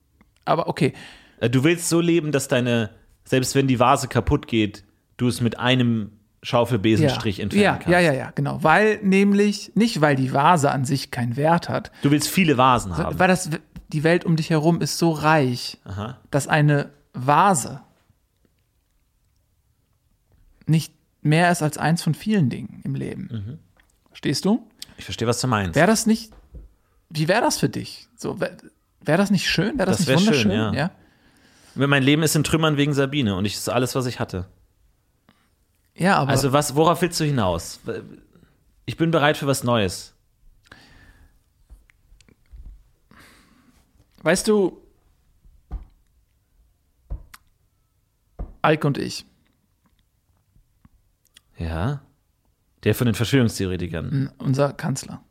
[0.46, 0.94] Aber okay.
[1.40, 2.90] Äh, Du willst so leben, dass deine,
[3.24, 4.84] selbst wenn die Vase kaputt geht,
[5.16, 6.12] du es mit einem
[6.44, 7.90] Schaufelbesenstrich entfernen ja, kannst.
[7.90, 8.64] ja, ja, ja, genau.
[8.64, 12.96] Weil nämlich, nicht weil die Vase an sich keinen Wert hat, Du willst viele Vasen
[12.98, 13.20] haben.
[13.20, 13.50] weil das,
[13.90, 16.18] die Welt um dich herum ist so reich, Aha.
[16.32, 17.82] dass eine Vase
[20.66, 23.30] nicht mehr ist als eins von vielen Dingen im Leben.
[23.32, 23.60] Mhm.
[24.10, 24.68] Verstehst du?
[24.98, 25.76] Ich verstehe, was du meinst.
[25.76, 26.32] Wäre das nicht,
[27.10, 28.08] wie wäre das für dich?
[28.16, 28.58] So, wäre
[29.02, 29.78] wär das nicht schön?
[29.78, 30.52] Wäre das, Das nicht wär wunderschön?
[30.52, 30.92] schön, ja.
[31.76, 34.46] Mein Leben ist in Trümmern wegen Sabine und ich, ist alles, was ich hatte.
[35.96, 37.80] Ja, aber Also was, worauf willst du hinaus?
[38.86, 40.14] Ich bin bereit für was Neues.
[44.24, 44.82] Weißt du,
[48.66, 49.26] Ike und ich,
[51.58, 52.02] Ja.
[52.86, 54.32] Der von den Verschwörungstheoretikern.
[54.38, 55.22] unser Kanzler.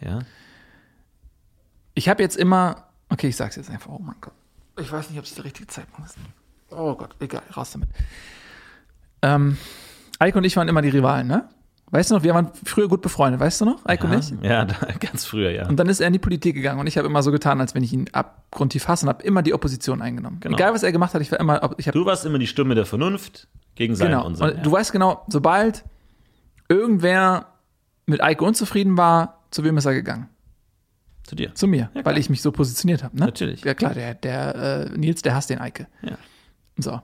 [0.00, 0.18] Ja.
[1.94, 4.34] Ich habe jetzt immer, okay, ich sag's jetzt einfach, oh mein Gott.
[4.78, 6.18] Ich weiß nicht, ob es der richtige Zeitpunkt ist.
[6.70, 7.88] Oh Gott, egal, raus damit.
[9.22, 9.56] Ähm,
[10.18, 11.48] Eike und ich waren immer die Rivalen, ne?
[11.92, 14.34] Weißt du noch, wir waren früher gut befreundet, weißt du noch, Eike und ich?
[14.42, 15.68] Ja, da, ganz früher, ja.
[15.68, 17.76] Und dann ist er in die Politik gegangen und ich habe immer so getan, als
[17.76, 20.38] wenn ich ihn abgrundtief hasse und habe immer die Opposition eingenommen.
[20.40, 20.56] Genau.
[20.56, 22.86] Egal, was er gemacht hat, ich war immer, ich Du warst immer die Stimme der
[22.86, 24.26] Vernunft gegen seinen Genau.
[24.26, 24.50] Unsinn.
[24.50, 25.84] Und du weißt genau, sobald
[26.68, 27.46] irgendwer
[28.06, 30.28] mit Eike unzufrieden war, zu wem ist er gegangen?
[31.22, 31.54] Zu dir.
[31.54, 32.04] Zu mir, klar.
[32.04, 33.16] weil ich mich so positioniert habe.
[33.16, 33.26] Ne?
[33.26, 33.64] Natürlich.
[33.64, 35.86] Ja klar, der, der äh, Nils, der hasst den Eike.
[36.02, 36.18] Ja.
[36.78, 37.00] So.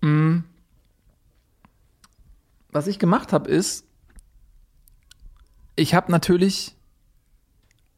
[0.00, 0.44] Mm.
[2.72, 3.84] Was ich gemacht habe, ist,
[5.76, 6.76] ich habe natürlich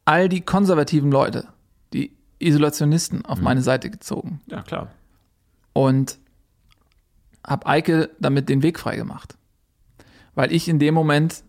[0.05, 1.47] all die konservativen Leute,
[1.93, 4.91] die Isolationisten, auf meine Seite gezogen ja, klar.
[5.73, 6.19] und
[7.45, 9.37] habe Eike damit den Weg frei gemacht.
[10.35, 11.43] Weil ich in dem Moment,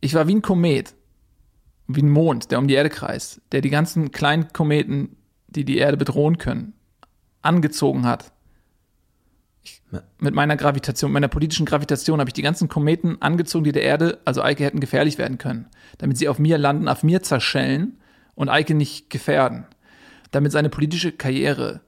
[0.00, 0.94] ich war wie ein Komet,
[1.88, 5.16] wie ein Mond, der um die Erde kreist, der die ganzen kleinen Kometen,
[5.48, 6.74] die die Erde bedrohen können,
[7.42, 8.32] angezogen hat.
[10.18, 14.18] Mit meiner Gravitation, meiner politischen Gravitation habe ich die ganzen Kometen angezogen, die der Erde,
[14.24, 15.66] also Eike hätten gefährlich werden können,
[15.98, 17.98] damit sie auf mir landen, auf mir zerschellen
[18.34, 19.64] und Eike nicht gefährden,
[20.32, 21.82] damit seine politische Karriere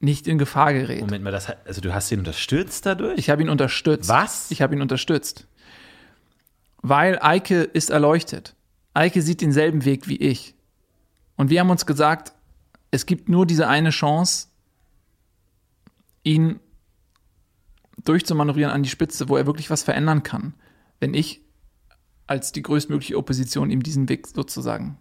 [0.00, 1.00] nicht in Gefahr gerät.
[1.00, 3.18] Moment mal, das, also du hast ihn unterstützt dadurch?
[3.18, 4.08] Ich habe ihn unterstützt.
[4.08, 4.50] Was?
[4.50, 5.46] Ich habe ihn unterstützt.
[6.82, 8.54] Weil Eike ist erleuchtet.
[8.94, 10.54] Eike sieht denselben Weg wie ich.
[11.36, 12.32] Und wir haben uns gesagt,
[12.90, 14.48] es gibt nur diese eine Chance,
[16.22, 16.60] ihn
[18.04, 20.54] durchzumanövrieren an die Spitze, wo er wirklich was verändern kann,
[21.00, 21.42] wenn ich
[22.26, 24.96] als die größtmögliche Opposition ihm diesen Weg sozusagen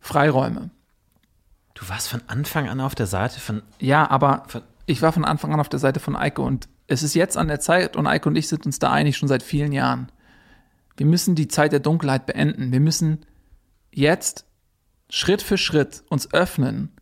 [0.00, 0.70] freiräume.
[1.74, 3.62] du warst von Anfang an auf der Seite von.
[3.80, 7.02] Ja, aber Von- ich war von Anfang an auf der Seite von Eike und es
[7.02, 9.42] ist jetzt an der Zeit und Eike und ich sind uns da einig schon seit
[9.42, 10.12] vielen Jahren.
[10.96, 12.70] Wir müssen die Zeit der Dunkelheit beenden.
[12.70, 13.24] Wir müssen
[13.90, 14.44] jetzt
[15.10, 16.92] Schritt für Schritt uns öffnen.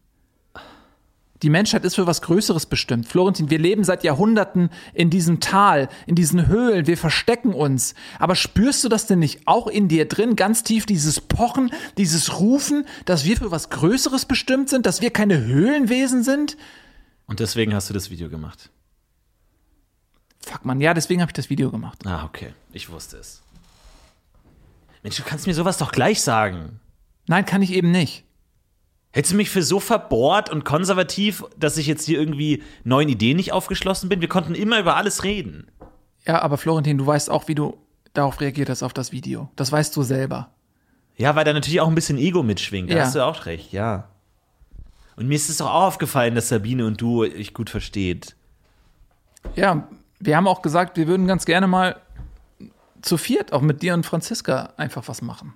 [1.43, 3.09] Die Menschheit ist für was Größeres bestimmt.
[3.09, 7.95] Florentin, wir leben seit Jahrhunderten in diesem Tal, in diesen Höhlen, wir verstecken uns.
[8.21, 12.39] Aber spürst du das denn nicht auch in dir drin, ganz tief, dieses Pochen, dieses
[12.39, 16.57] Rufen, dass wir für was Größeres bestimmt sind, dass wir keine Höhlenwesen sind?
[17.27, 18.71] Und deswegen hast du das Video gemacht.
[20.45, 22.07] Fuck man, ja, deswegen habe ich das Video gemacht.
[22.07, 22.55] Ah, okay.
[22.73, 23.43] Ich wusste es.
[25.03, 26.81] Mensch, du kannst mir sowas doch gleich sagen.
[27.27, 28.25] Nein, kann ich eben nicht.
[29.13, 33.37] Hättest du mich für so verbohrt und konservativ, dass ich jetzt hier irgendwie neuen Ideen
[33.37, 34.21] nicht aufgeschlossen bin?
[34.23, 35.71] Wir konnten immer über alles reden.
[36.27, 37.77] Ja, aber Florentin, du weißt auch, wie du
[38.15, 39.51] darauf reagiert hast auf das Video.
[39.57, 40.51] Das weißt du selber.
[41.17, 42.91] Ja, weil da natürlich auch ein bisschen Ego mitschwingt.
[42.91, 43.05] Da Ja.
[43.05, 44.09] hast du auch recht, ja.
[45.17, 48.35] Und mir ist es auch aufgefallen, dass Sabine und du euch gut versteht.
[49.57, 49.89] Ja,
[50.21, 52.01] wir haben auch gesagt, wir würden ganz gerne mal
[53.03, 55.53] zu viert, auch mit dir und Franziska, einfach was machen.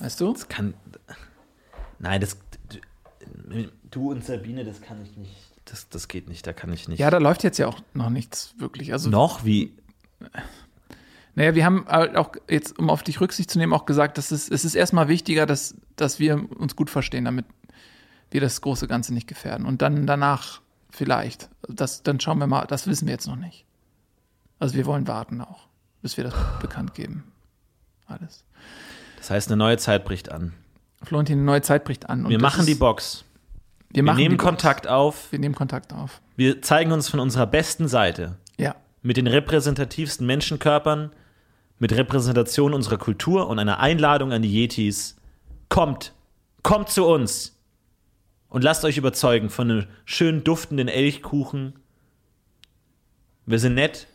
[0.00, 0.32] Weißt du?
[0.32, 0.74] Das kann.
[1.98, 2.36] Nein, das.
[3.90, 5.34] Du und Sabine, das kann ich nicht.
[5.66, 6.98] Das, das geht nicht, da kann ich nicht.
[6.98, 8.92] Ja, da läuft jetzt ja auch noch nichts wirklich.
[8.92, 9.44] Also, Noch?
[9.44, 9.72] Wie?
[11.34, 14.30] naja, wir haben halt auch jetzt, um auf dich Rücksicht zu nehmen, auch gesagt, dass
[14.30, 17.46] es, es ist erstmal wichtiger, dass, dass wir uns gut verstehen, damit
[18.30, 19.64] wir das große Ganze nicht gefährden.
[19.64, 21.48] Und dann danach vielleicht.
[21.68, 23.64] Das, dann schauen wir mal, das wissen wir jetzt noch nicht.
[24.58, 25.66] Also wir wollen warten auch,
[26.02, 27.24] bis wir das bekannt geben.
[28.06, 28.44] Alles.
[29.18, 30.52] Das heißt, eine neue Zeit bricht an.
[31.04, 32.28] Florentin, eine neue Zeit bricht an.
[32.28, 33.24] Wir machen die Box.
[33.90, 34.36] Wir, Wir nehmen.
[34.36, 35.30] Kontakt auf.
[35.30, 36.20] Wir nehmen Kontakt auf.
[36.36, 38.38] Wir zeigen uns von unserer besten Seite.
[38.58, 38.74] Ja.
[39.02, 41.12] Mit den repräsentativsten Menschenkörpern,
[41.78, 45.16] mit Repräsentation unserer Kultur und einer Einladung an die Yetis.
[45.68, 46.12] Kommt,
[46.62, 47.56] kommt zu uns
[48.48, 51.74] und lasst euch überzeugen von einem schön duftenden Elchkuchen.
[53.46, 54.06] Wir sind nett.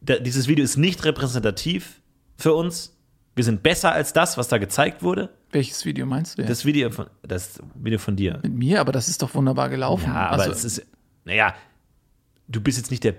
[0.00, 2.00] Dieses Video ist nicht repräsentativ
[2.36, 2.97] für uns.
[3.38, 5.28] Wir sind besser als das, was da gezeigt wurde.
[5.52, 6.42] Welches Video meinst du?
[6.42, 6.50] Jetzt?
[6.50, 8.40] Das Video von, das Video von dir.
[8.42, 10.06] Mit mir, aber das ist doch wunderbar gelaufen.
[10.08, 10.86] Ja, aber also, es ist,
[11.24, 11.54] naja,
[12.48, 13.14] du bist jetzt nicht der,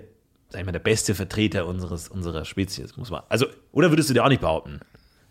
[0.50, 3.22] sag ich mal, der beste Vertreter unseres, unserer Spezies, muss man.
[3.30, 4.80] Also, oder würdest du dir auch nicht behaupten?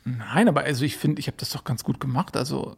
[0.06, 2.36] Nein, aber also ich finde, ich habe das doch ganz gut gemacht.
[2.36, 2.76] Also.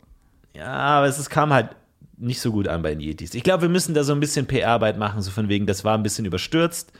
[0.54, 1.78] Ja, aber es, es kam halt
[2.18, 3.36] nicht so gut an bei den Yetis.
[3.36, 5.98] Ich glaube, wir müssen da so ein bisschen PR-Arbeit machen, so von wegen, das war
[5.98, 6.92] ein bisschen überstürzt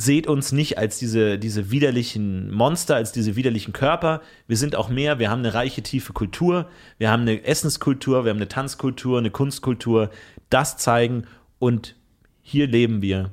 [0.00, 4.22] seht uns nicht als diese, diese widerlichen Monster, als diese widerlichen Körper.
[4.46, 6.68] Wir sind auch mehr, wir haben eine reiche, tiefe Kultur,
[6.98, 10.10] wir haben eine Essenskultur, wir haben eine Tanzkultur, eine Kunstkultur.
[10.50, 11.26] Das zeigen
[11.58, 11.96] und
[12.40, 13.32] hier leben wir.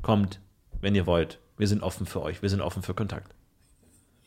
[0.00, 0.40] Kommt,
[0.80, 1.38] wenn ihr wollt.
[1.58, 3.34] Wir sind offen für euch, wir sind offen für Kontakt.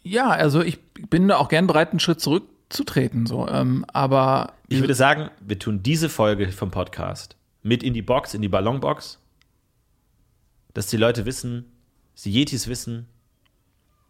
[0.03, 3.47] Ja, also ich bin da auch gern bereit, einen Schritt zurückzutreten, so.
[3.47, 8.35] Ähm, aber ich würde sagen, wir tun diese Folge vom Podcast mit in die Box,
[8.35, 9.17] in die Ballonbox
[10.75, 11.65] dass die Leute wissen,
[12.13, 13.07] dass die Yetis wissen,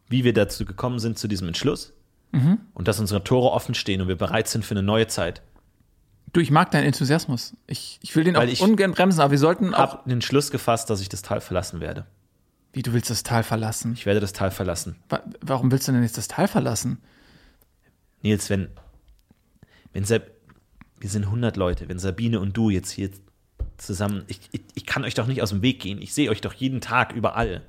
[0.09, 1.93] wie wir dazu gekommen sind, zu diesem Entschluss.
[2.31, 2.59] Mhm.
[2.73, 5.41] Und dass unsere Tore offen stehen und wir bereit sind für eine neue Zeit.
[6.33, 7.53] Du, ich mag deinen Enthusiasmus.
[7.67, 9.85] Ich, ich will den Weil auch ungern bremsen, aber wir sollten auch.
[9.85, 12.07] Ich habe den Schluss gefasst, dass ich das Tal verlassen werde.
[12.73, 13.93] Wie, du willst das Tal verlassen?
[13.93, 14.97] Ich werde das Tal verlassen.
[15.39, 16.97] Warum willst du denn jetzt das Tal verlassen?
[18.21, 18.67] Nils, wenn,
[19.93, 20.23] wenn Sab
[20.99, 23.11] wir sind 100 Leute, wenn Sabine und du jetzt hier
[23.77, 24.23] zusammen.
[24.27, 26.01] Ich, ich, ich kann euch doch nicht aus dem Weg gehen.
[26.01, 27.63] Ich sehe euch doch jeden Tag überall.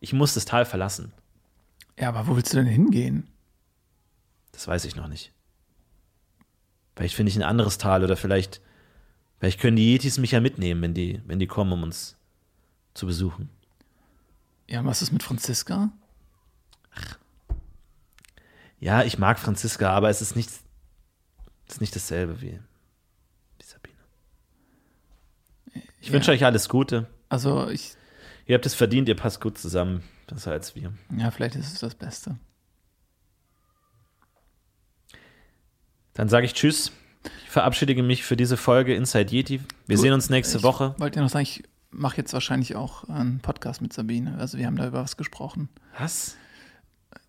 [0.00, 1.12] Ich muss das Tal verlassen.
[1.98, 3.28] Ja, aber wo willst du denn hingehen?
[4.52, 5.32] Das weiß ich noch nicht.
[6.94, 8.60] Vielleicht finde ich ein anderes Tal oder vielleicht,
[9.38, 12.16] vielleicht können die Yetis mich ja mitnehmen, wenn die, wenn die kommen, um uns
[12.94, 13.50] zu besuchen.
[14.66, 15.90] Ja, was ist mit Franziska?
[16.94, 17.18] Ach.
[18.80, 22.58] Ja, ich mag Franziska, aber es ist nicht, es ist nicht dasselbe wie,
[26.00, 27.06] Ich wünsche euch alles Gute.
[27.28, 27.94] Also ich.
[28.46, 30.02] Ihr habt es verdient, ihr passt gut zusammen.
[30.26, 30.92] Besser als wir.
[31.16, 32.36] Ja, vielleicht ist es das Beste.
[36.14, 36.92] Dann sage ich Tschüss.
[37.44, 39.60] Ich verabschiede mich für diese Folge Inside Yeti.
[39.86, 40.94] Wir du, sehen uns nächste ich Woche.
[40.98, 44.36] Wollte ja noch sagen, ich mache jetzt wahrscheinlich auch einen Podcast mit Sabine.
[44.38, 45.68] Also wir haben da über was gesprochen.
[45.98, 46.36] Was?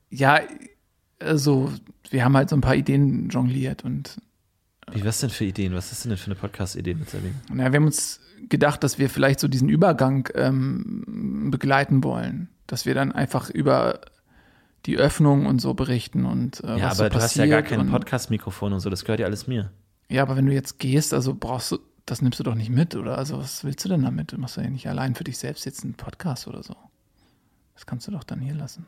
[0.09, 0.41] Ja,
[1.19, 1.71] also
[2.09, 4.21] wir haben halt so ein paar Ideen jongliert und.
[4.91, 5.73] Wie was denn für Ideen?
[5.73, 7.35] Was ist denn für eine Podcast-Idee mit Sabine?
[7.49, 12.49] Na, wir haben uns gedacht, dass wir vielleicht so diesen Übergang ähm, begleiten wollen.
[12.67, 14.01] Dass wir dann einfach über
[14.85, 17.61] die Öffnung und so berichten und äh, Ja, was aber so du hast ja gar
[17.61, 19.71] kein Podcast-Mikrofon und so, das gehört ja alles mir.
[20.09, 22.95] Ja, aber wenn du jetzt gehst, also brauchst du, das nimmst du doch nicht mit,
[22.95, 23.17] oder?
[23.17, 24.31] Also was willst du denn damit?
[24.31, 26.75] Du machst ja nicht allein für dich selbst jetzt einen Podcast oder so.
[27.73, 28.85] Das kannst du doch dann hier lassen.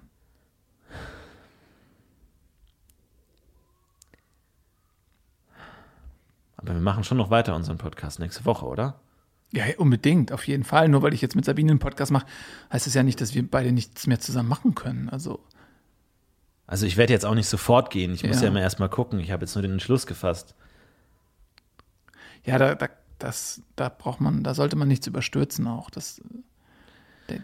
[6.61, 8.99] Aber wir machen schon noch weiter unseren Podcast nächste Woche, oder?
[9.51, 10.89] Ja, unbedingt, auf jeden Fall.
[10.89, 12.27] Nur weil ich jetzt mit Sabine einen Podcast mache,
[12.71, 15.09] heißt es ja nicht, dass wir beide nichts mehr zusammen machen können.
[15.09, 15.39] Also.
[16.67, 18.13] Also ich werde jetzt auch nicht sofort gehen.
[18.13, 19.19] Ich muss ja, ja immer erstmal gucken.
[19.19, 20.53] Ich habe jetzt nur den Entschluss gefasst.
[22.43, 25.89] Ja, da, da, das, da braucht man, da sollte man nichts überstürzen auch.
[25.89, 26.21] Das,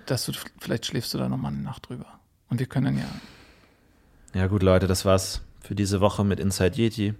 [0.05, 2.19] das, vielleicht schläfst du da nochmal eine Nacht drüber.
[2.49, 3.09] Und wir können ja.
[4.39, 7.15] Ja, gut, Leute, das war's für diese Woche mit Inside Yeti.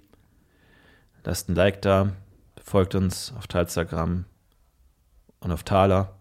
[1.26, 2.14] Lasst ein Like da,
[2.64, 4.26] folgt uns auf Instagram
[5.40, 6.14] und auf Thaler.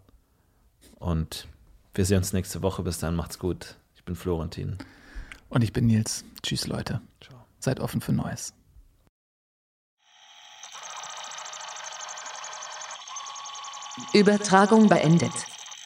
[0.98, 1.46] Und
[1.92, 2.82] wir sehen uns nächste Woche.
[2.82, 3.76] Bis dann, macht's gut.
[3.96, 4.78] Ich bin Florentin.
[5.50, 6.24] Und ich bin Nils.
[6.42, 7.02] Tschüss, Leute.
[7.20, 7.36] Ciao.
[7.58, 8.54] Seid offen für Neues.
[14.14, 15.34] Übertragung beendet.